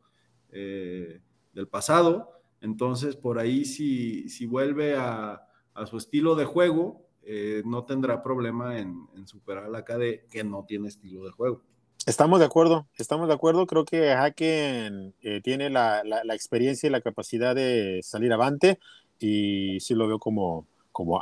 eh, 0.51 1.19
del 1.51 1.67
pasado. 1.67 2.32
Entonces, 2.62 3.17
por 3.17 3.39
ahí 3.39 3.65
si, 3.65 4.30
si 4.30 4.45
vuelve 4.45 4.95
a 4.95 5.41
su 5.86 5.97
estilo 5.97 6.36
de 6.36 6.45
juego, 6.45 7.06
eh, 7.28 7.63
no 7.65 7.84
tendrá 7.86 8.21
problema 8.21 8.78
en, 8.78 9.08
superar 9.25 9.63
a 9.63 9.69
la 9.69 9.84
KD 9.84 10.30
que 10.30 10.43
no 10.43 10.63
tiene 10.63 10.89
estilo 10.89 11.25
de 11.25 11.32
juego. 11.32 11.63
Estamos 12.06 12.39
de 12.39 12.46
acuerdo, 12.46 12.88
estamos 12.98 13.28
de 13.28 13.34
acuerdo. 13.34 13.65
Creo 13.65 13.84
que 13.84 14.12
Haken 14.12 15.15
eh, 15.22 15.41
tiene 15.41 15.72
la, 15.72 16.04
experiencia 16.34 16.86
y 16.86 16.91
la 16.91 17.02
capacidad 17.02 17.56
de 17.56 18.02
salir 18.04 18.32
avante 18.32 18.80
y 19.18 19.80
sí 19.80 19.96
lo 19.96 20.08
veo 20.08 20.20
como, 20.20 20.68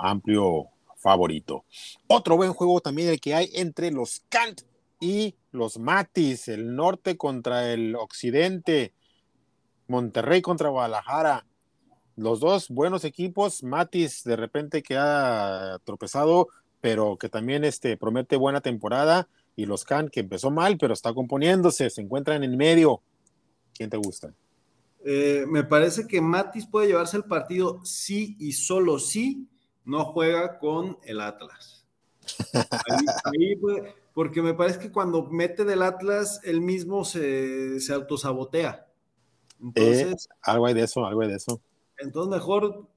amplio 0.02 0.68
favorito. 0.98 1.64
Otro 2.08 2.36
buen 2.36 2.52
juego 2.52 2.82
también 2.82 3.08
el 3.08 3.22
que 3.22 3.34
hay 3.34 3.50
entre 3.54 3.92
los 3.92 4.26
Kant 4.28 4.62
y 5.00 5.36
los 5.52 5.80
Matis, 5.80 6.50
el 6.50 6.76
norte 6.76 7.16
contra 7.16 7.72
el 7.72 7.96
occidente, 7.96 8.94
Monterrey 9.88 10.42
contra 10.42 10.70
Guadalajara 10.70 11.46
los 12.16 12.40
dos 12.40 12.70
buenos 12.70 13.06
equipos, 13.06 13.64
Matis 13.64 14.24
de 14.24 14.36
repente 14.36 14.84
que 14.84 14.98
ha 14.98 15.80
tropezado, 15.84 16.50
pero 16.82 17.18
que 17.18 17.30
también 17.30 17.64
este, 17.64 17.98
promete 17.98 18.36
buena 18.36 18.62
temporada, 18.62 19.28
y 19.56 19.66
los 19.66 19.84
Can 19.86 20.10
que 20.10 20.22
empezó 20.22 20.52
mal, 20.52 20.78
pero 20.78 20.94
está 20.94 21.14
componiéndose, 21.14 21.90
se 21.90 22.02
encuentran 22.02 22.44
en 22.44 22.58
medio. 22.58 23.02
¿Quién 23.74 23.90
te 23.90 23.98
gusta? 23.98 24.34
Eh, 25.06 25.46
me 25.48 25.64
parece 25.64 26.08
que 26.08 26.22
Matis 26.22 26.66
puede 26.66 26.88
llevarse 26.88 27.18
el 27.18 27.26
partido 27.26 27.82
sí 27.84 28.38
y 28.40 28.54
solo 28.54 29.00
sí 29.00 29.48
no 29.84 30.06
juega 30.06 30.60
con 30.60 30.98
el 31.04 31.20
Atlas. 31.20 31.86
Ahí, 33.26 33.56
porque 34.14 34.42
me 34.42 34.54
parece 34.54 34.80
que 34.80 34.92
cuando 34.92 35.26
mete 35.30 35.66
del 35.66 35.82
Atlas, 35.82 36.40
él 36.44 36.62
mismo 36.62 37.04
se, 37.04 37.80
se 37.80 37.94
autosabotea. 37.94 38.88
Eh, 39.60 39.72
Entonces, 39.76 40.30
algo 40.42 40.68
hay 40.68 40.74
de 40.74 40.84
eso, 40.84 41.06
algo 41.06 41.22
hay 41.22 41.30
de 41.30 41.36
eso. 41.36 41.62
Entonces, 41.98 42.32
mejor 42.32 42.88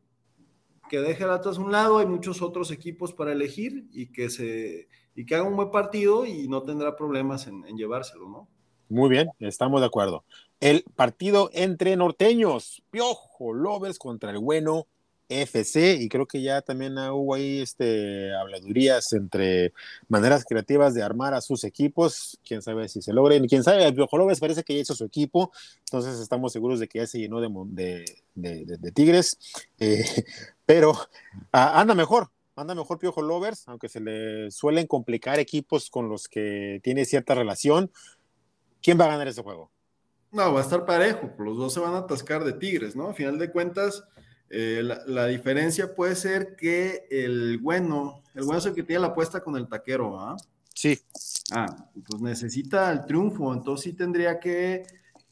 que 0.88 1.00
deje 1.00 1.24
el 1.24 1.30
Atlas 1.30 1.58
a 1.58 1.60
un 1.60 1.72
lado, 1.72 1.98
hay 1.98 2.06
muchos 2.06 2.40
otros 2.42 2.70
equipos 2.70 3.12
para 3.12 3.32
elegir 3.32 3.88
y 3.92 4.06
que 4.12 4.30
se 4.30 4.88
y 5.16 5.24
que 5.24 5.34
haga 5.34 5.48
un 5.48 5.56
buen 5.56 5.70
partido 5.70 6.26
y 6.26 6.46
no 6.46 6.62
tendrá 6.62 6.94
problemas 6.94 7.46
en, 7.46 7.64
llevárselo, 7.76 8.28
¿no? 8.28 8.48
Muy 8.88 9.08
bien, 9.08 9.30
estamos 9.40 9.80
de 9.80 9.86
acuerdo. 9.86 10.24
El 10.60 10.84
partido 10.94 11.50
entre 11.52 11.96
norteños, 11.96 12.82
Piojo 12.90 13.52
Lovers 13.52 13.98
contra 13.98 14.30
el 14.30 14.38
bueno 14.38 14.86
FC, 15.28 15.94
y 16.00 16.08
creo 16.08 16.26
que 16.26 16.40
ya 16.40 16.60
también 16.62 16.96
hubo 16.98 17.34
ahí 17.34 17.60
este, 17.60 18.32
habladurías 18.34 19.12
entre 19.12 19.72
maneras 20.06 20.44
creativas 20.48 20.94
de 20.94 21.02
armar 21.02 21.34
a 21.34 21.40
sus 21.40 21.64
equipos, 21.64 22.38
quién 22.46 22.62
sabe 22.62 22.88
si 22.88 23.02
se 23.02 23.12
logren, 23.12 23.48
quién 23.48 23.64
sabe, 23.64 23.92
Piojo 23.92 24.18
Lovers 24.18 24.38
parece 24.38 24.62
que 24.62 24.74
ya 24.74 24.80
hizo 24.82 24.94
su 24.94 25.04
equipo, 25.04 25.50
entonces 25.80 26.20
estamos 26.20 26.52
seguros 26.52 26.78
de 26.78 26.86
que 26.86 27.00
ya 27.00 27.06
se 27.08 27.18
llenó 27.18 27.40
de, 27.40 28.04
de, 28.34 28.92
Tigres, 28.92 29.36
eh, 29.80 30.04
pero 30.66 30.94
ah, 31.50 31.80
anda 31.80 31.96
mejor, 31.96 32.30
anda 32.56 32.74
mejor 32.74 32.98
Piojo 32.98 33.22
Lovers, 33.22 33.68
aunque 33.68 33.88
se 33.88 34.00
le 34.00 34.50
suelen 34.50 34.86
complicar 34.86 35.38
equipos 35.38 35.90
con 35.90 36.08
los 36.08 36.26
que 36.26 36.80
tiene 36.82 37.04
cierta 37.04 37.34
relación. 37.34 37.90
¿Quién 38.82 38.98
va 38.98 39.04
a 39.04 39.08
ganar 39.08 39.28
ese 39.28 39.42
juego? 39.42 39.70
No, 40.32 40.52
va 40.52 40.60
a 40.60 40.62
estar 40.62 40.84
parejo, 40.84 41.30
los 41.38 41.56
dos 41.56 41.72
se 41.72 41.80
van 41.80 41.94
a 41.94 41.98
atascar 41.98 42.44
de 42.44 42.54
Tigres, 42.54 42.96
¿no? 42.96 43.08
A 43.08 43.14
final 43.14 43.38
de 43.38 43.50
cuentas, 43.50 44.04
eh, 44.50 44.82
la, 44.82 45.26
diferencia 45.26 45.94
puede 45.94 46.14
ser 46.14 46.56
que 46.56 47.06
el 47.10 47.58
bueno, 47.58 48.22
el 48.34 48.44
bueno 48.44 48.58
es 48.58 48.66
el 48.66 48.74
que 48.74 48.82
tiene 48.82 49.00
la 49.00 49.08
apuesta 49.08 49.40
con 49.40 49.56
el 49.56 49.68
taquero, 49.68 50.18
¿ah? 50.18 50.36
Sí. 50.74 51.00
Ah, 51.52 51.88
pues 52.08 52.20
necesita 52.20 52.90
el 52.92 53.06
triunfo, 53.06 53.52
entonces 53.52 53.84
sí 53.84 53.92
tendría 53.94 54.38
que 54.38 54.84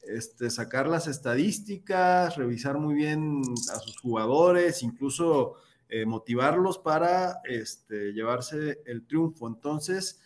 este, 0.03 0.51
sacar 0.51 0.87
las 0.87 1.07
estadísticas, 1.07 2.37
revisar 2.37 2.79
muy 2.79 2.95
bien 2.95 3.43
a 3.73 3.79
sus 3.79 3.99
jugadores, 3.99 4.83
incluso 4.83 5.57
eh, 5.89 6.07
motivarlos 6.07 6.79
para 6.79 7.41
este, 7.45 8.13
llevarse 8.13 8.81
el 8.87 9.07
triunfo. 9.07 9.47
Entonces, 9.47 10.21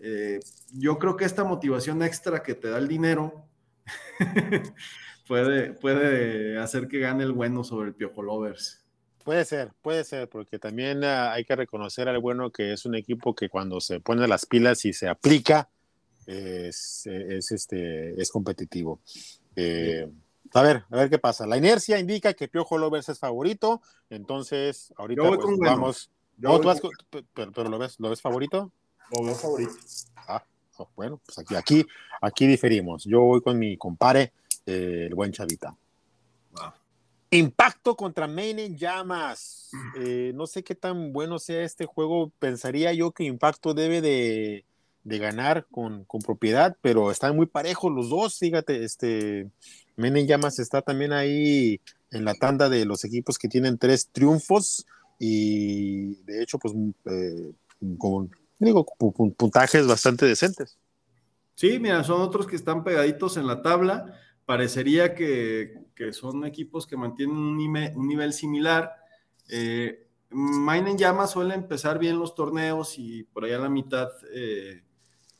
eh, 0.00 0.40
yo 0.72 0.98
creo 0.98 1.16
que 1.16 1.24
esta 1.24 1.44
motivación 1.44 2.02
extra 2.02 2.42
que 2.42 2.54
te 2.54 2.68
da 2.68 2.78
el 2.78 2.88
dinero 2.88 3.46
puede, 5.28 5.72
puede 5.72 6.58
hacer 6.58 6.88
que 6.88 7.00
gane 7.00 7.24
el 7.24 7.32
bueno 7.32 7.64
sobre 7.64 7.88
el 7.88 7.94
Piojo 7.94 8.22
Lovers. 8.22 8.84
Puede 9.24 9.44
ser, 9.44 9.72
puede 9.82 10.04
ser, 10.04 10.28
porque 10.28 10.58
también 10.58 11.04
ah, 11.04 11.32
hay 11.32 11.44
que 11.44 11.54
reconocer 11.54 12.08
al 12.08 12.18
bueno 12.18 12.50
que 12.50 12.72
es 12.72 12.86
un 12.86 12.94
equipo 12.94 13.34
que 13.34 13.48
cuando 13.48 13.80
se 13.80 14.00
pone 14.00 14.26
las 14.26 14.46
pilas 14.46 14.84
y 14.86 14.92
se 14.92 15.08
aplica, 15.08 15.68
es, 16.26 17.06
este, 17.06 18.20
es 18.20 18.30
competitivo. 18.30 19.00
Eh, 19.56 20.08
a 20.52 20.62
ver, 20.62 20.84
a 20.90 20.96
ver 20.96 21.10
qué 21.10 21.18
pasa. 21.18 21.46
La 21.46 21.56
inercia 21.56 21.98
indica 21.98 22.34
que 22.34 22.48
Piojo 22.48 22.78
Lovers 22.78 23.08
es 23.08 23.18
favorito, 23.18 23.82
entonces 24.10 24.92
ahorita 24.96 25.22
pues, 25.22 25.58
vamos. 25.58 26.10
pero, 27.34 27.68
lo 27.68 27.78
ves, 27.78 27.98
¿lo 27.98 28.10
ves 28.10 28.20
favorito? 28.20 28.72
Lo 29.12 29.24
veo 29.24 29.34
favorito. 29.34 29.72
Ah, 30.16 30.44
oh, 30.76 30.88
bueno, 30.96 31.20
pues 31.24 31.38
aquí, 31.38 31.54
aquí, 31.54 31.86
aquí 32.20 32.46
diferimos. 32.46 33.04
Yo 33.04 33.20
voy 33.22 33.40
con 33.40 33.58
mi 33.58 33.76
compare, 33.76 34.32
eh, 34.66 35.06
el 35.08 35.14
buen 35.14 35.32
Chavita. 35.32 35.76
Impacto 37.30 37.94
contra 37.94 38.26
Maine 38.26 38.64
en 38.64 38.76
llamas. 38.76 39.70
Eh, 39.98 40.32
no 40.34 40.46
sé 40.46 40.62
qué 40.64 40.74
tan 40.74 41.12
bueno 41.12 41.38
sea 41.38 41.62
este 41.62 41.84
juego. 41.84 42.32
Pensaría 42.38 42.92
yo 42.94 43.12
que 43.12 43.24
Impacto 43.24 43.74
debe 43.74 44.00
de, 44.00 44.64
de 45.04 45.18
ganar 45.18 45.66
con, 45.70 46.04
con, 46.04 46.22
propiedad, 46.22 46.76
pero 46.80 47.10
están 47.10 47.36
muy 47.36 47.44
parejos 47.44 47.92
los 47.92 48.08
dos. 48.08 48.38
Fíjate, 48.38 48.82
este 48.82 49.50
Maine 49.98 50.20
en 50.20 50.26
llamas 50.28 50.58
está 50.58 50.80
también 50.80 51.12
ahí 51.12 51.80
en 52.10 52.24
la 52.24 52.34
tanda 52.34 52.68
de 52.68 52.84
los 52.84 53.04
equipos 53.04 53.36
que 53.36 53.48
tienen 53.48 53.78
tres 53.78 54.08
triunfos 54.10 54.86
y 55.18 56.14
de 56.22 56.42
hecho, 56.42 56.58
pues 56.58 56.72
eh, 57.06 57.52
con 57.98 58.30
puntajes 59.36 59.86
bastante 59.86 60.26
decentes. 60.26 60.78
Sí, 61.56 61.80
mira, 61.80 62.04
son 62.04 62.20
otros 62.20 62.46
que 62.46 62.54
están 62.54 62.84
pegaditos 62.84 63.36
en 63.36 63.46
la 63.48 63.60
tabla. 63.62 64.14
Parecería 64.46 65.14
que, 65.14 65.74
son 66.12 66.44
equipos 66.46 66.86
que 66.86 66.96
mantienen 66.96 67.36
un, 67.36 67.56
nivel, 67.56 68.32
similar. 68.32 68.94
Eh, 69.48 70.06
Mine 70.30 70.90
en 70.90 71.26
suele 71.26 71.54
empezar 71.54 71.98
bien 71.98 72.18
los 72.18 72.34
torneos 72.34 72.98
y 72.98 73.24
por 73.24 73.44
allá 73.44 73.56
a 73.56 73.60
la 73.60 73.70
mitad 73.70 74.08
eh, 74.32 74.82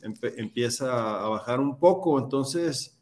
empieza 0.01 1.23
a 1.23 1.29
bajar 1.29 1.61
un 1.61 1.79
poco. 1.79 2.19
Entonces, 2.19 2.98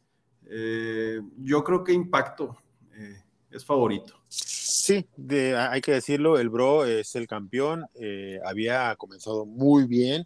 eh, 0.50 1.22
yo 1.38 1.64
creo 1.64 1.84
que 1.84 1.94
Impacto 1.94 2.58
eh, 2.96 3.22
es 3.52 3.66
favorito. 3.66 4.22
Sí, 4.30 5.06
hay 5.28 5.82
que 5.82 5.92
decirlo, 5.92 6.40
el 6.40 6.50
Bro 6.50 6.86
es 6.86 7.16
el 7.16 7.28
campeón, 7.28 7.88
eh, 7.96 8.40
había 8.46 8.96
comenzado 8.96 9.46
muy 9.46 9.86
bien 9.86 10.26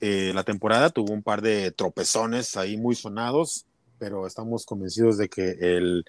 eh, 0.00 0.32
la 0.34 0.42
temporada, 0.44 0.90
tuvo 0.90 1.12
un 1.12 1.22
par 1.22 1.42
de 1.42 1.70
tropezones 1.70 2.56
ahí 2.56 2.76
muy 2.76 2.94
sonados, 2.94 3.66
pero 3.98 4.26
estamos 4.26 4.64
convencidos 4.64 5.18
de 5.18 5.28
que 5.28 5.50
el, 5.60 6.04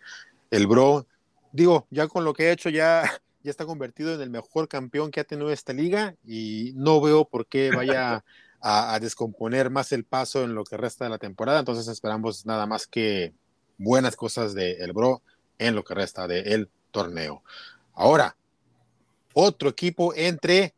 el 0.50 0.68
Bro, 0.68 1.06
digo, 1.52 1.88
ya 1.92 2.08
con 2.08 2.24
lo 2.24 2.34
que 2.34 2.48
ha 2.48 2.52
hecho 2.52 2.70
ya, 2.70 3.04
ya 3.44 3.52
está 3.52 3.66
convertido 3.66 4.16
en 4.16 4.22
el 4.22 4.30
mejor 4.30 4.68
campeón 4.68 5.12
que 5.12 5.20
ha 5.20 5.26
tenido 5.26 5.52
esta 5.52 5.74
liga 5.74 6.16
y 6.26 6.72
no 6.76 7.02
veo 7.02 7.26
por 7.26 7.46
qué 7.46 7.70
vaya 7.70 8.24
a, 8.62 8.94
a 8.94 9.00
descomponer 9.00 9.70
más 9.70 9.92
el 9.92 10.06
paso 10.06 10.44
en 10.44 10.56
lo 10.56 10.64
que 10.64 10.78
resta 10.78 11.06
de 11.06 11.12
la 11.12 11.18
temporada, 11.18 11.60
entonces 11.60 11.88
esperamos 11.88 12.46
nada 12.46 12.66
más 12.66 12.88
que 12.88 13.34
buenas 13.82 14.16
cosas 14.16 14.54
de 14.54 14.90
Bro 14.94 15.22
en 15.58 15.76
lo 15.76 15.84
que 15.84 15.94
resta 15.94 16.28
del 16.28 16.70
torneo. 16.92 17.44
Ahora, 17.94 18.36
otro 19.34 19.70
equipo 19.70 20.14
entre, 20.16 20.76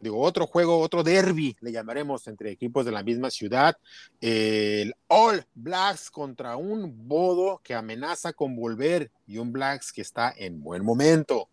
digo, 0.00 0.20
otro 0.20 0.46
juego, 0.46 0.78
otro 0.78 1.02
derby, 1.02 1.56
le 1.60 1.72
llamaremos 1.72 2.26
entre 2.28 2.50
equipos 2.50 2.84
de 2.84 2.92
la 2.92 3.02
misma 3.02 3.30
ciudad, 3.30 3.76
el 4.20 4.94
All 5.08 5.44
Blacks 5.54 6.10
contra 6.10 6.56
un 6.56 7.08
Bodo 7.08 7.60
que 7.62 7.74
amenaza 7.74 8.32
con 8.32 8.56
volver 8.56 9.10
y 9.26 9.38
un 9.38 9.52
Blacks 9.52 9.92
que 9.92 10.02
está 10.02 10.32
en 10.36 10.60
buen 10.62 10.84
momento. 10.84 11.48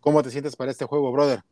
¿Cómo 0.00 0.22
te 0.22 0.30
sientes 0.30 0.56
para 0.56 0.70
este 0.70 0.84
juego, 0.84 1.12
brother? 1.12 1.42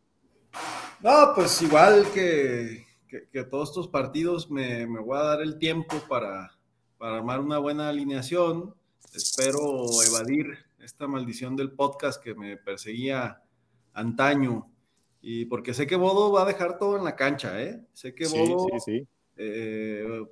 No, 1.00 1.32
pues 1.34 1.60
igual 1.62 2.06
que, 2.12 2.86
que, 3.08 3.44
todos 3.44 3.70
estos 3.70 3.88
partidos 3.88 4.50
me, 4.50 4.86
me, 4.86 5.00
voy 5.00 5.18
a 5.18 5.22
dar 5.22 5.42
el 5.42 5.58
tiempo 5.58 5.96
para, 6.08 6.55
para 6.98 7.16
armar 7.16 7.40
una 7.40 7.58
buena 7.58 7.88
alineación. 7.88 8.74
Espero 9.14 9.86
evadir 10.06 10.58
esta 10.78 11.06
maldición 11.06 11.56
del 11.56 11.72
podcast 11.72 12.22
que 12.22 12.34
me 12.34 12.56
perseguía 12.56 13.42
antaño. 13.92 14.70
Y 15.20 15.46
porque 15.46 15.74
sé 15.74 15.86
que 15.86 15.96
Bodo 15.96 16.30
va 16.32 16.42
a 16.42 16.46
dejar 16.46 16.78
todo 16.78 16.96
en 16.96 17.04
la 17.04 17.16
cancha, 17.16 17.60
¿eh? 17.62 17.84
Sé 17.92 18.14
que 18.14 18.26
Bodo. 18.28 18.66
Eh, 19.36 20.24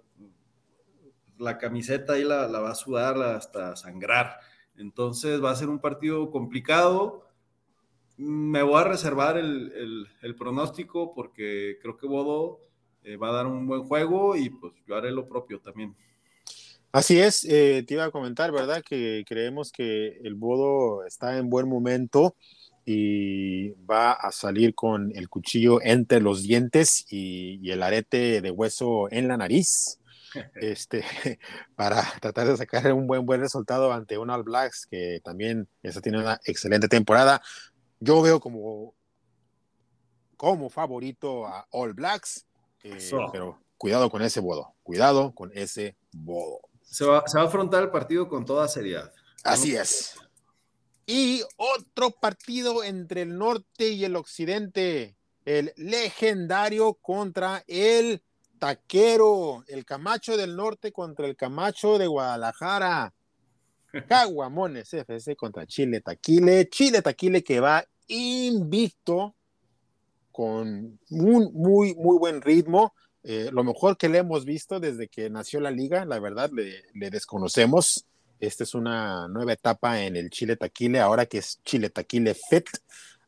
la 1.38 1.58
camiseta 1.58 2.14
ahí 2.14 2.24
la, 2.24 2.46
va 2.46 2.70
a 2.70 2.74
sudar 2.74 3.20
hasta 3.20 3.76
sangrar. 3.76 4.38
Entonces 4.76 5.42
va 5.42 5.50
a 5.50 5.56
ser 5.56 5.68
un 5.68 5.80
partido 5.80 6.30
complicado. 6.30 7.26
Me 8.16 8.62
voy 8.62 8.80
a 8.80 8.84
reservar 8.84 9.36
el, 9.36 10.08
pronóstico 10.38 11.12
porque 11.14 11.78
creo 11.82 11.96
que 11.96 12.06
Bodo 12.06 12.60
eh, 13.02 13.16
va 13.16 13.30
a 13.30 13.32
dar 13.32 13.46
un 13.46 13.66
buen 13.66 13.82
juego 13.84 14.36
y 14.36 14.50
pues 14.50 14.72
yo 14.86 14.96
haré 14.96 15.10
lo 15.10 15.26
propio 15.26 15.60
también. 15.60 15.94
Así 16.94 17.18
es, 17.18 17.44
eh, 17.44 17.82
te 17.84 17.94
iba 17.94 18.04
a 18.04 18.12
comentar, 18.12 18.52
¿verdad? 18.52 18.80
Que 18.80 19.24
creemos 19.26 19.72
que 19.72 20.16
el 20.22 20.36
Bodo 20.36 21.04
está 21.04 21.38
en 21.38 21.50
buen 21.50 21.68
momento 21.68 22.36
y 22.84 23.70
va 23.84 24.12
a 24.12 24.30
salir 24.30 24.76
con 24.76 25.10
el 25.16 25.28
cuchillo 25.28 25.82
entre 25.82 26.20
los 26.20 26.44
dientes 26.44 27.04
y, 27.10 27.68
el 27.68 27.82
arete 27.82 28.40
de 28.40 28.50
hueso 28.52 29.10
en 29.10 29.26
la 29.26 29.36
nariz, 29.36 29.98
este, 30.54 31.02
para 31.74 32.00
tratar 32.20 32.46
de 32.46 32.56
sacar 32.56 32.92
un 32.92 33.08
buen, 33.08 33.26
buen 33.26 33.40
resultado 33.40 33.92
ante 33.92 34.16
un 34.16 34.30
All 34.30 34.44
Blacks 34.44 34.86
que 34.86 35.18
también 35.24 35.66
esa 35.82 36.00
tiene 36.00 36.20
una 36.20 36.38
excelente 36.44 36.86
temporada. 36.86 37.42
Yo 37.98 38.22
veo 38.22 38.38
como, 38.38 38.94
como 40.36 40.70
favorito 40.70 41.44
a 41.44 41.66
All 41.70 41.92
Blacks, 41.92 42.46
eh, 42.84 42.96
pero 43.32 43.58
cuidado 43.78 44.08
con 44.10 44.22
ese 44.22 44.38
bodo, 44.38 44.76
cuidado 44.84 45.34
con 45.34 45.50
ese 45.54 45.96
bodo 46.12 46.60
se 46.94 47.04
va, 47.04 47.18
a 47.18 47.42
afrontar 47.42 47.82
el 47.82 47.90
partido 47.90 48.28
con 48.28 48.44
toda 48.44 48.68
seriedad. 48.68 49.12
Así 49.42 49.74
es. 49.74 50.14
Y 51.06 51.42
otro 51.56 52.12
partido 52.12 52.84
entre 52.84 53.22
el 53.22 53.36
norte 53.36 53.88
y 53.88 54.04
el 54.04 54.14
occidente, 54.14 55.16
el 55.44 55.72
legendario 55.76 56.94
contra 56.94 57.64
el 57.66 58.22
taquero, 58.60 59.64
el 59.66 59.84
Camacho 59.84 60.36
del 60.36 60.54
norte 60.54 60.92
contra 60.92 61.26
el 61.26 61.34
Camacho 61.34 61.98
de 61.98 62.06
Guadalajara. 62.06 63.12
Caguamones 64.08 64.94
FC 64.94 65.34
contra 65.34 65.66
Chile 65.66 66.00
Taquile. 66.00 66.68
Chile 66.68 67.02
Taquile 67.02 67.42
que 67.42 67.58
va 67.58 67.84
invicto 68.06 69.34
con 70.30 71.00
un 71.10 71.50
muy, 71.54 71.92
muy 71.96 72.18
buen 72.18 72.40
ritmo. 72.40 72.94
Eh, 73.26 73.48
lo 73.52 73.64
mejor 73.64 73.96
que 73.96 74.10
le 74.10 74.18
hemos 74.18 74.44
visto 74.44 74.78
desde 74.78 75.08
que 75.08 75.30
nació 75.30 75.58
la 75.58 75.70
liga, 75.70 76.04
la 76.04 76.20
verdad, 76.20 76.50
le, 76.52 77.10
desconocemos. 77.10 78.04
Esta 78.38 78.64
es 78.64 78.74
una 78.74 79.28
nueva 79.28 79.54
etapa 79.54 80.02
en 80.02 80.16
el 80.16 80.28
Chile 80.28 80.56
Taquile, 80.56 81.00
ahora 81.00 81.24
que 81.24 81.38
es 81.38 81.60
Chile 81.64 81.88
Taquile 81.88 82.34
FET, 82.34 82.68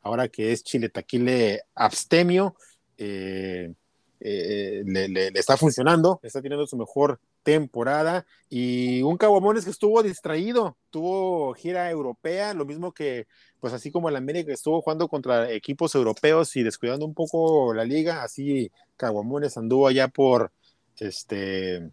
ahora 0.03 0.29
que 0.29 0.53
es 0.53 0.63
Chile 0.63 0.91
Taquile 0.91 1.63
Abstemio. 1.75 2.57
Eh, 2.99 3.73
eh, 4.21 4.83
le, 4.85 5.29
está 5.29 5.57
funcionando, 5.57 6.21
está 6.23 6.43
teniendo 6.43 6.67
su 6.67 6.77
mejor 6.77 7.21
temporada 7.43 8.27
y 8.49 9.03
un 9.03 9.17
Caguamones 9.17 9.65
que 9.65 9.71
estuvo 9.71 10.03
distraído, 10.03 10.77
tuvo 10.91 11.55
gira 11.55 11.91
europea, 11.91 12.53
lo 12.55 12.65
mismo 12.65 12.93
que, 12.93 13.27
pues 13.67 13.75
así 13.75 13.91
como 13.91 14.09
el 14.09 14.15
América 14.15 14.53
estuvo 14.53 14.81
jugando 14.81 15.09
contra 15.09 15.51
equipos 15.51 15.93
europeos 15.97 16.55
y 16.55 16.63
descuidando 16.63 17.05
un 17.05 17.15
poco 17.15 17.75
la 17.75 17.85
liga, 17.85 18.23
así 18.23 18.71
Caguamones 18.97 19.57
anduvo 19.57 19.89
allá 19.89 20.07
por, 20.07 20.53
este, 20.99 21.91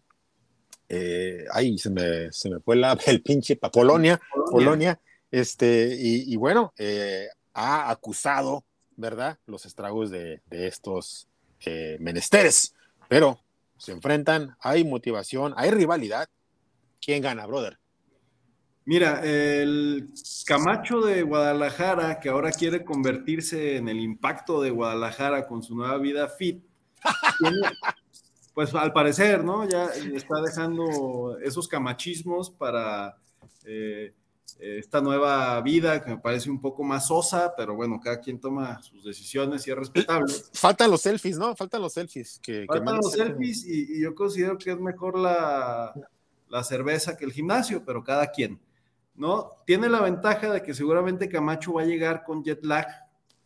eh, 0.88 1.46
ay, 1.52 1.80
se 1.80 1.90
me, 1.90 2.32
se 2.32 2.52
me 2.52 2.60
fue 2.60 2.76
la, 2.76 2.96
el 3.08 3.24
pinche, 3.24 3.56
pa, 3.56 3.72
Polonia, 3.72 4.22
Polonia, 4.52 5.00
este, 5.32 5.98
y, 6.00 6.36
bueno, 6.36 6.76
eh, 6.78 7.26
ha 7.56 7.90
acusado, 7.90 8.64
¿verdad?, 8.96 9.40
los 9.48 9.66
estragos 9.66 10.12
de, 10.12 10.44
de 10.52 10.68
estos 10.68 11.28
eh, 11.66 11.98
menesteres, 12.00 12.76
pero 13.10 13.40
se 13.80 13.94
enfrentan, 13.94 14.56
hay 14.60 14.84
motivación, 14.84 15.56
hay 15.58 15.72
rivalidad. 15.72 16.30
¿Quién 17.02 17.24
gana, 17.24 17.48
brother? 17.48 17.80
Mira, 18.86 19.22
el 19.24 20.10
Camacho 20.46 21.02
de 21.02 21.24
Guadalajara, 21.24 22.20
que 22.20 22.30
ahora 22.30 22.52
quiere 22.52 22.84
convertirse 22.84 23.78
en 23.78 23.88
el 23.88 24.00
impacto 24.00 24.62
de 24.62 24.72
Guadalajara 24.72 25.48
con 25.48 25.64
su 25.64 25.76
nueva 25.76 25.98
vida 26.00 26.28
fit, 26.28 26.64
pues 28.54 28.74
al 28.76 28.92
parecer, 28.92 29.44
¿no? 29.44 29.68
Ya 29.68 29.86
está 29.86 30.42
dejando 30.42 31.38
esos 31.42 31.68
camachismos 31.68 32.50
para 32.50 33.18
eh, 33.66 34.14
esta 34.60 35.02
nueva 35.02 35.60
vida 35.62 36.02
que 36.02 36.12
me 36.12 36.18
parece 36.18 36.50
un 36.50 36.62
poco 36.62 36.84
más 36.84 37.08
sosa, 37.08 37.54
pero 37.56 37.76
bueno, 37.76 38.00
cada 38.02 38.20
quien 38.20 38.40
toma 38.40 38.82
sus 38.82 39.04
decisiones 39.04 39.66
y 39.68 39.72
es 39.72 39.78
respetable. 39.78 40.34
Faltan 40.54 40.92
los 40.92 41.02
selfies, 41.02 41.38
¿no? 41.38 41.56
Faltan 41.56 41.82
los 41.82 41.94
selfies. 41.94 42.40
Que, 42.42 42.66
Faltan 42.68 42.98
los 42.98 43.12
selfies 43.12 43.66
y, 43.66 44.02
yo 44.02 44.14
considero 44.14 44.58
que 44.58 44.72
es 44.72 44.80
mejor 44.80 45.18
la, 45.18 45.94
la, 46.50 46.64
cerveza 46.64 47.18
que 47.18 47.26
el 47.26 47.34
gimnasio, 47.34 47.84
pero 47.86 48.04
cada 48.04 48.28
quien, 48.32 48.60
¿no? 49.16 49.50
Tiene 49.66 49.90
la 49.90 50.02
ventaja 50.02 50.52
de 50.52 50.64
que 50.64 50.74
seguramente 50.74 51.30
Camacho 51.30 51.74
va 51.74 51.82
a 51.82 51.86
llegar 51.86 52.24
con 52.24 52.44
jet 52.44 52.64
lag 52.64 52.88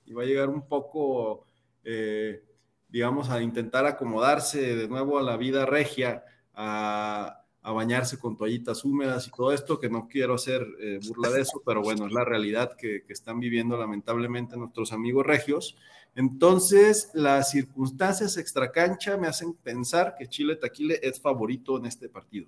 y 0.05 0.13
va 0.13 0.23
a 0.23 0.25
llegar 0.25 0.49
un 0.49 0.67
poco, 0.67 1.45
eh, 1.83 2.43
digamos, 2.87 3.29
a 3.29 3.41
intentar 3.41 3.85
acomodarse 3.85 4.75
de 4.75 4.87
nuevo 4.87 5.19
a 5.19 5.23
la 5.23 5.37
vida 5.37 5.65
regia, 5.65 6.23
a 6.53 7.73
bañarse 7.73 8.17
con 8.17 8.37
toallitas 8.37 8.85
húmedas 8.85 9.27
y 9.27 9.31
todo 9.31 9.51
esto, 9.51 9.77
que 9.77 9.89
no 9.89 10.07
quiero 10.07 10.35
hacer 10.35 10.65
eh, 10.79 10.99
burla 11.05 11.29
de 11.29 11.41
eso, 11.41 11.61
pero 11.65 11.81
bueno, 11.81 12.05
es 12.05 12.13
la 12.13 12.23
realidad 12.23 12.77
que, 12.77 13.03
están 13.09 13.41
viviendo 13.41 13.77
lamentablemente 13.77 14.55
nuestros 14.55 14.93
amigos 14.93 15.25
regios. 15.25 15.75
Entonces, 16.15 17.11
las 17.13 17.51
circunstancias 17.51 18.37
extracancha 18.37 19.17
me 19.17 19.27
hacen 19.27 19.53
pensar 19.53 20.15
que 20.17 20.27
Chile 20.27 20.55
Taquile 20.55 20.99
es 21.03 21.19
favorito 21.19 21.77
en 21.77 21.87
este 21.87 22.07
partido. 22.07 22.47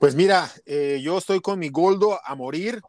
Pues 0.00 0.14
mira, 0.14 0.50
eh, 0.64 0.98
yo 1.02 1.18
estoy 1.18 1.40
con 1.40 1.58
mi 1.58 1.68
Goldo 1.68 2.18
a 2.24 2.34
morir. 2.34 2.80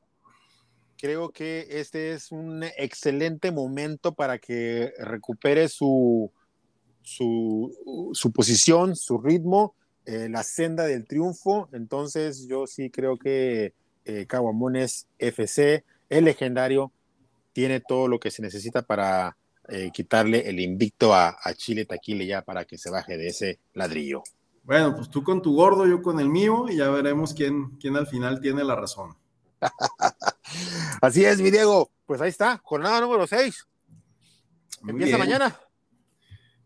Creo 0.98 1.32
que 1.32 1.68
este 1.70 2.14
es 2.14 2.32
un 2.32 2.64
excelente 2.64 3.52
momento 3.52 4.14
para 4.14 4.38
que 4.38 4.94
recupere 4.98 5.68
su, 5.68 6.32
su, 7.02 8.10
su 8.14 8.32
posición, 8.32 8.96
su 8.96 9.18
ritmo 9.18 9.76
eh, 10.06 10.30
la 10.30 10.42
senda 10.44 10.86
del 10.86 11.06
triunfo. 11.06 11.68
Entonces 11.74 12.48
yo 12.48 12.66
sí 12.66 12.90
creo 12.90 13.18
que 13.18 13.74
eh, 14.06 14.26
Caguamones 14.26 15.08
FC, 15.20 15.84
el 16.08 16.24
legendario, 16.24 16.94
tiene 17.52 17.82
todo 17.82 18.08
lo 18.08 18.22
que 18.22 18.32
se 18.32 18.42
necesita 18.42 18.84
para 18.84 19.36
eh, 19.68 19.92
quitarle 19.94 20.48
el 20.50 20.62
invicto 20.62 21.14
a, 21.14 21.36
Chile 21.58 21.84
Taquile 21.84 22.26
ya 22.26 22.42
para 22.42 22.64
que 22.64 22.78
se 22.78 22.90
baje 22.90 23.18
de 23.18 23.28
ese 23.28 23.60
ladrillo. 23.74 24.24
Bueno, 24.72 24.96
pues 24.96 25.10
tú 25.10 25.22
con 25.22 25.42
tu 25.42 25.54
gordo, 25.54 25.86
yo 25.86 26.02
con 26.02 26.18
el 26.22 26.30
mío, 26.30 26.68
y 26.70 26.78
ya 26.78 26.90
veremos 26.90 27.34
quién, 27.34 27.72
quién 27.72 27.98
al 27.98 28.08
final 28.08 28.40
tiene 28.40 28.64
la 28.64 28.74
razón. 28.74 29.18
Así 31.02 31.26
es, 31.26 31.42
mi 31.42 31.52
Diego. 31.52 31.92
Pues 32.06 32.22
ahí 32.22 32.30
está, 32.30 32.58
jornada 32.64 33.02
número 33.02 33.28
6. 33.28 33.68
Empieza 34.88 35.18
mañana 35.18 35.60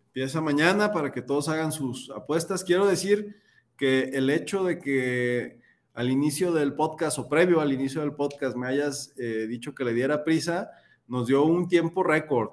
empieza 0.05 0.39
mañana 0.39 0.93
para 0.93 1.11
que 1.11 1.23
todos 1.23 1.49
hagan 1.49 1.71
sus 1.71 2.11
apuestas. 2.11 2.63
Quiero 2.63 2.85
decir 2.85 3.37
que 3.75 4.03
el 4.13 4.29
hecho 4.29 4.63
de 4.63 4.77
que 4.77 5.59
al 5.95 6.11
inicio 6.11 6.53
del 6.53 6.75
podcast 6.75 7.17
o 7.17 7.27
previo 7.27 7.59
al 7.59 7.73
inicio 7.73 8.01
del 8.01 8.13
podcast 8.13 8.55
me 8.55 8.67
hayas 8.67 9.13
eh, 9.17 9.47
dicho 9.49 9.73
que 9.73 9.83
le 9.83 9.95
diera 9.95 10.23
prisa, 10.23 10.69
nos 11.07 11.25
dio 11.25 11.43
un 11.43 11.67
tiempo 11.67 12.03
récord. 12.03 12.51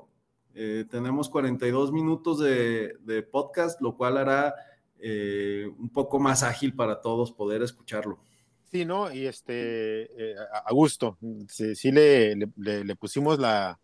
Eh, 0.55 0.87
tenemos 0.91 1.29
42 1.29 1.93
minutos 1.93 2.39
de, 2.41 3.29
podcast, 3.31 3.83
lo 3.83 3.99
cual 3.99 4.17
hará 4.17 4.55
eh, 5.03 5.67
un 5.79 5.91
poco 5.91 6.19
más 6.19 6.43
ágil 6.43 6.75
para 6.75 7.01
todos 7.01 7.33
poder 7.33 7.63
escucharlo. 7.63 8.21
Sí, 8.71 8.87
¿no? 8.87 9.13
Y 9.13 9.27
este, 9.27 10.11
a 10.65 10.73
gusto. 10.73 11.19
Sí, 11.49 11.93
le, 11.93 12.35
le 12.57 12.97
pusimos 12.97 13.39
la, 13.39 13.79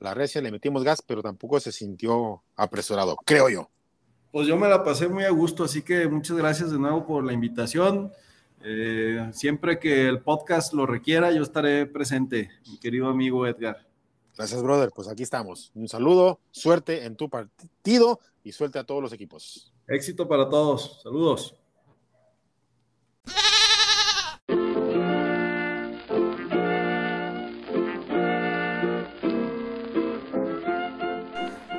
la 0.00 0.14
recia, 0.14 0.40
le 0.42 0.52
metimos 0.52 0.84
gas, 0.84 1.02
pero 1.02 1.22
tampoco 1.22 1.58
se 1.60 1.72
sintió 1.72 2.42
apresurado, 2.56 3.16
creo 3.24 3.48
yo. 3.48 3.70
Pues 4.30 4.46
yo 4.46 4.56
me 4.56 4.68
la 4.68 4.82
pasé 4.82 5.08
muy 5.08 5.24
a 5.24 5.30
gusto, 5.30 5.64
así 5.64 5.82
que 5.82 6.08
muchas 6.08 6.36
gracias 6.36 6.70
de 6.70 6.78
nuevo 6.78 7.06
por 7.06 7.24
la 7.24 7.32
invitación. 7.32 8.12
Eh, 8.64 9.30
siempre 9.32 9.78
que 9.78 10.08
el 10.08 10.22
podcast 10.22 10.72
lo 10.72 10.86
requiera, 10.86 11.30
yo 11.32 11.42
estaré 11.42 11.86
presente, 11.86 12.50
mi 12.68 12.78
querido 12.78 13.08
amigo 13.08 13.46
Edgar. 13.46 13.86
Gracias, 14.36 14.62
brother. 14.62 14.90
Pues 14.94 15.06
aquí 15.08 15.22
estamos. 15.22 15.70
Un 15.74 15.88
saludo, 15.88 16.40
suerte 16.50 17.04
en 17.04 17.14
tu 17.14 17.30
partido 17.30 18.20
y 18.42 18.52
suerte 18.52 18.78
a 18.78 18.84
todos 18.84 19.02
los 19.02 19.12
equipos. 19.12 19.72
Éxito 19.86 20.26
para 20.26 20.48
todos. 20.48 21.00
Saludos. 21.02 21.54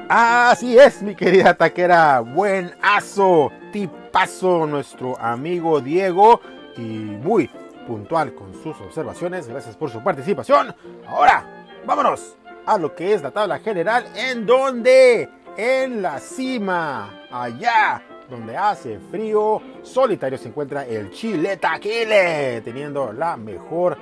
Así 0.07 0.77
es, 0.77 1.01
mi 1.01 1.15
querida 1.15 1.55
taquera. 1.55 2.19
Buen 2.19 2.75
aso, 2.81 3.51
tipazo, 3.73 4.67
nuestro 4.67 5.19
amigo 5.19 5.81
Diego. 5.81 6.41
Y 6.77 6.81
muy 6.81 7.49
puntual 7.87 8.35
con 8.35 8.53
sus 8.61 8.79
observaciones. 8.81 9.47
Gracias 9.47 9.75
por 9.75 9.89
su 9.89 10.03
participación. 10.03 10.75
Ahora, 11.07 11.65
vámonos 11.85 12.37
a 12.65 12.77
lo 12.77 12.93
que 12.95 13.13
es 13.13 13.23
la 13.23 13.31
tabla 13.31 13.59
general. 13.59 14.05
¿En 14.15 14.45
donde 14.45 15.29
En 15.57 16.01
la 16.01 16.19
cima, 16.19 17.14
allá 17.43 18.01
donde 18.29 18.57
hace 18.57 18.99
frío, 19.11 19.61
solitario 19.83 20.37
se 20.37 20.47
encuentra 20.49 20.85
el 20.85 21.11
Chile 21.11 21.57
Taquile, 21.57 22.61
teniendo 22.61 23.13
la 23.13 23.37
mejor 23.37 23.97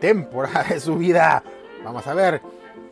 temporada 0.00 0.64
de 0.64 0.80
su 0.80 0.96
vida. 0.96 1.42
Vamos 1.84 2.06
a 2.06 2.14
ver 2.14 2.40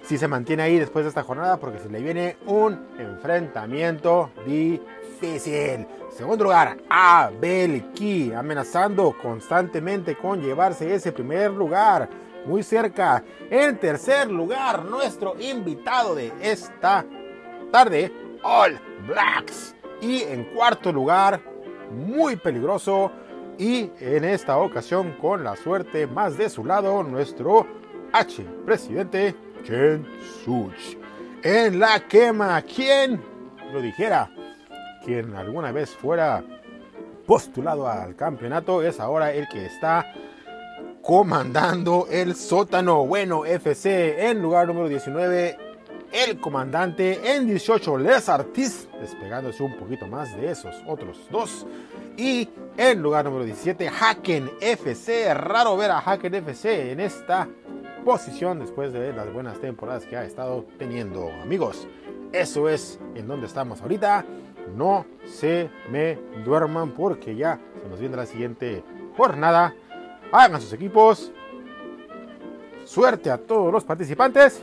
si 0.02 0.16
se 0.18 0.28
mantiene 0.28 0.62
ahí 0.62 0.78
después 0.78 1.04
de 1.04 1.08
esta 1.08 1.24
jornada 1.24 1.56
porque 1.56 1.80
se 1.80 1.88
le 1.88 2.00
viene 2.00 2.36
un 2.46 2.86
enfrentamiento 2.98 4.30
difícil. 4.46 5.86
Segundo 6.16 6.44
lugar, 6.44 6.78
Abelki, 6.88 8.32
amenazando 8.32 9.16
constantemente 9.20 10.16
con 10.16 10.40
llevarse 10.40 10.94
ese 10.94 11.12
primer 11.12 11.50
lugar. 11.50 12.08
Muy 12.46 12.62
cerca. 12.62 13.24
En 13.50 13.76
tercer 13.78 14.30
lugar, 14.30 14.84
nuestro 14.84 15.34
invitado 15.40 16.14
de 16.14 16.32
esta 16.40 17.04
tarde, 17.72 18.12
All 18.42 18.78
Blacks. 19.06 19.75
Y 20.00 20.22
en 20.22 20.44
cuarto 20.44 20.92
lugar, 20.92 21.40
muy 21.90 22.36
peligroso. 22.36 23.10
Y 23.58 23.90
en 24.00 24.24
esta 24.24 24.58
ocasión, 24.58 25.16
con 25.20 25.42
la 25.42 25.56
suerte 25.56 26.06
más 26.06 26.36
de 26.36 26.50
su 26.50 26.64
lado, 26.64 27.02
nuestro 27.02 27.66
H, 28.12 28.44
presidente 28.64 29.34
Chen 29.64 30.06
Such. 30.44 30.98
En 31.42 31.78
la 31.78 32.00
quema, 32.00 32.60
¿quién 32.62 33.22
lo 33.72 33.80
dijera? 33.80 34.30
Quien 35.04 35.34
alguna 35.34 35.72
vez 35.72 35.90
fuera 35.90 36.44
postulado 37.26 37.88
al 37.88 38.14
campeonato 38.14 38.82
es 38.82 39.00
ahora 39.00 39.32
el 39.32 39.48
que 39.48 39.66
está 39.66 40.12
comandando 41.02 42.06
el 42.10 42.34
sótano 42.34 43.06
bueno 43.06 43.44
FC 43.44 44.28
en 44.28 44.42
lugar 44.42 44.66
número 44.66 44.88
19 44.88 45.65
el 46.12 46.40
comandante 46.40 47.34
en 47.34 47.46
18 47.46 47.98
Les 47.98 48.28
Artis 48.28 48.88
despegándose 49.00 49.62
un 49.62 49.76
poquito 49.76 50.06
más 50.06 50.36
de 50.36 50.50
esos 50.50 50.74
otros 50.86 51.18
dos 51.30 51.66
y 52.16 52.48
en 52.76 53.02
lugar 53.02 53.24
número 53.24 53.44
17 53.44 53.88
Haken 53.88 54.50
FC 54.60 55.32
raro 55.34 55.76
ver 55.76 55.90
a 55.90 55.98
Haken 55.98 56.34
FC 56.34 56.92
en 56.92 57.00
esta 57.00 57.48
posición 58.04 58.60
después 58.60 58.92
de 58.92 59.12
las 59.12 59.32
buenas 59.32 59.58
temporadas 59.60 60.04
que 60.04 60.16
ha 60.16 60.24
estado 60.24 60.64
teniendo. 60.78 61.30
Amigos, 61.42 61.88
eso 62.32 62.68
es 62.68 63.00
en 63.14 63.26
donde 63.26 63.46
estamos 63.46 63.80
ahorita. 63.82 64.24
No 64.76 65.06
se 65.24 65.70
me 65.90 66.18
duerman 66.44 66.92
porque 66.92 67.34
ya 67.34 67.58
se 67.82 67.88
nos 67.88 67.98
viene 67.98 68.16
la 68.16 68.26
siguiente 68.26 68.84
jornada. 69.16 69.74
Hagan 70.32 70.60
sus 70.60 70.72
equipos. 70.72 71.32
Suerte 72.84 73.30
a 73.30 73.38
todos 73.38 73.72
los 73.72 73.82
participantes 73.82 74.62